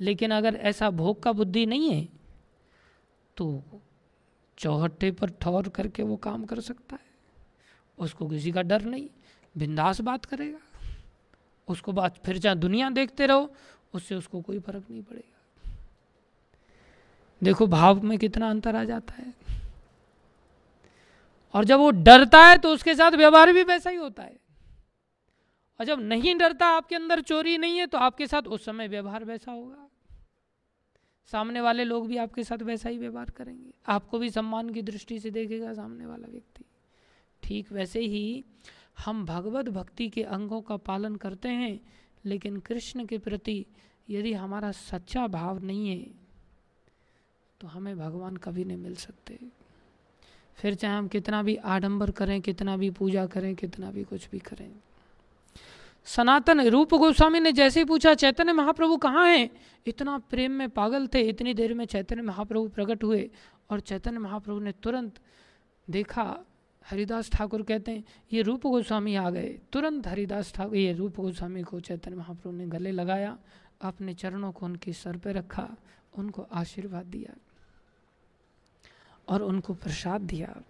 लेकिन 0.00 0.30
अगर 0.30 0.54
ऐसा 0.54 0.90
भोग 0.90 1.22
का 1.22 1.32
बुद्धि 1.32 1.66
नहीं 1.66 1.90
है 1.90 2.08
तो 3.36 3.62
चौहट्टे 4.58 5.10
पर 5.10 5.30
ठौर 5.30 5.68
करके 5.68 6.02
वो 6.02 6.16
काम 6.16 6.44
कर 6.44 6.60
सकता 6.60 6.96
है। 6.96 7.06
उसको 7.98 8.26
किसी 8.28 8.52
का 8.52 8.62
डर 8.62 8.82
नहीं, 8.82 9.08
बिंदास 9.56 10.00
बात 10.00 10.24
करेगा। 10.24 10.58
उसको 11.68 11.92
बात, 11.92 12.18
फिर 12.24 12.38
चाहे 12.38 12.56
दुनिया 12.56 12.90
देखते 12.90 13.26
रहो, 13.26 13.50
उससे 13.94 14.14
उसको 14.14 14.40
कोई 14.40 14.58
फ़र्क 14.58 14.84
नहीं 14.90 15.02
पड़ेगा। 15.02 15.70
देखो, 17.42 17.66
भाव 17.66 18.02
में 18.02 18.18
कितना 18.18 18.50
अंतर 18.50 18.76
आ 18.76 18.84
जाता 18.84 19.14
है। 19.14 19.34
और 21.54 21.64
जब 21.64 21.78
वो 21.78 21.90
डरता 21.90 22.44
है 22.46 22.56
तो 22.58 22.72
उसके 22.72 22.94
साथ 22.94 23.12
व्यवहार 23.12 23.52
भी 23.52 23.62
वैसा 23.64 23.90
ही 23.90 23.96
होता 23.96 24.22
है। 24.22 24.36
और 25.80 25.86
जब 25.86 26.00
नहीं 26.00 26.34
डरता, 26.36 26.66
आपके 26.66 26.94
अंदर 26.96 27.20
चोरी 27.20 27.56
नहीं 27.58 27.78
है 27.78 27.86
तो 27.86 27.98
आपके 27.98 28.26
साथ 28.26 28.42
उस 28.42 28.64
समय 28.64 28.88
व्यवहार 28.88 29.24
वैसा 29.24 29.52
होगा। 29.52 29.86
सामने 31.30 31.60
वाले 31.60 31.84
लोग 31.84 32.06
भी 32.08 32.16
आपके 32.16 32.44
साथ 32.44 32.62
वैसा 32.62 32.88
ही 32.88 32.98
व्यवहार 32.98 33.30
करेंगे। 33.30 33.72
आपको 33.88 34.18
भी 34.18 34.30
सम्मान 34.30 34.70
की 34.70 34.82
दृष्टि 34.82 35.18
से 35.20 35.30
देखेगा 35.30 35.72
सामने 35.74 36.06
वाला 36.06 36.28
व्यक्ति। 36.28 36.64
ठीक 37.42 37.72
वैसे 37.72 38.00
ही 38.00 38.44
हम 38.98 39.24
भगवत 39.26 39.68
भक्ति 39.68 40.08
के 40.08 40.22
अंगों 40.22 40.60
का 40.60 40.76
पालन 40.76 41.16
करते 41.16 41.48
हैं, 41.48 41.80
लेकिन 42.24 42.56
कृष्ण 42.60 43.04
के 43.06 43.18
प्रति 43.18 43.64
यदि 44.08 44.32
हमारा 44.32 44.70
सच्चा 44.72 45.26
भाव 45.26 45.62
नहीं 45.64 45.88
है 45.88 46.10
तो 47.60 47.66
हमें 47.66 47.96
भगवान 47.98 48.36
कभी 48.36 48.64
नहीं 48.64 48.76
मिल 48.76 48.94
सकते। 48.96 49.38
फिर 50.58 50.74
चाहे 50.74 50.96
हम 50.96 51.08
कितना 51.08 51.42
भी 51.42 51.56
आडंबर 51.56 52.10
करें, 52.10 52.40
कितना 52.40 52.76
भी 52.76 52.90
पूजा 52.90 53.26
करें, 53.26 53.54
कितना 53.54 53.90
भी 53.90 54.04
कुछ 54.04 54.30
भी 54.30 54.38
करें। 54.38 54.70
सनातन 56.04 56.60
रूप 56.60 56.94
गोस्वामी 56.94 57.40
ने 57.40 57.52
जैसे 57.52 57.80
ही 57.80 57.84
पूछा, 57.84 58.14
चैतन्य 58.14 58.52
महाप्रभु 58.52 58.96
कहाँ 58.96 59.26
हैं? 59.26 59.50
इतना 59.86 60.18
प्रेम 60.18 60.52
में 60.52 60.70
पागल 60.70 61.06
थे, 61.06 61.20
इतनी 61.20 61.54
देर 61.54 61.74
में 61.74 61.84
चैतन्य 61.84 62.22
महाप्रभु 62.22 62.68
प्रकट 62.68 63.04
हुए 63.04 63.30
और 63.70 63.80
चैतन्य 63.80 64.18
महाप्रभु 64.18 64.58
ने 64.60 64.72
तुरंत 64.72 65.18
देखा, 65.90 66.44
हरिदास 66.90 67.30
ठाकुर 67.30 67.62
कहते 67.62 67.92
हैं, 67.92 68.04
ये 68.32 68.42
रूप 68.42 68.66
गोस्वामी 68.66 69.14
आ 69.14 69.30
गए। 69.30 69.58
तुरंत 69.72 70.06
हरिदास 70.06 70.52
ठाकुर, 70.52 70.76
ये 70.76 70.92
रूप 70.92 71.16
गोस्वामी 71.16 71.62
को 71.62 71.80
चैतन्य 71.80 72.16
महाप्रभु 72.16 72.56
ने 72.56 72.66
गले 72.66 72.90
लगाया, 72.90 73.38
अपने 73.80 74.14
चरणों 74.14 74.52
को 74.52 74.66
उनके 74.66 74.92
सर 74.92 75.16
पर 75.16 75.34
रखा, 75.34 75.76
उनको 76.18 76.46
आशीर्वाद 76.52 77.06
दिया। 77.06 77.34
और 79.28 79.42
उनको 79.42 79.74
प्रसाद 79.74 80.20
दिया। 80.20 80.62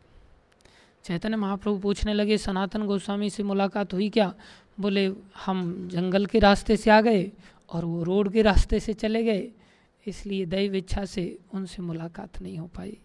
चैतन्य 1.04 1.36
महाप्रभु 1.36 1.78
पूछने 1.78 2.14
लगे, 2.14 2.38
सनातन 2.38 2.86
गोस्वामी 2.86 3.30
से 3.30 3.42
मुलाकात 3.42 3.94
हुई 3.94 4.08
क्या? 4.08 4.34
बोले, 4.80 5.12
हम 5.44 5.88
जंगल 5.92 6.26
के 6.26 6.38
रास्ते 6.38 6.76
से 6.76 6.90
आ 6.90 7.00
गए 7.00 7.32
और 7.70 7.84
वो 7.84 8.02
रोड 8.02 8.32
के 8.32 8.42
रास्ते 8.42 8.80
से 8.80 8.92
चले 8.92 9.24
गए, 9.24 9.48
इसलिए 10.06 10.46
दैव 10.46 10.74
इच्छा 10.74 11.04
से 11.04 11.38
उनसे 11.54 11.82
मुलाकात 11.82 12.42
नहीं 12.42 12.58
हो 12.58 12.66
पाई। 12.66 12.98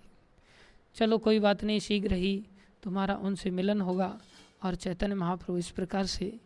चलो, 0.95 1.17
कोई 1.17 1.39
बात 1.39 1.63
नहीं, 1.63 1.79
शीघ्र 1.79 2.13
ही 2.13 2.45
तुम्हारा 2.83 3.15
उनसे 3.15 3.49
मिलन 3.49 3.81
होगा। 3.81 4.19
और 4.63 4.75
चैतन्य 4.75 5.15
महाप्रभु 5.15 5.57
इस 5.57 5.69
प्रकार 5.69 6.05
से 6.05 6.37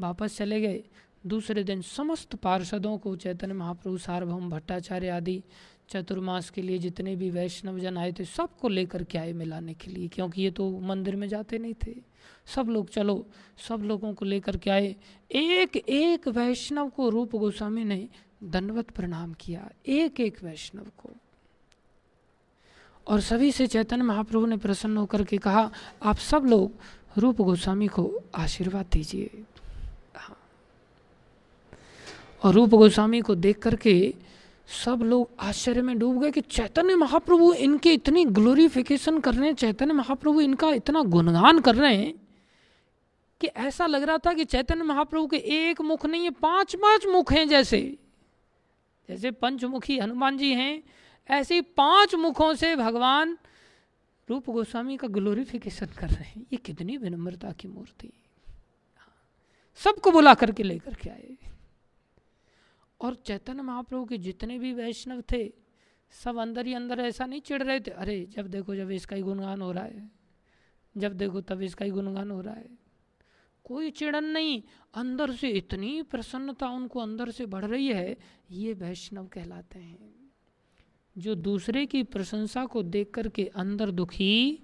वापस 0.00 0.36
चले 0.36 0.60
गए। 0.60 0.82
दूसरे 1.26 1.64
दिन 1.64 1.82
समस्त 1.82 2.34
पार्षदों 2.34 2.98
को 2.98 3.16
चैतन्य 3.16 3.54
महाप्रभु, 3.54 3.98
सार्वभौम 3.98 4.50
भट्टाचार्य 4.50 5.08
आदि 5.08 5.42
चतुर्मास 5.90 6.50
के 6.50 6.62
लिए 6.62 6.78
जितने 6.78 7.16
भी 7.16 7.30
वैष्णव 7.30 7.78
जन 7.78 7.96
आए 7.96 8.12
थे, 8.12 8.24
सबको 8.24 8.68
लेकर 8.68 9.04
के 9.04 9.18
आए 9.18 9.32
मिलाने 9.32 9.74
के 9.74 9.90
लिए, 9.90 10.08
क्योंकि 10.08 10.42
ये 10.42 10.50
तो 10.50 10.80
मंदिर 10.80 11.16
में 11.16 11.28
जाते 11.28 11.58
नहीं 11.58 11.74
थे। 11.74 11.94
सब 12.46 12.68
लोग, 12.68 12.90
चलो, 12.90 13.26
सब 13.68 13.82
लोगों 13.82 14.14
को 14.14 14.24
लेकर 14.24 14.56
के 14.56 14.70
आए। 14.70 14.96
एक 15.32 15.76
एक 15.76 16.28
वैष्णव 16.28 16.88
को 16.88 17.08
रूप 17.08 17.36
गोस्वामी 17.36 17.84
ने 17.84 18.08
दंडवत 18.44 18.90
प्रणाम 18.90 19.32
किया, 19.32 19.70
एक 19.86 20.20
एक 20.20 20.44
वैष्णव 20.44 20.82
को। 20.82 21.10
और 23.06 23.20
सभी 23.20 23.52
से 23.52 23.66
चैतन्य 23.66 24.04
महाप्रभु 24.04 24.46
ने 24.46 24.56
प्रसन्न 24.56 24.96
होकर 24.96 25.24
के 25.24 25.38
कहा, 25.38 25.70
आप 26.02 26.16
सब 26.16 26.44
लोग 26.44 26.72
रूप 27.18 27.36
गोस्वामी 27.36 27.86
को 27.86 28.20
आशीर्वाद 28.34 28.86
दीजिए। 28.92 29.30
हाँ। 30.16 30.36
और 32.42 32.54
रूप 32.54 32.70
गोस्वामी 32.70 33.20
को 33.20 33.34
देख 33.34 33.58
करके 33.58 34.14
सब 34.70 35.02
लोग 35.02 35.30
आश्चर्य 35.40 35.82
में 35.82 35.98
डूब 35.98 36.20
गए 36.22 36.30
कि 36.30 36.40
चैतन्य 36.40 36.94
महाप्रभु 36.94 37.52
इनके 37.52 37.92
इतनी 37.92 38.24
ग्लोरीफिकेशन 38.24 39.18
कर 39.20 39.34
रहे 39.34 39.46
हैं, 39.46 39.54
चैतन्य 39.54 39.92
महाप्रभु 39.92 40.40
इनका 40.40 40.70
इतना 40.70 41.02
गुणगान 41.02 41.60
कर 41.60 41.74
रहे 41.74 41.96
हैं 41.96 42.14
कि 43.40 43.46
ऐसा 43.46 43.86
लग 43.86 44.02
रहा 44.02 44.18
था 44.18 44.32
कि 44.32 44.44
चैतन्य 44.44 44.84
महाप्रभु 44.84 45.26
के 45.26 45.36
एक 45.36 45.80
मुख 45.80 46.06
नहीं 46.06 46.24
है, 46.24 46.30
पाँच 46.30 46.76
पाँच 46.76 47.06
मुख 47.06 47.32
हैं 47.32 47.48
जैसे। 47.48 47.80
जैसे 49.08 49.30
पंचमुखी 49.30 49.98
हनुमान 49.98 50.38
जी 50.38 50.52
हैं, 50.54 50.82
ऐसे 51.30 51.60
पाँच 51.60 52.14
मुखों 52.14 52.54
से 52.54 52.74
भगवान 52.76 53.36
रूप 54.28 54.50
गोस्वामी 54.50 54.96
का 54.96 55.08
ग्लोरिफिकेशन 55.08 55.86
कर 55.98 56.08
रहे 56.08 56.24
हैं। 56.24 56.46
ये 56.52 56.56
कितनी 56.56 56.96
विनम्रता 56.96 57.52
की 57.52 57.68
मूर्ति 57.68 58.12
सबको 59.80 60.10
बुला 60.10 60.34
करके 60.34 60.62
लेकर 60.62 60.94
के 60.94 61.10
आए। 61.10 61.36
और 63.00 63.14
चैतन्य 63.14 63.62
महाप्रभु 63.62 64.04
के 64.04 64.18
जितने 64.18 64.58
भी 64.58 64.72
वैष्णव 64.72 65.22
थे, 65.32 65.52
सब 66.10 66.36
अंदर 66.36 66.66
ही 66.66 66.74
अंदर 66.74 67.00
ऐसा 67.00 67.26
नहीं 67.26 67.40
चिढ़ 67.40 67.62
रहे 67.62 67.80
थे, 67.80 67.90
अरे, 67.90 68.26
जब 68.26 68.46
देखो 68.46 68.76
जब 68.76 68.90
इसका 68.90 69.16
ही 69.16 69.22
गुणगान 69.22 69.62
हो 69.62 69.72
रहा 69.72 69.84
है, 69.84 70.10
जब 70.96 71.12
देखो 71.12 71.40
तब 71.40 71.62
इसका 71.62 71.84
ही 71.84 71.90
गुणगान 71.90 72.30
हो 72.30 72.40
रहा 72.40 72.54
है। 72.54 72.78
कोई 73.64 73.90
चिड़न 73.90 74.24
नहीं, 74.24 74.62
अंदर 74.94 75.32
से 75.32 75.48
इतनी 75.48 76.02
प्रसन्नता 76.02 76.68
उनको 76.68 77.00
अंदर 77.00 77.30
से 77.30 77.46
बढ़ 77.46 77.64
रही 77.64 77.88
है, 77.88 78.16
ये 78.50 78.72
वैष्णव 78.72 79.26
कहलाते 79.26 79.78
हैं। 79.78 80.30
जो 81.18 81.34
दूसरे 81.34 81.86
की 81.86 82.02
प्रशंसा 82.02 82.66
को 82.66 82.82
देख 82.82 83.10
कर 83.10 83.28
के 83.28 83.44
अंदर 83.46 83.90
दुखी 83.90 84.62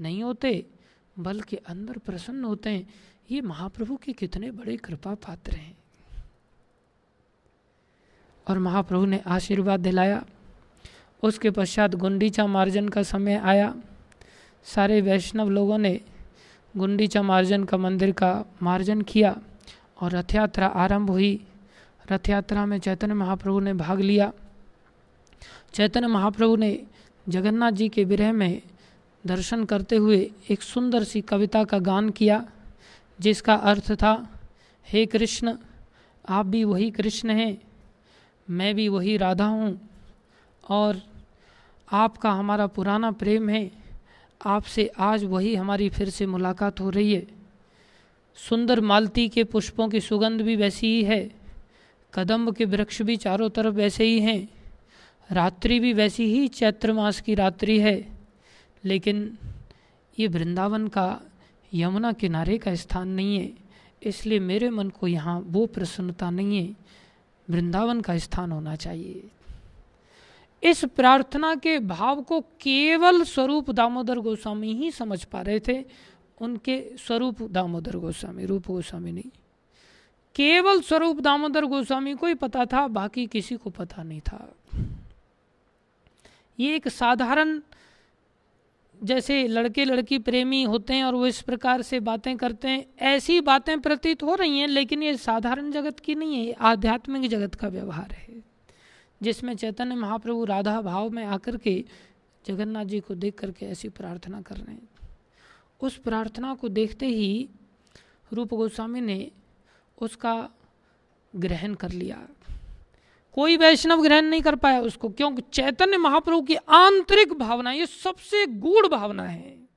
नहीं 0.00 0.22
होते, 0.22 0.70
बल्कि 1.18 1.56
अंदर 1.56 1.98
प्रसन्न 1.98 2.44
होते 2.44 2.70
हैं, 2.70 2.94
ये 3.30 3.40
महाप्रभु 3.40 3.96
के 3.96 4.12
कितने 4.12 4.50
बड़े 4.50 4.76
कृपा 4.76 5.14
पात्र 5.14 5.52
हैं। 5.52 5.79
और 8.48 8.58
महाप्रभु 8.58 9.04
ने 9.04 9.20
आशीर्वाद 9.26 9.80
दिलाया। 9.80 10.24
उसके 11.22 11.50
पश्चात 11.50 11.94
गुंडीचा 11.94 12.46
मार्जन 12.46 12.88
का 12.88 13.02
समय 13.02 13.36
आया। 13.36 13.74
सारे 14.64 15.00
वैष्णव 15.00 15.50
लोगों 15.50 15.78
ने 15.78 16.00
गुंडीचा 16.76 17.22
मार्जन 17.22 17.64
का 17.64 17.76
मंदिर 17.76 18.12
का 18.12 18.44
मार्जन 18.62 19.02
किया 19.02 19.36
और 20.00 20.12
रथ 20.12 20.34
यात्रा 20.34 20.66
आरंभ 20.66 21.10
हुई। 21.10 21.46
रथ 22.12 22.28
यात्रा 22.28 22.66
में 22.66 22.78
चैतन्य 22.78 23.14
महाप्रभु 23.14 23.60
ने 23.60 23.74
भाग 23.74 24.00
लिया। 24.00 24.32
चैतन्य 25.74 26.06
महाप्रभु 26.06 26.56
ने 26.56 26.82
जगन्नाथ 27.28 27.72
जी 27.72 27.88
के 27.88 28.04
विरह 28.04 28.32
में 28.32 28.62
दर्शन 29.26 29.64
करते 29.64 29.96
हुए 29.96 30.30
एक 30.50 30.62
सुंदर 30.62 31.04
सी 31.04 31.20
कविता 31.20 31.64
का 31.64 31.78
गान 31.78 32.10
किया, 32.10 32.46
जिसका 33.20 33.54
अर्थ 33.54 33.92
था, 33.92 34.28
हे 34.88 35.06
कृष्ण, 35.06 35.54
आप 36.28 36.46
भी 36.46 36.64
वही 36.64 36.90
कृष्ण 36.90 37.30
हैं। 37.30 37.58
मैं 38.50 38.74
भी 38.74 38.88
वही 38.88 39.16
राधा 39.16 39.44
हूँ 39.44 39.80
और 40.68 41.02
आपका 41.92 42.30
हमारा 42.30 42.66
पुराना 42.66 43.10
प्रेम 43.10 43.48
है। 43.48 43.70
आपसे 44.46 44.90
आज 44.98 45.24
वही 45.24 45.54
हमारी 45.54 45.88
फिर 45.88 46.10
से 46.10 46.26
मुलाकात 46.26 46.80
हो 46.80 46.90
रही 46.90 47.14
है। 47.14 47.26
सुंदर 48.36 48.80
मालती 48.80 49.28
के 49.28 49.44
पुष्पों 49.44 49.88
की 49.88 50.00
सुगंध 50.00 50.40
भी 50.40 50.56
वैसी 50.56 50.86
ही 50.86 51.04
है। 51.04 51.30
कदम्ब 52.14 52.54
के 52.54 52.64
वृक्ष 52.64 53.02
भी 53.02 53.16
चारों 53.16 53.50
तरफ़ 53.50 53.74
वैसे 53.74 54.04
ही 54.04 54.20
हैं। 54.20 54.48
रात्रि 55.32 55.80
भी 55.80 55.92
वैसी 55.92 56.24
ही 56.24 56.48
चैत्र 56.48 56.92
मास 56.92 57.20
की 57.20 57.34
रात्रि 57.34 57.80
है। 57.80 58.18
लेकिन 58.84 59.38
ये 60.18 60.26
वृंदावन 60.26 60.88
का 60.88 61.20
यमुना 61.74 62.12
किनारे 62.12 62.58
का 62.58 62.74
स्थान 62.74 63.08
नहीं 63.08 63.38
है। 63.38 63.52
इसलिए 64.02 64.38
मेरे 64.38 64.70
मन 64.70 64.88
को 64.88 65.06
यहाँ 65.06 65.44
वो 65.46 65.66
प्रसन्नता 65.66 66.30
नहीं 66.30 66.68
है 66.68 66.74
वृंदावन 67.50 68.00
का 68.00 68.18
स्थान 68.18 68.52
होना 68.52 68.76
चाहिए। 68.76 69.30
इस 70.62 70.84
प्रार्थना 70.84 71.54
के 71.54 71.78
भाव 71.78 72.22
को 72.22 72.40
केवल 72.40 73.22
स्वरूप 73.24 73.70
दामोदर 73.70 74.18
गोस्वामी 74.18 74.74
ही 74.74 74.90
समझ 74.90 75.24
पा 75.24 75.42
रहे 75.42 75.60
थे। 75.60 75.84
उनके 76.40 76.96
स्वरूप 76.98 77.42
दामोदर 77.42 77.96
गोस्वामी, 77.96 78.44
रूप 78.44 78.66
गोस्वामी 78.66 79.12
नहीं। 79.12 79.30
केवल 80.34 80.80
स्वरूप 80.80 81.20
दामोदर 81.20 81.64
गोस्वामी 81.64 82.14
को 82.14 82.26
ही 82.26 82.34
पता 82.34 82.64
था, 82.64 82.88
बाकी 82.88 83.26
किसी 83.26 83.56
को 83.56 83.70
पता 83.70 84.02
नहीं 84.02 84.20
था। 84.20 84.54
ये 86.60 86.76
एक 86.76 86.88
साधारण 86.88 87.60
जैसे 89.02 89.48
लड़के 89.48 89.84
लड़की 89.84 90.18
प्रेमी 90.18 90.62
होते 90.62 90.94
हैं 90.94 91.04
और 91.04 91.14
वो 91.14 91.26
इस 91.26 91.42
प्रकार 91.42 91.82
से 91.82 92.00
बातें 92.00 92.36
करते 92.36 92.68
हैं, 92.68 92.86
ऐसी 92.98 93.40
बातें 93.40 93.80
प्रतीत 93.80 94.22
हो 94.22 94.34
रही 94.34 94.58
हैं, 94.58 94.68
लेकिन 94.68 95.02
ये 95.02 95.16
साधारण 95.16 95.70
जगत 95.70 96.00
की 96.00 96.14
नहीं 96.14 96.34
है, 96.34 96.44
ये 96.44 96.52
आध्यात्मिक 96.52 97.30
जगत 97.30 97.54
का 97.54 97.68
व्यवहार 97.68 98.12
है। 98.12 98.42
जिसमें 99.22 99.56
चैतन्य 99.56 99.94
महाप्रभु 99.94 100.44
राधा 100.44 100.80
भाव 100.80 101.10
में 101.10 101.24
आकर 101.24 101.56
के 101.56 101.84
जगन्नाथ 102.46 102.84
जी 102.84 103.00
को 103.00 103.14
देख 103.14 103.38
करके 103.38 103.66
ऐसी 103.66 103.88
प्रार्थना 103.88 104.42
कर 104.42 104.56
रहे 104.56 104.74
हैं। 104.74 104.88
उस 105.82 105.96
प्रार्थना 105.96 106.54
को 106.54 106.68
देखते 106.68 107.06
ही 107.06 107.48
रूप 108.32 108.54
गोस्वामी 108.54 109.00
ने 109.00 109.30
उसका 110.00 110.50
ग्रहण 111.36 111.74
कर 111.74 111.90
लिया। 111.92 112.28
कोई 113.32 113.56
वैष्णव 113.56 114.02
ग्रहण 114.02 114.24
नहीं 114.24 114.42
कर 114.42 114.56
पाया 114.56 114.80
उसको, 114.80 115.08
क्योंकि 115.08 115.42
चैतन्य 115.52 115.96
महाप्रभु 115.96 116.42
की 116.42 116.54
आंतरिक 116.54 117.32
भावना, 117.32 117.72
ये 117.72 117.86
सबसे 117.86 118.46
गूढ़ 118.46 118.86
भावना 118.86 119.22
है। 119.22 119.68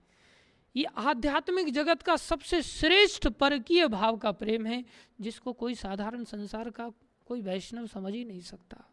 ये 0.76 0.86
आध्यात्मिक 0.97 1.74
जगत 1.74 2.01
का 2.01 2.16
सबसे 2.16 2.62
श्रेष्ठ 2.62 3.28
परकीय 3.28 3.88
भाव 3.88 4.18
का 4.18 4.32
प्रेम 4.32 4.66
है, 4.66 4.86
जिसको 5.22 5.54
कोई 5.54 5.76
साधारण 5.76 6.24
संसार 6.24 6.70
का 6.70 6.91
कोई 7.26 7.41
वैष्णव 7.41 7.88
समझ 7.88 8.14
ही 8.14 8.26
नहीं 8.26 8.41
सकता। 8.41 8.89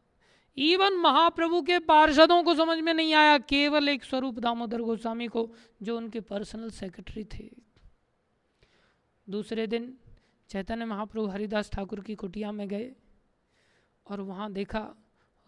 इवन 0.56 0.92
महाप्रभु 0.92 1.62
के 1.62 1.78
पार्षदों 1.78 2.42
को 2.42 2.54
समझ 2.54 2.78
में 2.78 2.94
नहीं 2.94 3.14
आया, 3.14 3.38
केवल 3.38 3.88
एक 3.88 4.04
स्वरूप 4.04 4.38
दामोदर 4.38 4.80
गोस्वामी 4.80 5.26
को, 5.26 5.50
जो 5.82 5.96
उनके 5.96 6.20
पर्सनल 6.20 6.70
सेक्रेटरी 6.70 7.24
थे। 7.24 7.50
दूसरे 9.30 9.66
दिन 9.66 9.94
चैतन्य 10.48 10.84
महाप्रभु 10.84 11.26
हरिदास 11.26 11.70
ठाकुर 11.70 12.00
की 12.00 12.14
कुटिया 12.14 12.52
में 12.52 12.68
गए। 12.68 12.92
और 14.06 14.20
वहाँ 14.20 14.52
देखा, 14.52 14.94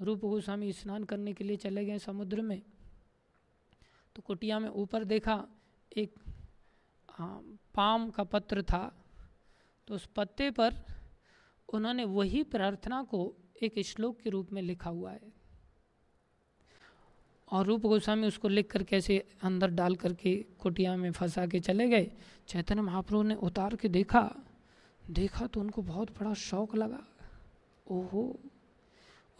रूप 0.00 0.20
गोस्वामी 0.20 0.72
स्नान 0.72 1.04
करने 1.04 1.32
के 1.32 1.44
लिए 1.44 1.56
चले 1.56 1.84
गए 1.84 1.98
समुद्र 1.98 2.42
में। 2.42 2.62
तो 4.16 4.22
कुटिया 4.22 4.58
में 4.58 4.68
ऊपर 4.68 5.04
देखा, 5.04 5.48
एक 5.96 6.14
पाम 7.74 8.10
का 8.10 8.24
पत्र 8.24 8.62
था। 8.62 9.04
तो 9.86 9.94
उस 9.94 10.08
पत्ते 10.16 10.50
पर 10.50 10.74
उन्होंने 11.72 12.04
वही 12.04 12.42
प्रार्थना 12.42 13.02
को 13.02 13.36
एक 13.62 13.86
श्लोक 13.86 14.20
के 14.20 14.30
रूप 14.30 14.52
में 14.52 14.62
लिखा 14.62 14.90
हुआ 14.90 15.12
है। 15.12 15.32
और 17.52 17.66
रूप 17.66 17.80
गोस्वामी 17.80 18.26
उसको 18.26 18.48
लिख 18.48 18.70
कर 18.70 18.82
कैसे 18.82 19.28
अंदर 19.42 19.68
डाल 19.68 19.96
करके 19.96 20.44
कुटिया 20.58 20.96
में 20.96 21.12
फंसा 21.12 21.46
के 21.46 21.60
चले 21.60 21.88
गए। 21.88 22.12
चैतन्य 22.48 22.82
महाप्रभु 22.82 23.22
ने 23.22 23.34
उतार 23.34 23.76
के 23.76 23.88
देखा। 23.88 24.34
देखा 25.10 25.46
तो 25.46 25.60
उनको 25.60 25.82
बहुत 25.82 26.10
बड़ा 26.10 26.34
शौक 26.34 26.76
लगा। 26.76 27.06
ओहो। 27.92 28.24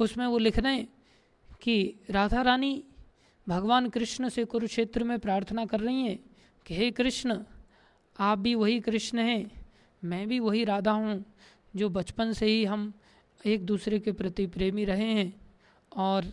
उसमें 0.00 0.26
वो 0.26 0.38
लिख 0.38 0.58
रहे 0.58 0.74
हैं 0.74 0.88
कि 1.62 1.94
राधा 2.10 2.42
रानी 2.42 2.82
भगवान 3.46 3.88
कृष्ण 3.88 4.28
से 4.28 4.44
कुरुक्षेत्र 4.44 5.04
में 5.04 5.18
प्रार्थना 5.18 5.64
कर 5.66 5.80
रही 5.80 6.02
हैं 6.02 6.18
कि 6.66 6.74
हे 6.74 6.90
कृष्ण, 6.90 7.38
आप 8.16 8.38
भी 8.38 8.54
वही 8.54 8.80
कृष्ण 8.80 9.18
हैं, 9.18 9.50
मैं 10.02 10.26
भी 10.28 10.38
वही 10.40 10.64
राधा 10.64 10.92
हूँ 10.92 11.24
जो 11.76 11.88
बचपन 11.88 12.32
से 12.32 12.46
ही 12.46 12.64
हम 12.64 12.92
एक 13.44 13.64
दूसरे 13.66 13.98
के 13.98 14.12
प्रति 14.12 14.46
प्रेमी 14.46 14.84
रहे 14.84 15.12
हैं 15.12 15.32
और 15.92 16.24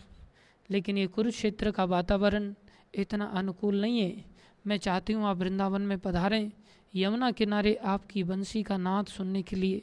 लेकिन 0.70 0.98
ये 0.98 1.08
कुरुक्षेत्र 1.08 1.72
का 1.72 1.84
वातावरण 1.86 2.54
इतना 2.94 3.26
अनुकूल 3.26 3.82
नहीं 3.82 4.00
है। 4.00 4.26
मैं 4.68 4.78
चाहती 4.78 5.14
हूँ 5.14 5.26
आप 5.26 5.38
वृंदावन 5.38 5.82
में 5.82 5.98
पधारें, 6.00 6.52
यमुना 6.94 7.32
किनारे 7.32 7.74
आपकी 7.86 8.24
बंसी 8.24 8.64
का 8.64 8.78
नाद 8.78 9.06
सुनने 9.08 9.42
के 9.42 9.56
लिए 9.56 9.82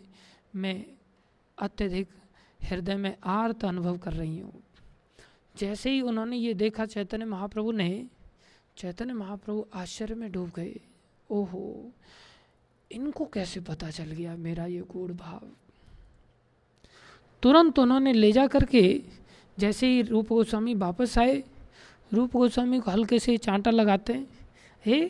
मैं 0.54 0.84
अत्यधिक 1.58 2.08
हृदय 2.66 2.96
में 2.96 3.16
आर्त 3.24 3.64
अनुभव 3.64 3.98
कर 3.98 4.12
रही 4.12 4.38
हूँ। 4.38 4.62
जैसे 5.56 5.90
ही 5.90 6.00
उन्होंने 6.00 6.36
ये 6.36 6.54
देखा, 6.54 6.86
चैतन्य 6.86 7.24
महाप्रभु 7.24 7.72
ने, 7.72 8.06
चैतन्य 8.76 9.12
महाप्रभु 9.12 9.66
आश्चर्य 9.74 10.14
में 10.14 10.32
डूब 10.32 10.52
गए। 10.56 10.76
ओहो, 11.30 11.92
इनको 12.92 13.24
कैसे 13.24 13.60
पता 13.60 13.90
चल 13.90 14.04
गया 14.04 14.36
मेरा 14.36 14.66
ये 14.66 14.80
गूढ़ 14.80 15.12
भाव? 15.12 15.48
तुरंत 17.42 17.78
उन्होंने 17.78 18.12
ले 18.12 18.32
जा 18.32 18.46
करके 18.46 19.02
जैसे 19.58 19.86
ही 19.86 20.02
रूप 20.02 20.28
गोस्वामी 20.28 20.74
वापस 20.74 21.18
आए, 21.18 21.44
रूप 22.12 22.32
गोस्वामी 22.32 22.80
को 22.80 22.90
हल्के 22.90 23.18
से 23.18 23.36
चांटा 23.36 23.70
लगाते 23.70 24.12
हैं। 24.12 24.26
हे, 24.86 25.08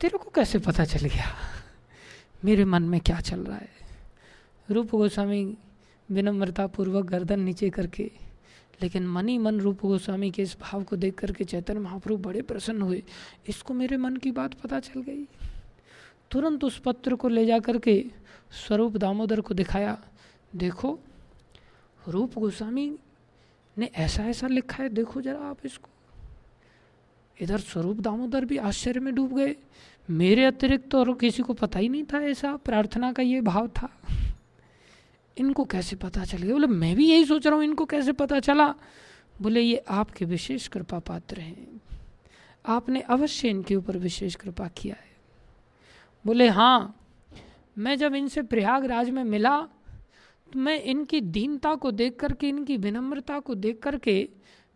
तेरे 0.00 0.18
को 0.18 0.30
कैसे 0.30 0.58
पता 0.58 0.84
चल 0.84 1.06
गया? 1.06 1.34
मेरे 2.44 2.64
मन 2.64 2.82
में 2.82 3.00
क्या 3.00 3.20
चल 3.20 3.40
रहा 3.40 3.56
है? 3.56 3.68
रूप 4.70 4.90
गोस्वामी 4.90 5.56
विनम्रता 6.12 6.66
पूर्वक 6.66 7.04
गर्दन 7.04 7.40
नीचे 7.40 7.70
करके, 7.70 8.10
लेकिन 8.82 9.06
मनी 9.06 9.36
मन 9.38 9.60
रूप 9.60 9.80
गोस्वामी 9.82 10.30
के 10.30 10.42
इस 10.42 10.56
भाव 10.60 10.82
को 10.82 10.96
देख 10.96 11.14
करके 11.14 11.44
चैतन्य 11.44 11.80
महाप्रभु 11.80 12.16
बड़े 12.22 12.42
प्रसन्न 12.42 12.82
हुए। 12.82 13.02
इसको 13.48 13.74
मेरे 13.74 13.96
मन 13.96 14.16
की 14.16 14.30
बात 14.30 14.54
पता 14.54 14.80
चल 14.80 15.02
गई। 15.02 15.24
तुरंत 16.30 16.64
उस 16.64 16.78
पत्र 16.78 17.14
को 17.14 17.28
ले 17.28 17.46
जा 17.46 17.58
करके 17.58 18.04
स्वरूप 18.66 18.96
दामोदर 18.96 19.40
को 19.40 19.54
दिखाया। 19.54 19.98
देखो, 20.56 20.98
रूप 22.08 22.38
गोस्वामी 22.38 22.90
ने 23.76 23.90
ऐसा 23.94 24.24
ऐसा 24.24 24.46
लिखा 24.46 24.82
है, 24.82 24.88
देखो 24.88 25.20
जरा 25.20 25.40
आप 25.40 25.58
इसको। 25.64 25.88
इधर 27.40 27.58
स्वरूप 27.58 28.00
दामोदर 28.00 28.44
भी 28.44 28.56
आश्चर्य 28.56 29.00
में 29.00 29.14
डूब 29.14 29.36
गए। 29.36 29.56
मेरे 30.08 30.44
अतिरिक्त 30.44 30.88
तो 30.90 30.98
और 30.98 31.12
किसी 31.14 31.42
को 31.42 31.52
पता 31.52 31.78
ही 31.78 31.88
नहीं 31.88 32.04
था 32.04 32.20
ऐसा 32.20 32.56
प्रार्थना 32.56 33.12
का 33.12 33.22
ये 33.22 33.40
भाव 33.40 33.68
था। 33.68 33.88
इनको 35.36 35.64
कैसे 35.64 35.96
पता 35.96 36.24
चल 36.24 36.38
गया? 36.38 36.52
बोले, 36.52 36.66
मैं 36.66 36.94
भी 36.96 37.10
यही 37.10 37.24
सोच 37.24 37.46
रहा 37.46 37.56
हूँ, 37.56 37.64
इनको 37.64 37.84
कैसे 37.84 38.12
पता 38.12 38.40
चला? 38.40 38.74
बोले, 39.42 39.60
ये 39.60 39.84
आपके 39.88 40.24
विशेष 40.24 40.68
कृपा 40.68 40.98
पात्र 40.98 41.40
हैं। 41.40 41.80
आपने 42.66 43.00
अवश्य 43.00 43.48
इनके 43.48 43.74
ऊपर 43.74 43.96
विशेष 43.96 44.34
कृपा 44.34 44.68
किया 44.68 44.94
है। 44.94 45.10
बोले 46.24 46.48
हाँ 46.48 46.98
मैं 47.76 47.96
जब 47.98 48.14
इनसे 48.14 48.42
प्रयागराज 48.42 49.10
में 49.10 49.22
मिला 49.24 49.58
तो 50.48 50.58
मैं 50.58 50.80
इनकी 50.82 51.20
दीनता 51.20 51.74
को 51.74 51.90
देख 51.90 52.16
करके, 52.16 52.48
इनकी 52.48 52.76
विनम्रता 52.76 53.38
को 53.38 53.54
देख 53.54 53.78
करके 53.82 54.28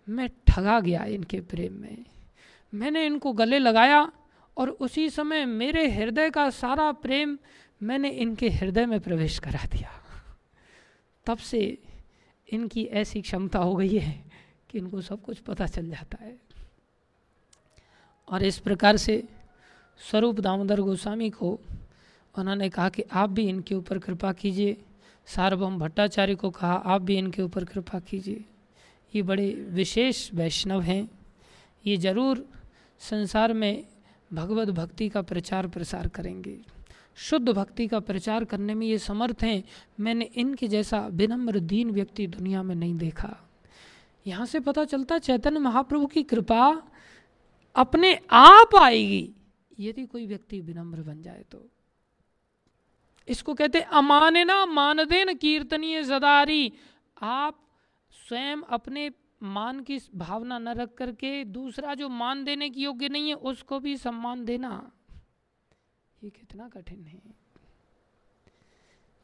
मैं 0.08 0.28
ठगा 0.48 0.78
गया 0.80 1.04
इनके 1.04 1.40
प्रेम 1.40 1.72
में। 1.72 2.04
मैंने 2.72 3.04
इनको 3.06 3.32
गले 3.32 3.58
लगाया 3.58 4.00
और 4.56 4.68
उसी 4.70 5.08
समय 5.10 5.44
मेरे 5.44 5.88
हृदय 5.90 6.30
का 6.30 6.48
सारा 6.50 6.90
प्रेम 6.92 7.38
मैंने 7.80 8.08
इनके 8.10 8.48
हृदय 8.48 8.86
में 8.86 8.98
प्रवेश 9.00 9.38
करा 9.38 9.64
दिया। 9.72 9.95
तब 11.26 11.38
से 11.38 11.60
इनकी 12.48 12.84
ऐसी 12.94 13.20
क्षमता 13.22 13.58
हो 13.58 13.74
गई 13.74 13.98
है 13.98 14.24
कि 14.70 14.78
इनको 14.78 15.00
सब 15.00 15.22
कुछ 15.22 15.38
पता 15.38 15.66
चल 15.66 15.88
जाता 15.90 16.24
है। 16.24 16.36
और 18.28 18.42
इस 18.42 18.58
प्रकार 18.58 18.96
से 18.96 19.22
स्वरूप 20.00 20.40
दामोदर 20.40 20.80
गोस्वामी 20.80 21.30
को 21.30 21.58
उन्होंने 22.34 22.68
कहा 22.68 22.88
कि 22.88 23.02
आप 23.12 23.30
भी 23.30 23.48
इनके 23.48 23.74
ऊपर 23.74 23.98
कृपा 23.98 24.32
कीजिए। 24.32 24.76
सार्वभम 25.28 25.78
भट्टाचार्य 25.78 26.34
को 26.34 26.50
कहा, 26.50 26.72
आप 26.72 27.02
भी 27.02 27.16
इनके 27.16 27.42
ऊपर 27.42 27.64
कृपा 27.64 27.98
कीजिए। 28.00 28.44
ये 29.14 29.22
बड़े 29.22 29.48
विशेष 29.70 30.32
वैष्णव 30.34 30.80
हैं। 30.80 31.08
ये 31.84 31.96
ज़रूर 31.96 32.44
संसार 33.00 33.52
में 33.52 33.84
भगवत 34.30 34.68
भक्ति 34.68 35.08
का 35.08 35.22
प्रचार 35.22 35.68
प्रसार 35.68 36.08
करेंगे। 36.08 36.58
शुद्ध 37.16 37.48
भक्ति 37.48 37.86
का 37.86 38.00
प्रचार 38.00 38.44
करने 38.44 38.74
में 38.74 38.86
ये 38.86 38.98
समर्थ 38.98 39.42
हैं। 39.42 39.64
मैंने 40.00 40.24
इनके 40.24 40.68
जैसा 40.68 41.06
विनम्र, 41.06 41.60
दीन 41.60 41.90
व्यक्ति 41.90 42.26
दुनिया 42.26 42.62
में 42.62 42.74
नहीं 42.74 42.94
देखा। 42.94 43.36
यहाँ 44.26 44.46
से 44.46 44.60
पता 44.60 44.84
चलता 44.84 45.18
चैतन्य 45.18 45.58
महाप्रभु 45.58 46.06
की 46.06 46.22
कृपा 46.22 46.82
अपने 47.74 48.20
आप 48.32 48.74
आएगी। 48.74 49.34
यदि 49.80 50.06
कोई 50.06 50.26
व्यक्ति 50.26 50.60
विनम्र 50.60 51.02
बन 51.02 51.22
जाए 51.22 51.44
तो। 51.52 51.70
इसको 53.28 53.54
कहते 53.54 53.80
अमाने 53.80 54.44
ना 54.44 54.66
मान 54.66 55.04
देन 55.04 55.34
कीर्तनीय 55.34 56.02
जदारी 56.02 56.72
आप 57.22 57.58
स्वयं 58.28 58.56
अपने 58.62 59.10
मान 59.42 59.80
की 59.80 60.00
भावना 60.14 60.58
न 60.58 60.68
रख 60.68 60.94
करके 60.94 61.44
दूसरा 61.44 61.94
जो 61.94 62.08
मान 62.08 62.44
देने 62.44 62.70
की 62.70 62.82
योग्य 62.82 63.08
नहीं 63.08 63.28
है, 63.28 63.34
उसको 63.34 63.80
भी 63.80 63.96
सम्मान 63.96 64.44
देना। 64.44 64.90
ये 66.24 66.30
कितना 66.30 66.68
कठिन 66.68 67.04
है। 67.06 67.18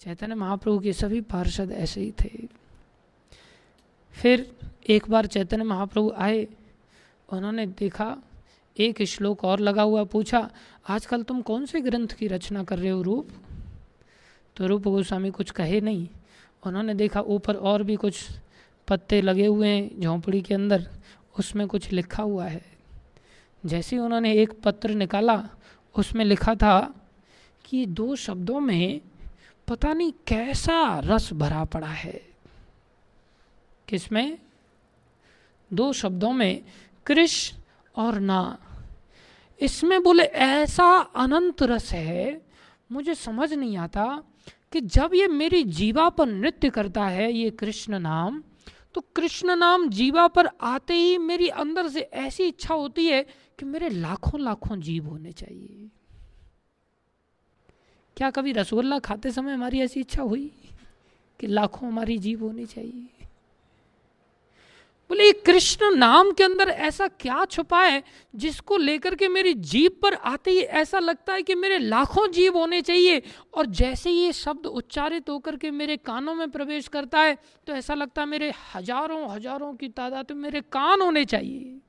चैतन्य 0.01 0.35
महाप्रभु 0.35 0.79
के 0.79 0.93
सभी 0.93 1.21
पार्षद 1.21 1.73
ऐसे 1.73 2.01
ही 2.01 2.11
थे। 2.11 2.49
फिर 4.13 4.57
एक 4.89 5.11
बार 5.11 5.27
चैतन्य 5.27 5.65
महाप्रभु 5.65 6.13
आए, 6.17 6.49
उन्होंने 7.33 7.67
देखा, 7.67 8.17
एक 8.79 9.03
श्लोक 9.03 9.45
और 9.45 9.61
लगा 9.61 9.83
हुआ 9.83 10.05
पूछा, 10.05 10.51
आजकल 10.89 11.23
तुम 11.23 11.43
कौन 11.43 11.67
से 11.67 11.81
ग्रंथ 11.81 12.09
की 12.09 12.27
रचना 12.27 12.65
कर 12.65 12.79
रहे 12.79 12.91
हो 12.91 13.03
रूप? 13.03 13.29
तो 14.57 14.67
रूप 14.67 14.83
गोस्वामी 14.83 15.31
कुछ 15.31 15.51
कहे 15.51 15.81
नहीं। 15.81 16.09
उन्होंने 16.67 16.95
देखा, 16.95 17.21
ऊपर 17.21 17.57
और 17.57 17.83
भी 17.83 17.97
कुछ 17.97 18.29
पत्ते 18.89 19.23
लगे 19.23 19.47
हुए 19.47 19.69
हैं 19.69 20.01
झोंपड़ी 20.01 20.43
के 20.43 20.55
अंदर, 20.55 20.91
उसमें 21.39 21.69
कुछ 21.69 21.93
लिखा 21.93 22.23
हुआ 22.23 22.47
है। 22.47 22.65
जैसे 23.67 23.97
ही 23.97 24.03
उन्होंने 24.03 24.33
एक 24.33 24.63
पत्र 24.63 24.91
निकाला 24.91 25.49
उसमें 25.99 26.25
लिखा 26.25 26.55
था 26.55 26.95
कि 27.65 27.87
दो 27.87 28.17
शब्दों 28.17 28.61
में 28.61 29.01
पता 29.69 29.93
नहीं 29.93 30.13
कैसा 30.27 30.99
रस 30.99 31.33
भरा 31.33 31.65
पड़ा 31.65 31.87
है। 31.87 32.23
किसमें? 33.89 34.39
दो 35.73 35.93
शब्दों 35.93 36.33
में 36.33 36.63
कृष 37.07 37.53
और 37.97 38.21
ना। 38.21 38.59
इसमें 39.61 40.03
बोले 40.03 40.23
ऐसा 40.23 40.99
अनंत 40.99 41.63
रस 41.63 41.93
है, 41.93 42.43
मुझे 42.93 43.15
समझ 43.15 43.53
नहीं 43.53 43.77
आता 43.77 44.23
कि 44.73 44.81
जब 44.81 45.11
ये 45.15 45.29
मेरी 45.29 45.65
जीवा 45.65 46.09
पर 46.09 46.27
नृत्य 46.27 46.71
करता 46.71 47.05
है 47.07 47.33
ये 47.33 47.51
कृष्ण 47.51 47.99
नाम 47.99 48.43
तो 48.95 49.01
कृष्ण 49.01 49.57
नाम 49.57 49.89
जीवा 49.89 50.27
पर 50.29 50.49
आते 50.61 50.95
ही 50.95 51.19
मेरी 51.19 51.49
अंदर 51.49 51.89
से 51.89 52.01
ऐसी 52.01 52.45
इच्छा 52.45 52.75
होती 52.75 53.07
है 53.07 53.27
कि 53.59 53.65
मेरे 53.65 53.89
लाखों 53.89 54.41
लाखों 54.41 54.81
जीव 54.81 55.09
होने 55.09 55.33
चाहिए। 55.33 55.91
क्या 58.17 58.31
कभी 58.31 58.53
रसगुल्ला 58.53 58.99
खाते 59.01 59.31
समय 59.31 59.53
हमारी 59.53 59.81
ऐसी 59.81 60.01
इच्छा 60.01 60.23
हुई 60.23 60.51
कि 61.41 61.47
लाखों 61.47 61.89
हमारी 61.89 62.19
जीव 62.19 62.45
होनी 62.45 62.67
चाहिए? 62.67 63.09
बोले 65.11 65.31
कृष्ण 65.37 65.91
नाम 65.95 66.31
के 66.33 66.45
अंदर 66.45 66.69
ऐसा 66.69 67.07
क्या 67.11 67.45
छुपा 67.45 67.81
है 67.83 68.03
जिसको 68.35 68.77
लेकर 68.77 69.15
के 69.15 69.29
मेरी 69.29 69.53
जीव 69.55 69.91
पर 70.03 70.15
आते 70.15 70.51
ही 70.51 70.61
ऐसा 70.81 70.99
लगता 70.99 71.33
है 71.33 71.43
कि 71.43 71.55
मेरे 71.55 71.79
लाखों 71.79 72.27
जीव 72.33 72.57
होने 72.59 72.81
चाहिए? 72.83 73.23
और 73.55 73.67
जैसे 73.69 74.11
ये 74.11 74.33
शब्द 74.33 74.67
उच्चारित 74.67 75.31
होकर 75.31 75.57
के 75.57 75.71
मेरे 75.71 75.97
कानों 75.99 76.35
में 76.35 76.51
प्रवेश 76.51 76.89
करता 76.89 77.21
है 77.21 77.37
तो 77.67 77.73
ऐसा 77.73 77.95
लगता 77.95 78.23
है 78.23 78.29
मेरे 78.29 78.53
हज़ारों 78.75 79.29
हज़ारों 79.31 79.73
की 79.75 79.89
तादाद 79.91 80.33
में 80.33 80.43
मेरे 80.43 80.61
कान 80.63 81.01
होने 81.01 81.25
चाहिए। 81.25 81.81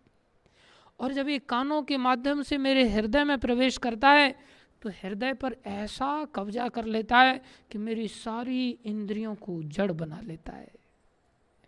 और 1.04 1.14
जब 1.14 1.30
ये 1.30 1.40
कानों 1.40 1.82
के 1.84 1.98
माध्यम 1.98 2.42
से 2.42 2.58
मेरे 2.58 2.88
हृदय 2.90 3.24
में 3.24 3.38
प्रवेश 3.40 3.78
करता 3.78 4.10
है 4.10 4.36
तो 4.82 4.90
हृदय 4.94 5.34
पर 5.34 5.56
ऐसा 5.68 6.08
कब्जा 6.36 6.68
कर 6.70 6.86
लेता 6.86 7.18
है 7.18 7.42
कि 7.72 7.78
मेरी 7.78 8.08
सारी 8.08 8.70
इंद्रियों 8.86 9.34
को 9.36 9.62
जड़ 9.66 9.92
बना 9.92 10.20
लेता 10.22 10.52
है। 10.52 10.72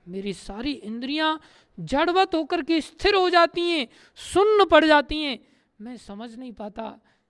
मेरी 0.06 0.34
सारी 0.34 0.72
इंद्रियाँ 0.72 1.40
जड़वत 1.78 2.36
होकर 2.36 2.62
के 2.62 2.80
स्थिर 2.82 3.16
हो 3.16 3.30
जाती 3.30 3.62
हैं, 3.62 3.88
सुन्न 4.20 4.66
पड़ 4.66 4.84
जाती 4.86 5.22
हैं। 5.22 5.40
मैं 5.80 5.95
समझ 5.98 6.36
नहीं 6.36 6.52
पाता 6.53 6.88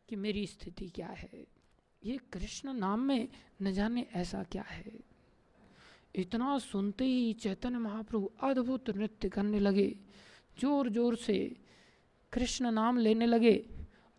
कि 0.10 0.16
मेरी 0.16 0.46
स्थिति 0.48 0.88
क्या 0.96 1.10
है। 1.10 1.46
ये 2.04 2.20
कृष्ण 2.34 2.74
नाम 2.74 3.00
में 3.02 3.28
न 3.62 3.72
जाने 3.72 4.06
ऐसा 4.16 4.44
क्या 4.52 4.66
है। 4.68 5.00
इतना 6.16 6.58
सुनते 6.60 7.06
ही 7.06 7.34
चैतन्य 7.34 7.78
महाप्रभु 7.80 8.32
अद्भुत 8.44 8.90
नृत्य 8.90 9.30
करने 9.30 9.60
लगे 9.60 9.88
ज़ोर 10.58 10.90
ज़ोर 10.90 11.16
से 11.18 11.38
कृष्ण 12.36 12.72
नाम 12.72 12.98
लेने 12.98 13.26
लगे 13.26 13.64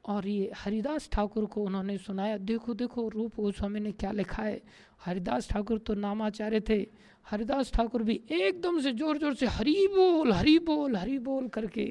और 0.04 0.26
ये 0.26 0.50
हरिदास 0.56 1.08
ठाकुर 1.12 1.44
को 1.46 1.62
उन्होंने 1.64 1.96
सुनाया, 1.98 2.36
देखो 2.38 2.74
देखो, 2.74 3.08
रूप 3.08 3.36
गोस्वामी 3.36 3.80
ने 3.80 3.92
क्या 3.92 4.10
लिखा 4.12 4.42
है? 4.42 4.60
हरिदास 5.04 5.48
ठाकुर 5.50 5.78
तो 5.78 5.94
नामाचार्य 5.94 6.60
थे। 6.68 6.86
हरिदास 7.26 7.72
ठाकुर 7.72 8.02
भी 8.02 8.20
एकदम 8.30 8.80
से 8.80 8.92
ज़ोर 8.92 9.18
ज़ोर 9.18 9.34
से 9.34 9.46
हरी 9.48 9.86
बोल 9.88 10.32
हरी 10.32 10.58
बोल 10.60 10.96
हरी 10.96 11.18
बोल 11.18 11.48
करके 11.48 11.84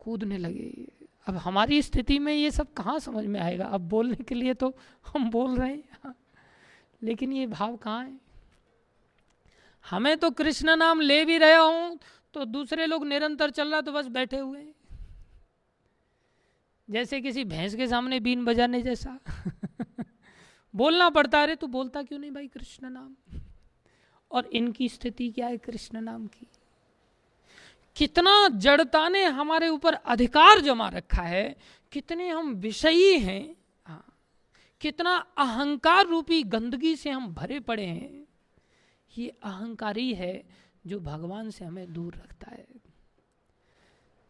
कूदने 0.00 0.38
लगे। 0.38 0.70
अब 1.26 1.36
हमारी 1.36 1.80
स्थिति 1.82 2.18
में 2.18 2.32
ये 2.32 2.50
सब 2.50 2.72
कहाँ 2.72 2.98
समझ 2.98 3.24
में 3.26 3.40
आएगा? 3.40 3.64
अब 3.66 3.88
बोलने 3.88 4.24
के 4.24 4.34
लिए 4.34 4.54
तो 4.54 4.74
हम 5.06 5.30
बोल 5.30 5.56
रहे 5.56 5.72
हैं। 5.72 6.14
लेकिन 7.02 7.32
ये 7.32 7.46
भाव 7.46 7.76
कहाँ 7.76 8.04
है? 8.04 8.18
हमें 9.84 10.16
तो 10.16 10.30
कृष्ण 10.32 10.76
नाम 10.76 11.00
ले 11.00 11.24
भी 11.24 11.38
रहा 11.38 11.60
हूँ 11.60 11.98
तो 12.34 12.44
दूसरे 12.44 12.86
लोग 12.86 13.06
निरंतर 13.06 13.50
चल 13.50 13.70
रहा 13.70 13.80
तो 13.80 13.92
बस 13.92 14.06
बैठे 14.08 14.38
हुए 14.38 14.64
जैसे 16.90 17.20
किसी 17.20 17.44
भैंस 17.44 17.74
के 17.74 17.88
सामने 17.88 18.20
बीन 18.20 18.44
बजाने 18.44 18.82
जैसा। 18.82 19.18
बोलना 20.74 21.10
पड़ता 21.10 21.38
है 21.38 21.56
तू 21.56 21.66
बोलता 21.66 22.02
क्यों 22.02 22.18
नहीं 22.18 22.30
भाई 22.30 22.48
कृष्ण 22.48 22.90
नाम? 22.90 23.16
और 24.30 24.46
इनकी 24.46 24.88
स्थिति 24.88 25.30
क्या 25.30 25.46
है 25.46 25.56
कृष्ण 25.56 26.00
नाम 26.00 26.26
की? 26.26 26.46
कितना 27.96 28.48
जड़ता 28.48 29.08
ने 29.08 29.24
हमारे 29.24 29.68
ऊपर 29.68 29.94
अधिकार 29.94 30.60
जमा 30.60 30.88
रखा 30.88 31.22
है, 31.22 31.56
कितने 31.92 32.28
हम 32.28 32.52
विषयी 32.54 33.18
हैं 33.18 33.56
हाँ। 33.86 34.18
कितना 34.80 35.16
अहंकार 35.16 36.06
रूपी 36.06 36.42
गंदगी 36.42 36.96
से 36.96 37.10
हम 37.10 37.34
भरे 37.34 37.60
पड़े 37.60 37.86
हैं। 37.86 38.26
ये 39.18 39.28
अहंकारी 39.28 40.14
है 40.14 40.44
जो 40.86 41.00
भगवान 41.00 41.50
से 41.50 41.64
हमें 41.64 41.92
दूर 41.92 42.14
रखता 42.14 42.50
है। 42.50 42.66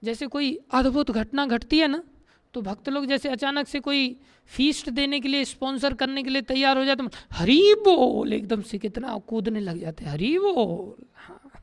जैसे 0.05 0.27
कोई 0.27 0.59
अद्भुत 0.70 1.11
घटना 1.11 1.47
घटती 1.47 1.78
है 1.78 1.89
ना 1.89 2.03
तो 2.55 2.60
भक्त 2.62 2.89
लोग 2.89 3.06
जैसे 3.06 3.28
अचानक 3.28 3.66
से 3.68 3.81
कोई 3.81 4.16
फीस्ट 4.51 4.90
देने 4.90 5.20
के 5.20 5.28
लिए 5.28 5.44
स्पॉन्सर 5.44 5.94
करने 5.94 6.23
के 6.23 6.31
लिए 6.31 6.43
तैयार 6.44 6.78
हो 6.78 6.85
जाते 6.85 7.05
हरी 7.32 7.74
बोल, 7.85 8.32
एकदम 8.32 8.62
से 8.62 8.78
कितना 8.78 9.16
कूदने 9.28 9.60
लग 9.60 9.78
जाते 9.78 10.05
हरी 10.05 10.39
बोल। 10.39 11.05
हाँ। 11.16 11.62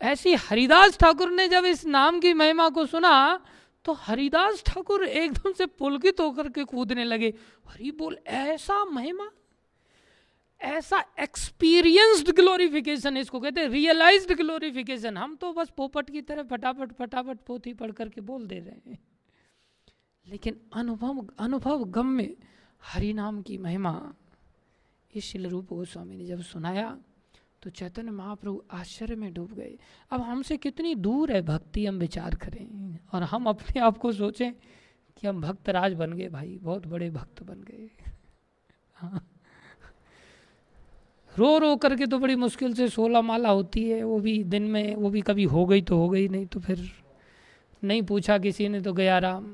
ऐसी 0.00 0.34
हरिदास 0.40 0.98
ठाकुर 0.98 1.30
ने 1.30 1.48
जब 1.48 1.64
इस 1.66 1.84
नाम 1.86 2.20
की 2.20 2.32
महिमा 2.34 2.68
को 2.68 2.86
सुना 2.86 3.40
तो 3.84 3.92
हरिदास 3.98 4.62
ठाकुर 4.66 5.04
एकदम 5.04 5.52
से 5.52 5.66
पुलकित 5.68 6.20
होकर 6.20 6.48
के 6.48 6.64
कूदने 6.64 7.04
लगे, 7.04 7.32
हरी 7.66 7.90
बोल, 7.90 8.16
ऐसा 8.26 8.84
महिमा, 8.84 9.28
ऐसा 10.60 11.04
एक्सपीरियंस्ड 11.20 12.30
ग्लोरिफिकेशन 12.36 13.16
इसको 13.16 13.40
कहते 13.40 13.60
हैं 13.60 13.68
रियलाइज्ड 13.68 14.32
ग्लोरिफिकेशन 14.36 15.16
हम 15.16 15.34
तो 15.36 15.52
बस 15.52 15.70
पोपट 15.76 16.10
की 16.10 16.22
तरह 16.22 16.42
फटाफट 16.50 16.92
फटाफट 16.92 17.38
पोथी 17.46 17.72
पढ़ 17.74 17.92
करके 17.92 18.20
बोल 18.22 18.46
दे 18.46 18.58
रहे 18.58 18.90
हैं। 18.90 18.98
लेकिन 20.28 20.56
अनुभव 20.74 21.26
अनुभव 21.38 21.84
गम 21.86 22.06
में 22.06 22.34
हरि 22.82 23.12
नाम 23.12 23.40
की 23.42 23.58
महिमा 23.58 23.92
इस 25.10 25.24
शिल 25.24 25.46
रूप 25.46 25.68
गोस्वामी 25.68 26.16
ने 26.16 26.24
जब 26.26 26.40
सुनाया 26.42 26.96
तो 27.62 27.70
चैतन्य 27.70 28.10
महाप्रभु 28.10 28.62
आश्चर्य 28.70 29.14
में 29.16 29.32
डूब 29.34 29.52
गए। 29.54 29.76
अब 30.10 30.20
हमसे 30.20 30.56
कितनी 30.56 30.94
दूर 30.94 31.32
है 31.32 31.40
भक्ति, 31.42 31.86
हम 31.86 31.98
विचार 31.98 32.34
करें 32.34 32.98
और 33.12 33.22
हम 33.22 33.46
अपने 33.46 33.80
आप 33.80 33.98
को 33.98 34.12
सोचें 34.12 34.52
कि 34.52 35.26
हम 35.26 35.40
भक्त 35.40 35.68
राज 35.70 35.94
बन 35.94 36.12
गए 36.12 36.28
भाई, 36.28 36.58
बहुत 36.62 36.86
बड़े 36.86 37.10
भक्त 37.10 37.42
बन 37.42 37.62
गए। 37.62 37.88
हाँ। 38.94 39.24
रो 41.34 41.58
रो 41.58 41.74
करके 41.76 42.06
तो 42.06 42.18
बड़ी 42.18 42.36
मुश्किल 42.36 42.74
से 42.74 42.88
सोलह 42.88 43.22
माला 43.22 43.50
होती 43.50 43.88
है, 43.90 44.02
वो 44.02 44.20
भी 44.20 44.42
दिन 44.44 44.62
में, 44.62 44.94
वो 44.94 45.10
भी 45.10 45.20
कभी 45.20 45.44
हो 45.44 45.64
गई 45.66 45.82
तो 45.82 45.98
हो 45.98 46.08
गई, 46.08 46.28
नहीं 46.28 46.46
तो 46.46 46.60
फिर 46.60 46.90
नहीं 47.82 48.02
पूछा 48.02 48.38
किसी 48.38 48.68
ने 48.68 48.80
तो 48.80 48.92
गया 48.92 49.18
राम। 49.18 49.46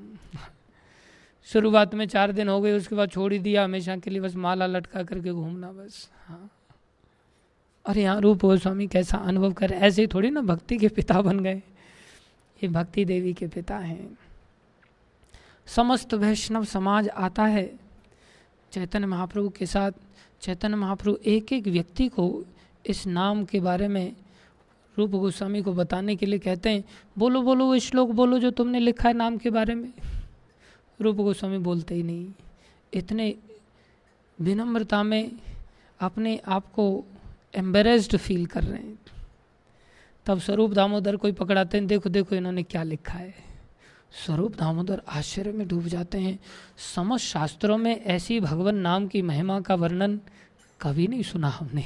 शुरुआत 1.47 1.95
में 1.95 2.07
चार 2.09 2.33
दिन 2.33 2.49
हो 2.49 2.61
गए, 2.61 2.73
उसके 2.73 2.95
बाद 2.95 3.11
छोड़ 3.11 3.33
ही 3.33 3.39
दिया, 3.39 3.65
हमेशा 3.65 3.97
के 3.97 4.11
लिए 4.11 4.21
बस 4.21 4.37
माला 4.37 4.67
लटका 4.67 5.03
करके 5.03 5.33
घूमना 5.33 5.73
बस 5.73 6.09
हाँ। 6.27 6.51
और 7.87 7.99
यहाँ 7.99 8.21
रूप 8.21 8.41
गोस्वामी 8.41 8.87
कैसा 8.87 9.17
अनुभव 9.19 9.53
कर 9.53 9.73
ऐसे 9.73 10.03
ही 10.03 10.09
थोड़ी 10.09 10.31
ना 10.31 10.41
भक्ति 10.41 10.77
के 10.79 10.89
पिता 10.89 11.21
बन 11.23 11.41
गए। 11.41 11.63
ये 12.63 12.69
भक्ति 12.69 13.05
देवी 13.05 13.33
के 13.33 13.47
पिता 13.47 13.77
हैं। 13.77 14.19
समस्त 15.67 16.15
वैष्णव 16.15 16.65
समाज 16.65 17.09
आता 17.09 17.45
है। 17.45 17.67
चैतन्य 18.73 19.07
महाप्रभु 19.07 19.49
के 19.49 19.67
साथ, 19.67 19.93
चैतन्य 20.41 20.77
महाप्रभु 20.77 21.17
एक 21.27 21.53
एक 21.53 21.67
व्यक्ति 21.67 22.09
को 22.09 22.45
इस 22.87 23.07
नाम 23.07 23.45
के 23.45 23.61
बारे 23.61 23.89
में 23.89 24.17
रूप 24.97 25.11
गोस्वामी 25.11 25.63
को 25.63 25.73
बताने 25.73 26.17
के 26.17 26.27
लिए 26.27 26.39
कहते 26.39 26.71
हैं, 26.71 26.85
बोलो 27.19 27.43
बोलो, 27.43 27.67
वो 27.67 27.79
श्लोक 27.79 28.11
बोलो 28.11 28.39
जो 28.39 28.51
तुमने 28.51 28.79
लिखा 28.79 29.09
है 29.09 29.15
नाम 29.15 29.37
के 29.37 29.51
बारे 29.51 29.75
में। 29.75 29.93
रूप 31.01 31.17
गोस्वामी 31.17 31.59
बोलते 31.59 31.95
ही 31.95 32.03
नहीं। 32.03 32.33
इतने 32.95 33.35
विनम्रता 34.41 35.03
में 35.03 35.33
अपने 36.01 36.41
आप 36.47 36.73
को 36.73 37.05
एम्बेरेस्ड 37.55 38.17
फील 38.17 38.47
कर 38.47 38.63
रहे 38.65 38.83
हैं। 38.83 38.99
तब 40.27 40.39
स्वरूप 40.39 40.71
दामोदर 40.71 41.17
कोई 41.17 41.33
पकड़ाते 41.33 41.79
हैं, 41.79 41.87
देखो 41.87 42.09
देखो, 42.09 42.35
इन्होंने 42.35 42.63
क्या 42.63 42.83
लिखा 42.83 43.19
है। 43.19 43.35
स्वरूप 44.27 44.57
दामोदर 44.57 45.03
आश्चर्य 45.09 45.53
में 45.53 45.69
डूब 45.69 45.83
जाते 45.83 46.19
हैं। 46.19 46.39
समस्त 46.97 47.25
शास्त्रों 47.25 47.79
में 47.79 48.05
ऐसी 48.05 48.41
भगवान 48.41 48.77
नाम 48.77 49.07
की 49.07 49.23
महिमा 49.23 49.61
का 49.61 49.75
वर्णन 49.75 50.21
कभी 50.81 51.07
नहीं 51.07 51.23
सुना 51.23 51.49
हमने। 51.49 51.85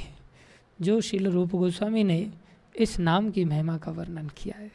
जो 0.81 1.01
शिल 1.01 1.27
रूप 1.27 1.51
गोस्वामी 1.51 2.03
ने 2.03 2.31
इस 2.75 2.99
नाम 2.99 3.31
की 3.31 3.45
महिमा 3.45 3.77
का 3.77 3.91
वर्णन 3.91 4.29
किया 4.37 4.59
है। 4.59 4.71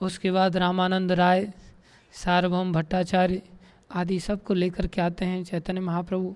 उसके 0.00 0.30
बाद 0.30 0.56
रामानंद 0.56 1.12
राय 1.12 1.52
सार्वभौम 2.16 2.72
भट्टाचार्य 2.72 3.42
आदि 3.92 4.18
सबको 4.20 4.54
लेकर 4.54 4.86
के 4.86 5.00
आते 5.00 5.24
हैं 5.24 5.42
चैतन्य 5.44 5.80
महाप्रभु 5.80 6.34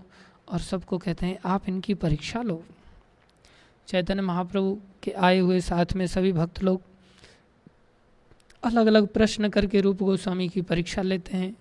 और 0.48 0.59
सबको 0.59 0.98
कहते 0.98 1.27
हैं, 1.27 1.39
आप 1.44 1.69
इनकी 1.69 1.94
परीक्षा 1.94 2.43
लो। 2.43 2.62
चैतन्य 3.89 4.23
महाप्रभु 4.23 4.78
के 5.02 5.11
आए 5.11 5.39
हुए 5.39 5.61
साथ 5.61 5.93
में 5.97 6.07
सभी 6.07 6.32
भक्त 6.32 6.62
लोग 6.62 6.82
अलग 8.62 8.86
अलग 8.86 9.07
प्रश्न 9.07 9.48
करके 9.48 9.81
रूप 9.81 10.02
गोस्वामी 10.02 10.48
की 10.48 10.62
परीक्षा 10.62 11.02
लेते 11.02 11.36
हैं 11.36 11.55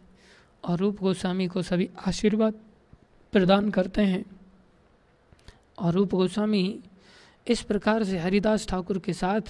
और 0.64 0.78
रूप 0.78 1.00
गोस्वामी 1.00 1.48
को 1.48 1.62
सभी 1.62 1.90
आशीर्वाद 2.08 2.54
प्रदान 3.32 3.70
करते 3.70 4.02
हैं। 4.02 4.26
और 5.80 5.94
रूप 5.94 6.16
गोस्वामी 6.16 6.80
इस 7.48 7.62
प्रकार 7.62 8.04
से 8.04 8.18
हरिदास 8.18 8.68
ठाकुर 8.68 9.00
के 9.00 9.14
साथ 9.14 9.42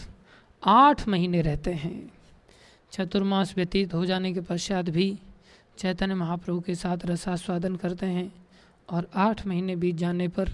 आठ 0.63 1.07
महीने 1.07 1.41
रहते 1.41 1.73
हैं। 1.73 2.11
चतुर्मास 2.91 3.53
व्यतीत 3.55 3.93
हो 3.93 4.05
जाने 4.05 4.33
के 4.33 4.41
पश्चात 4.41 4.89
भी 4.89 5.19
चैतन्य 5.77 6.15
महाप्रभु 6.15 6.59
के 6.59 6.75
साथ 6.75 7.05
रसास्वादन 7.05 7.75
करते 7.75 8.05
हैं 8.05 8.31
और 8.89 9.07
आठ 9.15 9.45
महीने 9.47 9.75
बीत 9.75 9.95
जाने 9.95 10.27
पर 10.27 10.49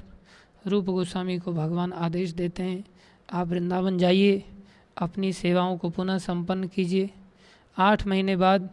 रूप 0.67 0.85
गोस्वामी 0.85 1.37
को 1.39 1.53
भगवान 1.53 1.93
आदेश 1.93 2.31
देते 2.31 2.63
हैं, 2.63 2.83
आप 3.33 3.47
वृंदावन 3.47 3.97
जाइए, 3.97 4.43
अपनी 4.97 5.33
सेवाओं 5.33 5.77
को 5.77 5.89
पुनः 5.89 6.17
संपन्न 6.17 6.67
कीजिए। 6.67 7.09
आठ 7.77 8.07
महीने 8.07 8.35
बाद 8.35 8.69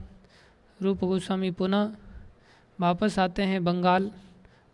रूप 0.83 1.05
गोस्वामी 1.05 1.51
पुनः 1.51 1.93
वापस 2.81 3.19
आते 3.19 3.43
हैं 3.43 3.65
बंगाल 3.65 4.11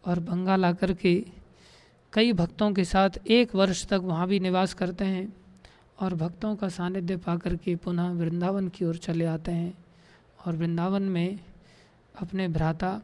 और 0.04 0.20
बंगाल 0.20 0.64
आकर 0.64 0.92
के 0.92 1.24
कई 2.12 2.32
भक्तों 2.32 2.72
के 2.72 2.84
साथ 2.84 3.10
एक 3.26 3.54
वर्ष 3.54 3.86
तक 3.86 4.00
वहाँ 4.02 4.28
भी 4.28 4.40
निवास 4.40 4.74
करते 4.74 5.04
हैं। 5.04 5.32
और 6.00 6.14
भक्तों 6.14 6.56
का 6.56 6.68
सानिध्य 6.68 7.16
पा 7.16 7.36
के 7.36 7.76
पुनः 7.76 8.10
वृंदावन 8.10 8.68
की 8.68 8.84
ओर 8.84 8.96
चले 8.96 9.24
आते 9.24 9.52
हैं 9.52 9.74
और 10.46 10.56
वृंदावन 10.56 11.02
में 11.02 11.40
अपने 12.20 12.48
भ्राता 12.48 13.02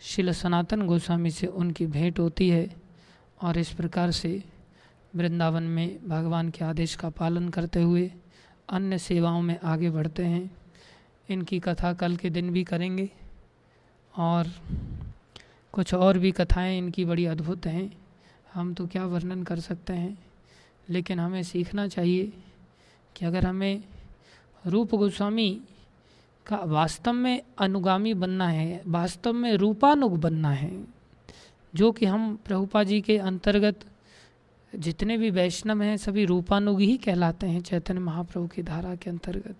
शिल 0.00 0.32
सनातन 0.32 0.82
गोस्वामी 0.82 1.30
से 1.30 1.46
उनकी 1.46 1.86
भेंट 1.86 2.18
होती 2.18 2.48
है 2.48 2.76
और 3.42 3.58
इस 3.58 3.70
प्रकार 3.70 4.10
से 4.10 4.44
वृंदावन 5.16 5.62
में 5.62 6.08
भगवान 6.08 6.48
के 6.48 6.64
आदेश 6.64 6.96
का 6.96 7.10
पालन 7.10 7.48
करते 7.48 7.82
हुए 7.82 8.12
अन्य 8.68 8.98
सेवाओं 8.98 9.42
में 9.42 9.60
आगे 9.60 9.90
बढ़ते 9.90 10.24
हैं। 10.24 10.50
इनकी 11.28 11.60
कथा 11.60 11.92
कल 11.92 12.16
के 12.16 12.30
दिन 12.30 12.50
भी 12.50 12.64
करेंगे 12.64 13.10
और 14.16 14.46
कुछ 15.72 15.94
और 15.94 16.18
भी 16.18 16.32
कथाएँ 16.32 16.78
इनकी 16.78 17.04
बड़ी 17.04 17.26
अद्भुत 17.26 17.66
हैं। 17.66 17.98
हम 18.54 18.74
तो 18.74 18.86
क्या 18.86 19.06
वर्णन 19.06 19.42
कर 19.42 19.60
सकते 19.60 19.92
हैं? 19.92 20.27
लेकिन 20.90 21.20
हमें 21.20 21.42
सीखना 21.42 21.88
चाहिए 21.88 22.32
कि 23.16 23.26
अगर 23.26 23.46
हमें 23.46 23.84
रूप 24.66 24.94
गोस्वामी 24.94 25.60
का 26.46 26.56
वास्तव 26.56 27.12
में 27.12 27.42
अनुगामी 27.58 28.14
बनना 28.14 28.48
है, 28.48 28.82
वास्तव 28.86 29.32
में 29.32 29.54
रूपानुग 29.54 30.20
बनना 30.20 30.50
है, 30.50 30.84
जो 31.74 31.92
कि 31.92 32.06
हम 32.06 32.36
प्रभुपा 32.36 32.84
जी 32.84 33.00
के 33.00 33.18
अंतर्गत 33.18 33.80
जितने 34.74 35.16
भी 35.16 35.30
वैष्णव 35.30 35.82
हैं, 35.82 35.96
सभी 35.96 36.24
रूपानुग 36.24 36.80
ही 36.80 36.96
कहलाते 36.96 37.46
हैं 37.46 37.60
चैतन्य 37.60 38.00
महाप्रभु 38.00 38.46
की 38.46 38.62
धारा 38.62 38.94
के 38.94 39.10
अंतर्गत। 39.10 39.56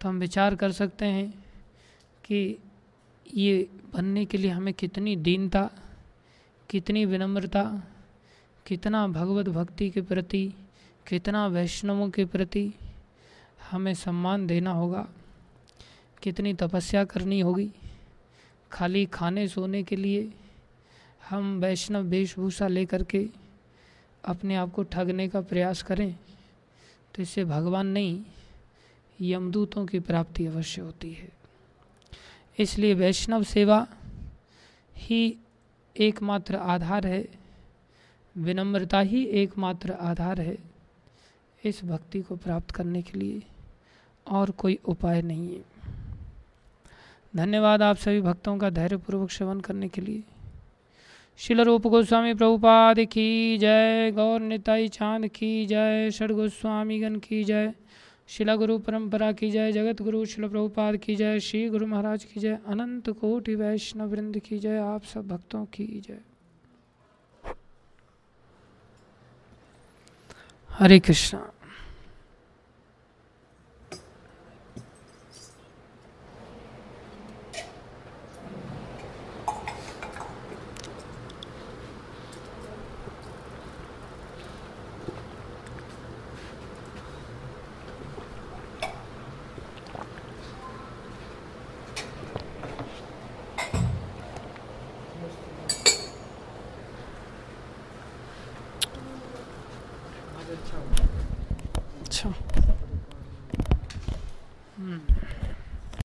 तो 0.00 0.08
हम 0.08 0.18
विचार 0.18 0.54
कर 0.54 0.72
सकते 0.72 1.04
हैं 1.04 1.44
कि 2.24 2.58
ये 3.34 3.68
बनने 3.94 4.24
के 4.24 4.38
लिए 4.38 4.50
हमें 4.50 4.74
कितनी 4.74 5.16
दीनता, 5.16 5.70
कितनी 6.70 7.04
विनम्रता 7.04 7.82
कितना 8.66 9.06
भगवत 9.08 9.48
भक्ति 9.48 9.90
के 9.90 10.00
प्रति, 10.00 10.54
कितना 11.06 11.46
वैष्णवों 11.46 12.08
के 12.10 12.24
प्रति 12.24 12.72
हमें 13.70 13.94
सम्मान 13.94 14.46
देना 14.46 14.70
होगा। 14.70 15.08
कितनी 16.22 16.54
तपस्या 16.54 17.04
करनी 17.04 17.40
होगी। 17.40 17.70
खाली 18.72 19.04
खाने 19.06 19.48
सोने 19.48 19.82
के 19.82 19.96
लिए 19.96 20.32
हम 21.30 21.58
वैष्णव 21.60 22.02
वेशभूषा 22.02 22.68
लेकर 22.68 23.02
के 23.02 23.26
अपने 24.24 24.56
आप 24.56 24.72
को 24.72 24.82
ठगने 24.82 25.28
का 25.28 25.40
प्रयास 25.40 25.82
करें 25.82 26.14
तो 27.14 27.22
इससे 27.22 27.44
भगवान 27.44 27.86
नहीं, 27.86 28.22
यमदूतों 29.20 29.86
की 29.86 29.98
प्राप्ति 30.00 30.46
अवश्य 30.46 30.82
होती 30.82 31.12
है। 31.12 31.28
इसलिए 32.58 32.94
वैष्णव 32.94 33.42
सेवा 33.42 33.86
ही 34.96 35.36
एकमात्र 35.96 36.56
आधार 36.56 37.06
है। 37.06 37.41
विनम्रता 38.36 39.00
ही 39.00 39.24
एकमात्र 39.24 39.92
आधार 39.92 40.40
है 40.40 40.58
इस 41.64 41.84
भक्ति 41.84 42.20
को 42.20 42.36
प्राप्त 42.36 42.70
करने 42.70 43.02
के 43.02 43.18
लिए 43.18 43.42
और 44.30 44.50
कोई 44.50 44.78
उपाय 44.84 45.22
नहीं 45.22 45.54
है। 45.54 45.62
धन्यवाद 47.36 47.82
आप 47.82 47.96
सभी 47.96 48.20
भक्तों 48.20 48.58
का 48.58 48.70
धैर्यपूर्वक 48.70 49.30
श्रवण 49.30 49.60
करने 49.60 49.88
के 49.88 50.00
लिए। 50.00 50.22
शिल 51.36 51.60
रूप 51.60 51.86
गोस्वामी 51.86 52.34
प्रभुपाद 52.34 53.00
की 53.00 53.58
जय, 53.58 54.10
गौर 54.10 54.40
निताई 54.40 54.88
चाँद 54.88 55.26
की 55.26 55.66
जय, 55.66 56.10
षड 56.10 56.32
गोस्वामी 56.32 56.98
गण 56.98 57.18
की 57.18 57.44
जय 57.44 57.74
शिला 58.28 58.56
गुरु 58.56 58.78
परंपरा 58.78 59.32
की 59.32 59.50
जय 59.50 59.72
जगत 59.72 60.02
गुरु 60.02 60.24
शिल 60.24 60.48
प्रभुपाद 60.48 60.96
की 60.96 61.16
जय, 61.16 61.40
श्री 61.40 61.68
गुरु 61.68 61.86
महाराज 61.86 62.24
की 62.24 62.40
जय, 62.40 62.58
अनंत 62.66 63.10
कोटि 63.10 63.54
वैष्णव 63.54 64.08
वृंद 64.08 64.38
की 64.38 64.58
जय, 64.58 64.76
आप 64.76 65.04
सब 65.04 65.28
भक्तों 65.28 65.64
की 65.64 65.86
जय। 65.86 66.18
हरे 70.78 70.98
कृष्णा। 71.00 71.40